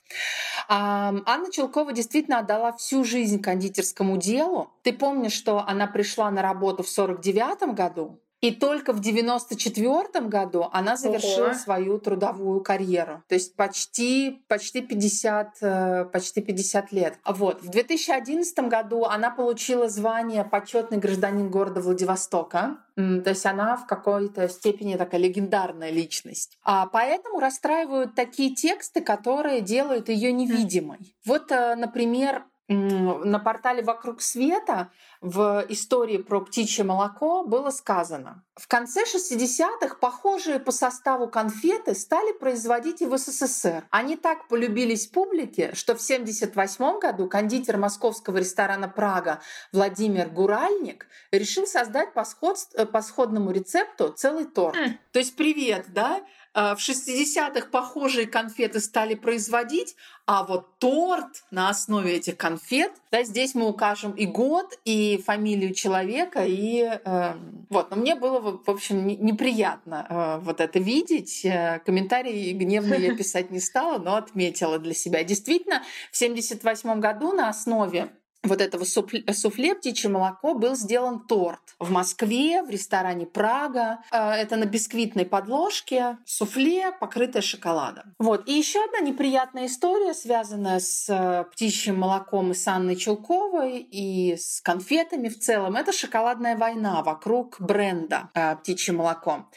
Анна 0.69 1.51
Челкова 1.51 1.91
действительно 1.91 2.39
отдала 2.39 2.71
всю 2.73 3.03
жизнь 3.03 3.41
кондитерскому 3.41 4.17
делу. 4.17 4.71
Ты 4.83 4.93
помнишь, 4.93 5.33
что 5.33 5.65
она 5.67 5.87
пришла 5.87 6.29
на 6.29 6.41
работу 6.41 6.83
в 6.83 6.89
49 6.89 7.73
году, 7.73 8.21
и 8.45 8.51
только 8.51 8.93
в 8.93 8.99
94 8.99 10.27
году 10.27 10.67
она 10.71 10.95
завершила 10.97 11.47
Ого. 11.47 11.53
свою 11.55 11.97
трудовую 11.97 12.61
карьеру. 12.61 13.23
То 13.27 13.33
есть 13.33 13.55
почти, 13.55 14.43
почти, 14.47 14.81
50, 14.81 15.57
э, 15.61 16.05
почти 16.05 16.41
50 16.41 16.91
лет. 16.91 17.15
Вот. 17.25 17.63
В 17.63 17.69
2011 17.69 18.69
году 18.69 19.05
она 19.05 19.31
получила 19.31 19.89
звание 19.89 20.43
почетный 20.43 20.99
гражданин 20.99 21.49
города 21.49 21.81
Владивостока. 21.81 22.77
То 22.95 23.29
есть 23.29 23.45
она 23.45 23.75
в 23.77 23.87
какой-то 23.87 24.47
степени 24.47 24.95
такая 24.95 25.19
легендарная 25.19 25.89
личность. 25.89 26.57
А 26.63 26.85
поэтому 26.85 27.39
расстраивают 27.39 28.15
такие 28.15 28.53
тексты, 28.53 29.01
которые 29.01 29.61
делают 29.61 30.07
ее 30.07 30.31
невидимой. 30.31 31.15
Вот, 31.25 31.51
э, 31.51 31.75
например, 31.75 32.45
на 32.67 33.39
портале 33.39 33.83
«Вокруг 33.83 34.21
света» 34.21 34.89
в 35.21 35.65
истории 35.69 36.17
про 36.17 36.41
птичье 36.41 36.83
молоко 36.83 37.43
было 37.43 37.69
сказано. 37.69 38.43
В 38.55 38.67
конце 38.67 39.03
60-х 39.03 39.97
похожие 39.99 40.59
по 40.59 40.71
составу 40.71 41.27
конфеты 41.27 41.93
стали 41.93 42.31
производить 42.37 43.01
и 43.01 43.05
в 43.05 43.17
СССР. 43.17 43.85
Они 43.91 44.15
так 44.15 44.47
полюбились 44.47 45.07
публике, 45.07 45.75
что 45.75 45.93
в 45.93 46.01
1978 46.01 46.99
году 46.99 47.27
кондитер 47.27 47.77
московского 47.77 48.37
ресторана 48.37 48.87
«Прага» 48.87 49.41
Владимир 49.71 50.29
Гуральник 50.29 51.07
решил 51.31 51.67
создать 51.67 52.13
по, 52.13 52.23
сходств, 52.23 52.75
по 52.91 53.01
сходному 53.01 53.51
рецепту 53.51 54.09
целый 54.09 54.45
торт. 54.45 54.75
Mm. 54.75 54.93
То 55.11 55.19
есть 55.19 55.35
привет, 55.35 55.85
да? 55.89 56.21
А, 56.57 56.73
в 56.73 56.79
60-х 56.79 57.67
похожие 57.69 58.27
конфеты 58.27 58.79
стали 58.79 59.13
производить, 59.15 59.97
а 60.25 60.45
вот 60.45 60.79
торт 60.79 61.43
на 61.51 61.69
основе 61.69 62.15
этих 62.15 62.37
конфет, 62.37 62.93
да, 63.11 63.23
здесь 63.23 63.55
мы 63.55 63.67
укажем 63.67 64.13
и 64.13 64.25
год, 64.25 64.79
и 64.85 65.21
фамилию 65.25 65.73
человека, 65.73 66.45
и 66.45 66.79
э, 66.79 67.33
вот. 67.69 67.91
Но 67.91 67.97
мне 67.97 68.15
было, 68.15 68.39
в 68.39 68.69
общем, 68.69 69.05
неприятно 69.05 70.07
э, 70.09 70.45
вот 70.45 70.61
это 70.61 70.79
видеть. 70.79 71.43
Э, 71.43 71.81
комментарии 71.85 72.53
гневные 72.53 73.07
я 73.07 73.15
писать 73.17 73.51
не 73.51 73.59
стала, 73.59 73.97
но 73.97 74.15
отметила 74.15 74.79
для 74.79 74.93
себя. 74.93 75.25
Действительно, 75.25 75.83
в 76.09 76.15
78 76.15 77.01
году 77.01 77.33
на 77.33 77.49
основе 77.49 78.11
вот 78.45 78.61
этого 78.61 78.83
суфле, 78.85 79.75
«Птичье 79.75 80.09
молоко» 80.09 80.53
был 80.53 80.75
сделан 80.75 81.19
торт 81.19 81.59
в 81.79 81.91
Москве, 81.91 82.61
в 82.63 82.69
ресторане 82.69 83.25
«Прага». 83.25 83.99
Э, 84.11 84.31
это 84.31 84.55
на 84.55 84.65
бисквитной 84.65 85.25
подложке, 85.25 86.17
суфле, 86.25 86.91
покрытое 86.99 87.41
шоколадом. 87.41 88.13
Вот. 88.19 88.47
И 88.47 88.53
еще 88.53 88.83
одна 88.83 88.99
неприятная 88.99 89.65
история, 89.65 90.13
связанная 90.13 90.79
с 90.79 91.07
э, 91.09 91.45
птичьим 91.51 91.99
молоком 91.99 92.51
и 92.51 92.53
с 92.53 92.67
Анной 92.67 92.95
Челковой, 92.95 93.79
и 93.79 94.35
с 94.37 94.61
конфетами 94.61 95.27
в 95.27 95.39
целом. 95.39 95.75
Это 95.75 95.91
шоколадная 95.91 96.57
война 96.57 97.03
вокруг 97.03 97.59
бренда 97.59 98.29
э, 98.33 98.55
«Птичье 98.57 98.93
молоко». 98.93 99.49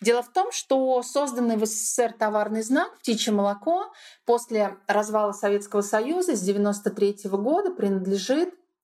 Дело 0.00 0.22
в 0.22 0.28
том, 0.32 0.52
что 0.52 1.02
созданный 1.02 1.56
в 1.56 1.66
СССР 1.66 2.14
товарный 2.18 2.62
знак 2.62 2.98
«Птичье 2.98 3.32
молоко» 3.32 3.92
после 4.24 4.76
развала 4.86 5.32
Советского 5.32 5.82
Союза 5.82 6.36
с 6.36 6.42
1993 6.42 7.30
года 7.30 7.70
принадлежит 7.70 8.35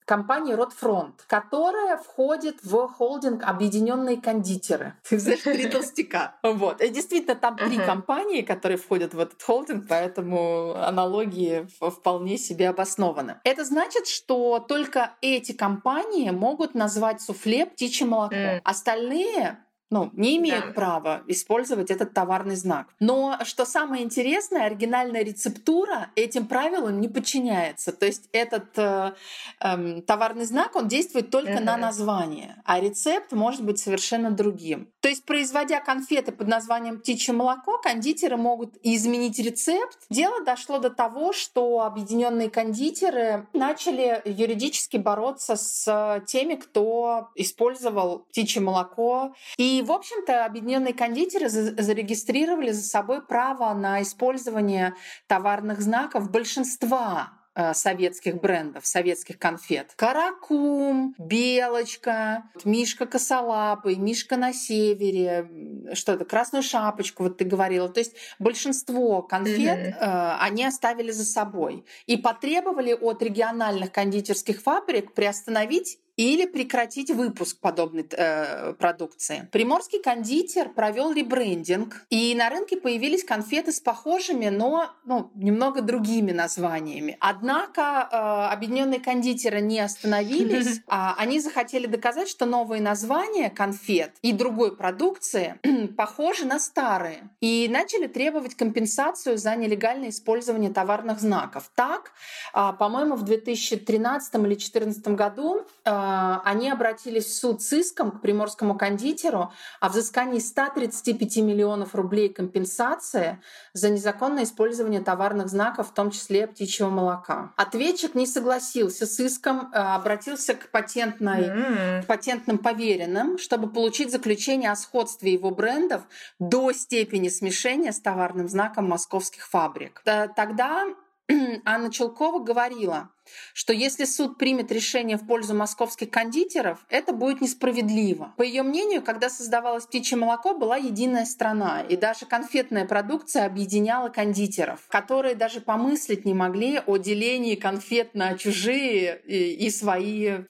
компании 0.04 0.52
Ротфронт, 0.52 1.24
которая 1.26 1.96
входит 1.96 2.56
в 2.62 2.88
холдинг 2.88 3.44
Объединенные 3.44 4.20
кондитеры. 4.20 4.94
Ты 5.08 5.18
знаешь, 5.18 5.40
три 5.40 5.68
толстяка. 5.68 6.36
Вот. 6.42 6.80
И 6.80 6.88
действительно, 6.88 7.34
там 7.34 7.56
три 7.56 7.78
компании, 7.78 8.42
которые 8.42 8.78
входят 8.78 9.14
в 9.14 9.18
этот 9.18 9.42
холдинг, 9.42 9.86
поэтому 9.88 10.74
аналогии 10.76 11.66
вполне 11.80 12.38
себе 12.38 12.68
обоснованы. 12.68 13.36
Это 13.44 13.64
значит, 13.64 14.06
что 14.06 14.58
только 14.58 15.14
эти 15.20 15.52
компании 15.52 16.30
могут 16.30 16.74
назвать 16.74 17.20
суфле 17.20 17.66
птичье 17.66 18.06
молоко. 18.06 18.60
Остальные 18.64 19.58
ну, 19.92 20.10
не 20.14 20.38
имеют 20.38 20.68
да. 20.68 20.72
права 20.72 21.22
использовать 21.26 21.90
этот 21.90 22.14
товарный 22.14 22.56
знак. 22.56 22.86
Но 22.98 23.38
что 23.44 23.66
самое 23.66 24.02
интересное, 24.02 24.64
оригинальная 24.64 25.22
рецептура 25.22 26.10
этим 26.16 26.46
правилам 26.46 26.98
не 26.98 27.08
подчиняется. 27.08 27.92
То 27.92 28.06
есть 28.06 28.30
этот 28.32 28.78
э, 28.78 29.12
э, 29.60 30.00
товарный 30.06 30.46
знак, 30.46 30.76
он 30.76 30.88
действует 30.88 31.30
только 31.30 31.52
uh-huh. 31.52 31.64
на 31.64 31.76
название, 31.76 32.56
а 32.64 32.80
рецепт 32.80 33.32
может 33.32 33.62
быть 33.64 33.78
совершенно 33.78 34.30
другим. 34.30 34.88
То 35.00 35.08
есть, 35.08 35.26
производя 35.26 35.80
конфеты 35.80 36.32
под 36.32 36.48
названием 36.48 36.98
птичье 36.98 37.34
молоко, 37.34 37.76
кондитеры 37.76 38.38
могут 38.38 38.74
изменить 38.82 39.38
рецепт. 39.40 39.98
Дело 40.08 40.42
дошло 40.42 40.78
до 40.78 40.88
того, 40.88 41.34
что 41.34 41.82
объединенные 41.82 42.48
кондитеры 42.48 43.46
начали 43.52 44.22
юридически 44.24 44.96
бороться 44.96 45.56
с 45.56 46.22
теми, 46.26 46.54
кто 46.54 47.28
использовал 47.34 48.20
птичье 48.20 48.62
молоко 48.62 49.34
и 49.58 49.81
в 49.84 49.92
общем-то, 49.92 50.44
объединенные 50.44 50.94
кондитеры 50.94 51.48
зарегистрировали 51.48 52.70
за 52.70 52.82
собой 52.82 53.22
право 53.22 53.72
на 53.74 54.02
использование 54.02 54.94
товарных 55.26 55.80
знаков 55.80 56.30
большинства 56.30 57.32
э, 57.54 57.74
советских 57.74 58.40
брендов, 58.40 58.86
советских 58.86 59.38
конфет. 59.38 59.92
Каракум, 59.96 61.14
Белочка, 61.18 62.44
Мишка 62.64 63.06
Косолапый, 63.06 63.96
Мишка 63.96 64.36
на 64.36 64.52
севере, 64.52 65.48
что 65.94 66.16
то 66.16 66.24
Красную 66.24 66.62
шапочку, 66.62 67.24
вот 67.24 67.38
ты 67.38 67.44
говорила. 67.44 67.88
То 67.88 68.00
есть 68.00 68.14
большинство 68.38 69.22
конфет 69.22 69.78
mm-hmm. 69.78 69.98
э, 69.98 70.36
они 70.40 70.64
оставили 70.64 71.10
за 71.10 71.24
собой 71.24 71.84
и 72.06 72.16
потребовали 72.16 72.92
от 72.92 73.22
региональных 73.22 73.92
кондитерских 73.92 74.62
фабрик 74.62 75.14
приостановить 75.14 75.98
или 76.16 76.46
прекратить 76.46 77.10
выпуск 77.10 77.58
подобной 77.60 78.06
э, 78.10 78.74
продукции. 78.74 79.48
Приморский 79.52 80.00
кондитер 80.00 80.68
провел 80.68 81.12
ребрендинг, 81.12 82.04
и 82.10 82.34
на 82.34 82.50
рынке 82.50 82.76
появились 82.76 83.24
конфеты 83.24 83.72
с 83.72 83.80
похожими, 83.80 84.48
но 84.48 84.90
ну, 85.04 85.30
немного 85.34 85.82
другими 85.82 86.32
названиями. 86.32 87.16
Однако 87.20 88.08
э, 88.10 88.16
объединенные 88.52 89.00
кондитеры 89.00 89.60
не 89.60 89.80
остановились, 89.80 90.80
а 90.86 91.14
они 91.18 91.40
захотели 91.40 91.86
доказать, 91.86 92.28
что 92.28 92.46
новые 92.46 92.82
названия 92.82 93.50
конфет 93.50 94.12
и 94.22 94.32
другой 94.32 94.76
продукции 94.76 95.58
похожи 95.96 96.44
на 96.44 96.58
старые, 96.58 97.30
и 97.40 97.68
начали 97.70 98.06
требовать 98.06 98.54
компенсацию 98.54 99.38
за 99.38 99.56
нелегальное 99.56 100.10
использование 100.10 100.70
товарных 100.70 101.20
знаков. 101.20 101.70
Так, 101.74 102.12
э, 102.54 102.72
по-моему, 102.78 103.16
в 103.16 103.22
2013 103.22 104.34
или 104.34 104.54
2014 104.54 105.08
году 105.08 105.66
э, 105.84 106.01
они 106.44 106.70
обратились 106.70 107.26
в 107.26 107.34
суд 107.34 107.62
с 107.62 107.72
иском 107.72 108.10
к 108.10 108.20
приморскому 108.20 108.76
кондитеру 108.76 109.52
о 109.80 109.88
взыскании 109.88 110.38
135 110.38 111.36
миллионов 111.38 111.94
рублей 111.94 112.28
компенсации 112.28 113.40
за 113.72 113.90
незаконное 113.90 114.44
использование 114.44 115.00
товарных 115.00 115.48
знаков, 115.48 115.90
в 115.90 115.94
том 115.94 116.10
числе 116.10 116.46
птичьего 116.46 116.90
молока. 116.90 117.52
Ответчик 117.56 118.14
не 118.14 118.26
согласился 118.26 119.06
с 119.06 119.18
иском, 119.20 119.70
а, 119.72 119.96
обратился 119.96 120.54
к, 120.54 120.70
патентной, 120.70 121.42
mm. 121.42 122.02
к 122.02 122.06
патентным 122.06 122.58
поверенным, 122.58 123.38
чтобы 123.38 123.68
получить 123.68 124.10
заключение 124.10 124.70
о 124.70 124.76
сходстве 124.76 125.32
его 125.32 125.50
брендов 125.50 126.02
до 126.38 126.72
степени 126.72 127.28
смешения 127.28 127.92
с 127.92 128.00
товарным 128.00 128.48
знаком 128.48 128.88
московских 128.88 129.46
фабрик. 129.46 130.02
Тогда 130.04 130.86
Анна 131.64 131.90
Челкова 131.90 132.42
говорила, 132.42 133.10
что 133.54 133.72
если 133.72 134.04
суд 134.04 134.38
примет 134.38 134.72
решение 134.72 135.16
в 135.16 135.26
пользу 135.26 135.54
московских 135.54 136.10
кондитеров, 136.10 136.78
это 136.88 137.12
будет 137.12 137.40
несправедливо. 137.40 138.34
По 138.36 138.42
ее 138.42 138.62
мнению, 138.62 139.02
когда 139.02 139.28
создавалось 139.30 139.86
птичье 139.86 140.16
молоко, 140.16 140.54
была 140.54 140.76
единая 140.76 141.24
страна, 141.24 141.82
и 141.82 141.96
даже 141.96 142.26
конфетная 142.26 142.86
продукция 142.86 143.46
объединяла 143.46 144.08
кондитеров, 144.08 144.80
которые 144.88 145.34
даже 145.34 145.60
помыслить 145.60 146.24
не 146.24 146.34
могли 146.34 146.80
о 146.86 146.96
делении 146.96 147.54
конфет 147.54 148.14
на 148.14 148.36
чужие 148.36 149.20
и, 149.26 149.66
и 149.66 149.70
свои. 149.70 150.44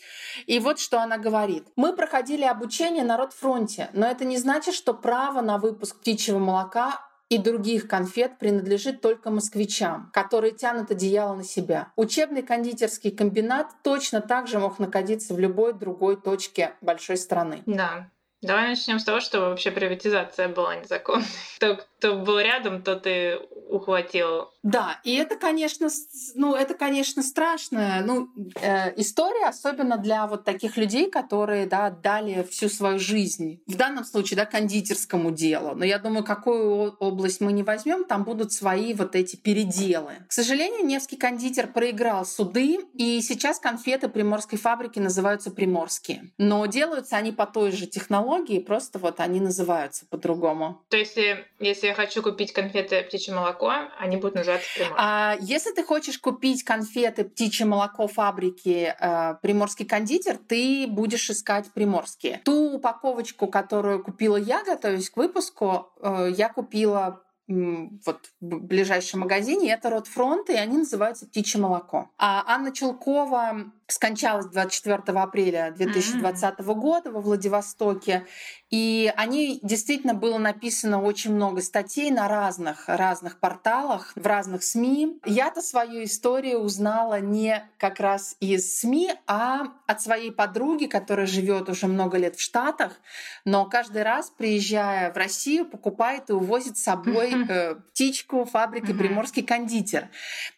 И 0.46 0.58
вот 0.58 0.78
что 0.78 1.00
она 1.00 1.18
говорит. 1.18 1.64
Мы 1.76 1.94
проходили 1.94 2.44
обучение 2.44 3.04
на 3.04 3.16
Ротфронте, 3.16 3.90
но 3.92 4.06
это 4.06 4.24
не 4.24 4.38
значит, 4.38 4.74
что 4.74 4.94
право 4.94 5.40
на 5.40 5.58
выпуск 5.58 6.00
птичьего 6.00 6.38
молока 6.38 7.00
и 7.32 7.38
других 7.38 7.88
конфет 7.88 8.38
принадлежит 8.38 9.00
только 9.00 9.30
москвичам, 9.30 10.10
которые 10.12 10.52
тянут 10.52 10.90
одеяло 10.90 11.34
на 11.34 11.44
себя. 11.44 11.90
Учебный 11.96 12.42
кондитерский 12.42 13.10
комбинат 13.10 13.68
точно 13.82 14.20
так 14.20 14.48
же 14.48 14.58
мог 14.58 14.78
находиться 14.78 15.32
в 15.32 15.38
любой 15.38 15.72
другой 15.72 16.20
точке 16.20 16.74
большой 16.82 17.16
страны. 17.16 17.62
Да. 17.64 18.10
Давай 18.42 18.68
начнем 18.68 18.98
с 18.98 19.04
того, 19.04 19.20
что 19.20 19.40
вообще 19.40 19.70
приватизация 19.70 20.48
была 20.48 20.76
незаконной. 20.76 21.24
Кто, 21.56 21.78
кто 22.02 22.16
был 22.16 22.40
рядом, 22.40 22.82
тот 22.82 23.06
и 23.06 23.38
ухватил. 23.68 24.50
Да, 24.64 25.00
и 25.04 25.14
это, 25.14 25.36
конечно, 25.36 25.88
ну, 26.34 26.54
это, 26.54 26.74
конечно, 26.74 27.22
страшная 27.22 28.02
ну, 28.04 28.28
э, 28.60 28.92
история, 29.00 29.46
особенно 29.46 29.96
для 29.98 30.26
вот 30.26 30.44
таких 30.44 30.76
людей, 30.76 31.10
которые 31.10 31.66
да, 31.66 31.86
отдали 31.86 32.46
всю 32.50 32.68
свою 32.68 32.98
жизнь. 32.98 33.60
В 33.66 33.76
данном 33.76 34.04
случае, 34.04 34.36
да, 34.36 34.46
кондитерскому 34.46 35.30
делу. 35.30 35.74
Но 35.74 35.84
я 35.84 35.98
думаю, 35.98 36.24
какую 36.24 36.92
область 36.98 37.40
мы 37.40 37.52
не 37.52 37.62
возьмем, 37.62 38.04
там 38.04 38.24
будут 38.24 38.52
свои 38.52 38.94
вот 38.94 39.14
эти 39.14 39.36
переделы. 39.36 40.12
К 40.28 40.32
сожалению, 40.32 40.84
Невский 40.84 41.16
кондитер 41.16 41.68
проиграл 41.68 42.24
суды, 42.24 42.78
и 42.94 43.20
сейчас 43.20 43.58
конфеты 43.58 44.08
приморской 44.08 44.58
фабрики 44.58 44.98
называются 44.98 45.50
приморские. 45.50 46.32
Но 46.38 46.66
делаются 46.66 47.16
они 47.16 47.32
по 47.32 47.46
той 47.46 47.72
же 47.72 47.86
технологии, 47.86 48.58
просто 48.58 48.98
вот 48.98 49.20
они 49.20 49.40
называются 49.40 50.04
по-другому. 50.06 50.82
То 50.88 50.96
есть, 50.96 51.18
если 51.58 51.91
я 51.92 51.94
хочу 51.94 52.22
купить 52.22 52.52
конфеты 52.52 53.02
птичье 53.02 53.34
молоко, 53.34 53.72
они 53.98 54.16
будут 54.16 54.36
называться 54.36 54.66
Приморские. 54.74 54.96
А 54.98 55.36
если 55.40 55.72
ты 55.72 55.84
хочешь 55.84 56.18
купить 56.18 56.64
конфеты 56.64 57.24
птичье 57.24 57.66
молоко 57.66 58.06
фабрики 58.08 58.94
э, 58.98 59.34
Приморский 59.42 59.84
кондитер, 59.84 60.38
ты 60.38 60.86
будешь 60.88 61.28
искать 61.30 61.70
приморские. 61.72 62.40
Ту 62.44 62.74
упаковочку, 62.74 63.46
которую 63.46 64.02
купила 64.02 64.36
я, 64.36 64.64
готовясь 64.64 65.10
к 65.10 65.16
выпуску, 65.16 65.92
э, 66.00 66.32
я 66.36 66.48
купила 66.48 67.22
вот 67.48 68.30
в 68.40 68.60
ближайшем 68.60 69.20
магазине, 69.20 69.72
это 69.72 69.90
Ротфронт, 69.90 70.48
и 70.48 70.54
они 70.54 70.78
называются 70.78 71.26
«Птичье 71.26 71.60
молоко». 71.60 72.08
А 72.16 72.44
Анна 72.46 72.72
Чулкова 72.72 73.72
скончалась 73.92 74.46
24 74.46 75.18
апреля 75.18 75.72
2020 75.76 76.58
mm-hmm. 76.58 76.74
года 76.74 77.10
во 77.10 77.20
Владивостоке. 77.20 78.26
И 78.70 79.12
о 79.16 79.26
ней 79.26 79.60
действительно 79.62 80.14
было 80.14 80.38
написано 80.38 81.02
очень 81.02 81.34
много 81.34 81.60
статей 81.60 82.10
на 82.10 82.26
разных, 82.26 82.88
разных 82.88 83.38
порталах, 83.38 84.12
в 84.14 84.26
разных 84.26 84.62
СМИ. 84.62 85.20
Я-то 85.26 85.60
свою 85.60 86.04
историю 86.04 86.60
узнала 86.60 87.20
не 87.20 87.68
как 87.76 88.00
раз 88.00 88.34
из 88.40 88.78
СМИ, 88.78 89.12
а 89.26 89.64
от 89.86 90.00
своей 90.00 90.32
подруги, 90.32 90.86
которая 90.86 91.26
живет 91.26 91.68
уже 91.68 91.86
много 91.86 92.16
лет 92.16 92.36
в 92.36 92.40
Штатах, 92.40 92.98
но 93.44 93.66
каждый 93.66 94.04
раз, 94.04 94.30
приезжая 94.30 95.12
в 95.12 95.16
Россию, 95.18 95.66
покупает 95.66 96.30
и 96.30 96.32
увозит 96.32 96.78
с 96.78 96.82
собой 96.82 97.32
э, 97.48 97.74
птичку 97.74 98.46
фабрики 98.46 98.92
Приморский 98.92 99.42
кондитер. 99.42 100.08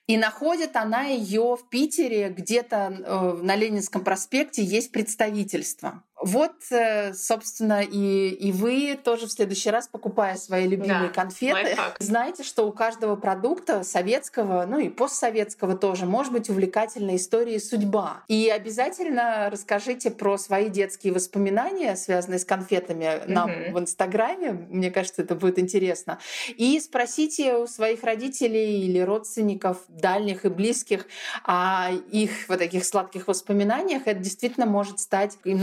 И 0.06 0.16
находит 0.18 0.76
она 0.76 1.04
ее 1.04 1.56
в 1.56 1.68
Питере, 1.68 2.28
где-то 2.28 2.94
э, 2.98 3.23
на 3.32 3.56
Ленинском 3.56 4.04
проспекте 4.04 4.62
есть 4.62 4.92
представительство. 4.92 6.02
Вот, 6.24 6.52
э, 6.70 7.12
собственно, 7.14 7.82
и, 7.82 8.28
и 8.30 8.50
вы 8.52 8.98
тоже 9.02 9.26
в 9.26 9.32
следующий 9.32 9.70
раз, 9.70 9.88
покупая 9.88 10.36
свои 10.36 10.66
любимые 10.66 11.08
Да, 11.08 11.14
конфеты, 11.14 11.52
лайфхак. 11.54 11.96
знаете, 12.00 12.42
что 12.42 12.66
у 12.66 12.72
каждого 12.72 13.16
продукта, 13.16 13.82
советского, 13.84 14.64
ну 14.66 14.78
и 14.78 14.88
постсоветского 14.88 15.76
тоже, 15.76 16.06
может 16.06 16.32
быть 16.32 16.48
увлекательная 16.48 17.16
история 17.16 17.56
и 17.56 17.58
судьба. 17.58 18.22
И 18.28 18.48
обязательно 18.48 19.50
расскажите 19.50 20.10
про 20.10 20.38
свои 20.38 20.68
детские 20.68 21.12
воспоминания, 21.12 21.94
связанные 21.96 22.38
с 22.38 22.44
конфетами, 22.44 23.22
нам 23.26 23.50
Мгм. 23.50 23.74
в 23.74 23.78
Инстаграме. 23.80 24.52
Мне 24.52 24.90
кажется, 24.90 25.22
это 25.22 25.34
будет 25.34 25.58
интересно. 25.58 26.18
И 26.56 26.80
спросите 26.80 27.56
у 27.56 27.66
своих 27.66 28.02
родителей 28.02 28.84
или 28.86 28.98
родственников, 28.98 29.78
дальних 29.88 30.44
и 30.44 30.48
близких, 30.48 31.06
о 31.44 31.90
их 31.92 32.30
вот 32.48 32.58
таких 32.58 32.84
сладких 32.84 33.28
воспоминаниях. 33.28 34.06
Это 34.06 34.20
действительно 34.20 34.66
может 34.66 35.00
стать 35.00 35.36
таким 35.42 35.60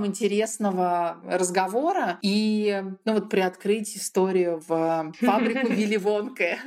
началом 0.00 0.06
интересного 0.06 1.20
разговора 1.24 2.18
и 2.22 2.82
ну 3.04 3.14
вот 3.14 3.30
приоткрыть 3.30 3.96
историю 3.96 4.62
в 4.66 5.12
фабрику 5.20 5.68
Вилли 5.70 5.96
Вонке. 5.96 6.58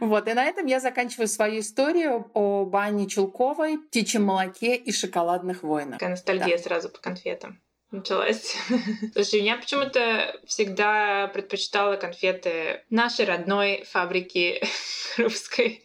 Вот, 0.00 0.28
и 0.28 0.32
на 0.32 0.44
этом 0.46 0.66
я 0.66 0.80
заканчиваю 0.80 1.28
свою 1.28 1.60
историю 1.60 2.30
о 2.32 2.64
Бане 2.64 3.06
Чулковой, 3.06 3.78
птичьем 3.78 4.24
молоке 4.24 4.76
и 4.76 4.92
шоколадных 4.92 5.62
войнах. 5.62 5.98
Такая 5.98 6.10
ностальгия 6.10 6.56
сразу 6.56 6.88
по 6.88 6.98
конфетам 7.00 7.60
началась. 7.90 8.56
Слушай, 9.12 9.40
я 9.40 9.56
почему-то 9.56 10.40
всегда 10.46 11.26
предпочитала 11.28 11.96
конфеты 11.96 12.82
нашей 12.88 13.26
родной 13.26 13.84
фабрики 13.90 14.62
русской. 15.18 15.82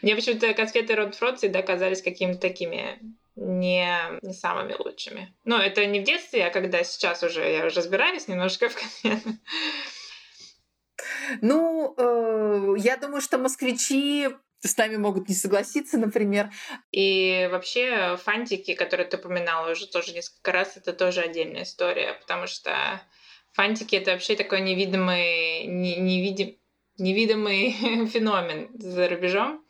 Мне 0.00 0.16
почему-то 0.16 0.52
конфеты 0.54 0.96
Ротфрот 0.96 1.38
всегда 1.38 1.62
казались 1.62 2.02
какими-то 2.02 2.40
такими 2.40 2.98
не, 3.36 4.18
не 4.22 4.34
самыми 4.34 4.74
лучшими. 4.78 5.34
Но 5.44 5.58
это 5.60 5.84
не 5.86 6.00
в 6.00 6.04
детстве, 6.04 6.46
а 6.46 6.50
когда 6.50 6.84
сейчас 6.84 7.22
уже 7.22 7.50
я 7.50 7.66
уже 7.66 7.76
разбираюсь 7.76 8.28
немножко 8.28 8.68
в 8.68 8.74
конфетах. 8.74 9.34
Ну, 11.40 11.94
э, 11.96 12.74
я 12.78 12.96
думаю, 12.96 13.20
что 13.20 13.38
москвичи 13.38 14.28
с 14.60 14.76
нами 14.76 14.96
могут 14.96 15.28
не 15.28 15.34
согласиться, 15.34 15.98
например. 15.98 16.50
И 16.92 17.48
вообще 17.50 18.16
фантики, 18.22 18.74
которые 18.74 19.06
ты 19.06 19.16
упоминала 19.16 19.70
уже 19.70 19.86
тоже 19.86 20.12
несколько 20.12 20.52
раз, 20.52 20.76
это 20.76 20.92
тоже 20.92 21.22
отдельная 21.22 21.64
история, 21.64 22.14
потому 22.20 22.46
что 22.46 23.00
фантики 23.52 23.96
это 23.96 24.12
вообще 24.12 24.36
такой 24.36 24.60
невидимый, 24.60 25.64
не- 25.66 25.96
невидим, 25.96 26.56
невидимый 26.98 27.72
феномен 28.06 28.70
за 28.74 29.08
рубежом. 29.08 29.64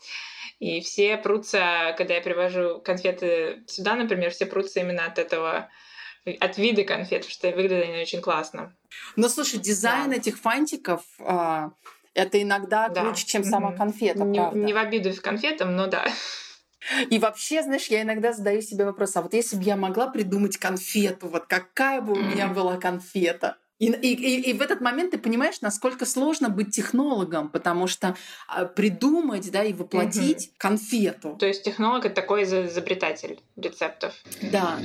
И 0.63 0.81
все 0.81 1.17
прутся, 1.17 1.93
когда 1.99 2.15
я 2.15 2.21
привожу 2.21 2.81
конфеты 2.81 3.65
сюда, 3.67 3.97
например, 3.97 4.31
все 4.31 4.47
прутся 4.47 4.79
именно 4.79 5.07
от 5.07 5.19
этого, 5.19 5.69
от 6.39 6.57
вида 6.57 6.85
конфет, 6.85 7.25
что 7.25 7.51
выглядят 7.51 7.89
они 7.89 8.01
очень 8.01 8.21
классно. 8.21 8.73
Но 9.17 9.29
слушай, 9.29 9.59
дизайн 9.59 10.11
Да. 10.11 10.17
этих 10.19 10.39
фантиков 10.39 11.03
а, 11.19 11.73
это 12.15 12.41
иногда 12.41 12.89
Да. 12.89 13.01
круче, 13.03 13.27
чем 13.27 13.43
сама 13.43 13.73
конфета, 13.73 14.25
Не, 14.25 14.39
правда. 14.39 14.57
не 14.57 14.73
в 14.73 14.77
обиду 14.77 15.13
конфетам, 15.21 15.75
но 15.75 15.89
да. 15.89 16.07
И 17.11 17.19
вообще, 17.19 17.65
знаешь, 17.65 17.89
я 17.89 18.03
иногда 18.03 18.33
задаю 18.33 18.63
себе 18.63 18.85
вопрос, 18.85 19.17
а 19.17 19.23
вот 19.23 19.35
если 19.35 19.57
бы 19.57 19.65
я 19.65 19.75
могла 19.75 20.11
придумать 20.11 20.59
конфету, 20.59 21.27
вот 21.27 21.47
какая 21.47 22.01
бы 22.01 22.13
у 22.13 22.23
меня 22.23 22.47
была 22.47 22.77
конфета? 22.77 23.57
И, 23.83 23.91
и, 23.91 24.51
и, 24.51 24.53
в 24.53 24.63
этот 24.63 24.81
момент 24.81 25.11
ты 25.11 25.19
понимаешь, 25.19 25.61
насколько 25.61 26.07
сложно 26.07 26.49
быть 26.49 26.71
технологом, 26.71 27.49
потому 27.49 27.89
что 27.89 28.15
а, 28.47 28.65
придумать, 28.65 29.51
да, 29.51 29.65
и 29.65 29.73
воплотить 29.73 30.53
конфету. 30.57 31.37
То 31.37 31.47
есть 31.47 31.65
технолог 31.65 32.05
это 32.05 32.15
такой 32.15 32.43
изо- 32.43 32.67
изобретатель 32.69 33.41
рецептов 33.57 34.15
Да. 34.53 34.79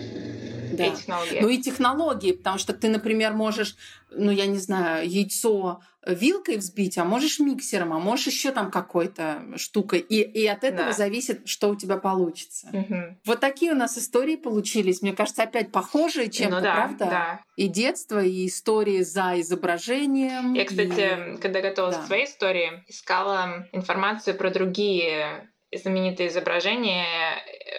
Да. 0.78 0.86
и 0.88 0.96
технологий. 0.96 1.40
Ну 1.42 1.50
и 1.50 1.58
технологии, 1.58 2.32
потому 2.34 2.58
что 2.58 2.74
ты, 2.74 2.90
например, 2.90 3.34
можешь, 3.34 3.76
ну 4.12 4.32
я 4.32 4.46
не 4.46 4.58
знаю, 4.58 5.10
яйцо 5.10 5.82
вилкой 6.06 6.56
взбить, 6.58 6.98
а 6.98 7.04
можешь 7.04 7.40
миксером, 7.40 7.92
а 7.92 8.00
можешь 8.00 8.28
еще 8.28 8.52
там 8.52 8.72
какой-то 8.72 9.44
штукой. 9.58 10.00
И, 10.00 10.22
и 10.22 10.48
от 10.48 10.64
этого 10.64 10.88
Да. 10.88 10.94
зависит, 10.94 11.50
что 11.50 11.70
у 11.70 11.76
тебя 11.76 11.98
получится. 11.98 12.70
Мгм. 12.72 13.20
Вот 13.26 13.42
такие 13.42 13.74
у 13.74 13.76
нас 13.76 13.98
истории 13.98 14.38
получились. 14.38 15.02
Мне 15.02 15.12
кажется, 15.12 15.44
опять 15.44 15.70
похожие 15.74 16.30
чем-то, 16.30 16.56
ну 16.56 16.62
да, 16.62 16.74
правда? 16.76 17.06
да. 17.06 17.40
И 17.58 17.68
детство, 17.68 18.24
и 18.24 18.48
истории 18.48 19.02
за 19.02 19.42
изображением. 19.42 20.54
Я, 20.54 20.62
и- 20.62 20.66
кстати, 20.66 21.38
когда 21.42 21.60
готовилась 21.62 21.98
да. 21.98 22.04
к 22.04 22.08
своей 22.08 22.26
истории, 22.26 22.84
искала 22.88 23.68
информацию 23.74 24.38
про 24.38 24.50
другие 24.50 25.50
знаменитые 25.76 26.30
изображения 26.30 27.06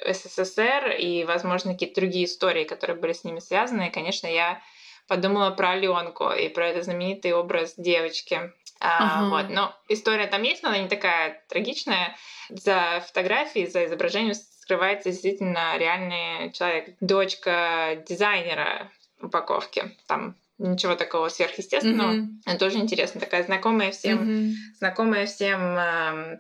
СССР 0.06 0.96
и, 0.98 1.24
возможно, 1.24 1.72
какие-то 1.72 2.00
другие 2.00 2.26
истории, 2.26 2.64
которые 2.64 2.96
были 2.96 3.12
с 3.12 3.24
ними 3.24 3.40
связаны. 3.40 3.88
И, 3.88 3.92
конечно, 3.92 4.26
я 4.26 4.60
подумала 5.06 5.50
про 5.50 5.70
Аленку 5.70 6.30
и 6.30 6.48
про 6.48 6.68
этот 6.68 6.84
знаменитый 6.84 7.32
образ 7.32 7.74
девочки. 7.76 8.52
А, 8.80 9.28
вот. 9.28 9.48
Но 9.48 9.74
история 9.88 10.26
там 10.26 10.42
есть, 10.42 10.62
но 10.62 10.68
она 10.68 10.78
не 10.78 10.88
такая 10.88 11.42
трагичная. 11.48 12.16
За 12.48 13.02
фотографией, 13.06 13.66
за 13.66 13.86
изображением 13.86 14.34
скрывается 14.34 15.10
действительно 15.10 15.76
реальный 15.78 16.52
человек. 16.52 16.94
Дочка 17.00 18.02
дизайнера 18.06 18.92
упаковки. 19.20 19.96
Там 20.06 20.36
ничего 20.58 20.94
такого 20.94 21.28
сверхъестественного. 21.28 22.12
Мгм. 22.12 22.42
Это 22.46 22.58
тоже 22.58 22.78
интересно, 22.78 23.20
такая 23.20 23.42
знакомая 23.44 23.90
всем, 23.92 24.18
Мгм. 24.22 24.54
знакомая 24.78 25.26
всем 25.26 25.60
эм, 25.60 26.38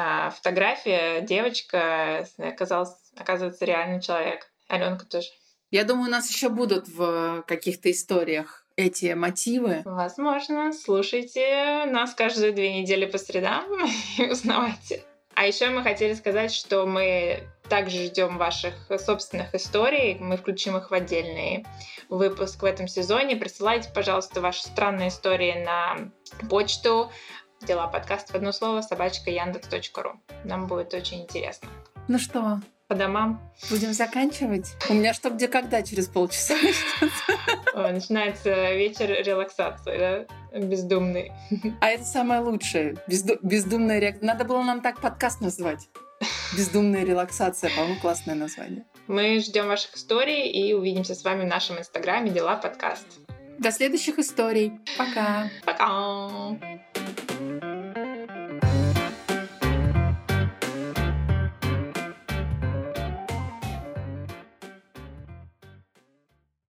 а, 0.00 0.30
фотография, 0.30 1.20
девочка, 1.20 2.26
оказалась, 2.38 2.94
оказывается, 3.16 3.64
реальный 3.66 4.00
человек. 4.00 4.50
Аленка 4.68 5.04
тоже. 5.04 5.28
Я 5.70 5.84
думаю, 5.84 6.08
у 6.08 6.10
нас 6.10 6.30
еще 6.30 6.48
будут 6.48 6.88
в 6.88 7.42
каких-то 7.46 7.90
историях 7.90 8.64
эти 8.76 9.12
мотивы. 9.12 9.82
Возможно, 9.84 10.72
слушайте 10.72 11.84
нас 11.86 12.14
каждые 12.14 12.52
две 12.52 12.80
недели 12.80 13.04
по 13.04 13.18
средам 13.18 13.64
и 14.18 14.30
узнавайте. 14.30 15.04
А 15.34 15.46
еще 15.46 15.68
мы 15.68 15.82
хотели 15.82 16.14
сказать, 16.14 16.52
что 16.52 16.86
мы 16.86 17.42
также 17.68 18.04
ждем 18.04 18.36
ваших 18.36 18.74
собственных 18.98 19.54
историй. 19.54 20.16
Мы 20.18 20.36
включим 20.36 20.76
их 20.76 20.90
в 20.90 20.94
отдельный 20.94 21.64
выпуск 22.08 22.62
в 22.62 22.64
этом 22.64 22.88
сезоне. 22.88 23.36
Присылайте, 23.36 23.90
пожалуйста, 23.94 24.40
ваши 24.40 24.62
странные 24.62 25.08
истории 25.08 25.62
на 25.64 26.10
почту 26.48 27.10
дела 27.66 27.86
подкаст 27.86 28.30
в 28.30 28.34
одно 28.34 28.52
слово 28.52 28.80
собачка 28.80 29.30
яндекс.ру. 29.30 30.12
Нам 30.44 30.66
будет 30.66 30.94
очень 30.94 31.22
интересно. 31.22 31.68
Ну 32.08 32.18
что, 32.18 32.60
По 32.88 32.94
домам 32.94 33.40
будем 33.70 33.92
заканчивать? 33.92 34.72
У 34.88 34.94
меня 34.94 35.14
что, 35.14 35.30
где, 35.30 35.46
когда 35.48 35.82
через 35.82 36.08
полчаса 36.08 36.54
начинается 37.74 38.72
вечер 38.74 39.08
релаксации, 39.10 40.26
да? 40.52 40.58
Бездумный. 40.58 41.30
А 41.80 41.88
это 41.90 42.04
самое 42.04 42.40
лучшее. 42.40 42.96
Безду- 43.06 43.38
бездумная 43.42 44.00
реакция. 44.00 44.26
Надо 44.26 44.44
было 44.44 44.62
нам 44.62 44.80
так 44.80 45.00
подкаст 45.00 45.40
назвать. 45.40 45.88
Бездумная 46.56 47.04
релаксация, 47.04 47.70
по-моему, 47.70 48.00
классное 48.00 48.34
название. 48.34 48.84
Мы 49.06 49.38
ждем 49.40 49.68
ваших 49.68 49.94
историй 49.94 50.50
и 50.50 50.72
увидимся 50.74 51.14
с 51.14 51.22
вами 51.22 51.42
в 51.44 51.46
нашем 51.46 51.78
инстаграме 51.78 52.30
Дела 52.30 52.56
подкаст. 52.56 53.06
До 53.58 53.70
следующих 53.70 54.18
историй. 54.18 54.72
Пока. 54.98 55.48
Пока! 55.64 56.58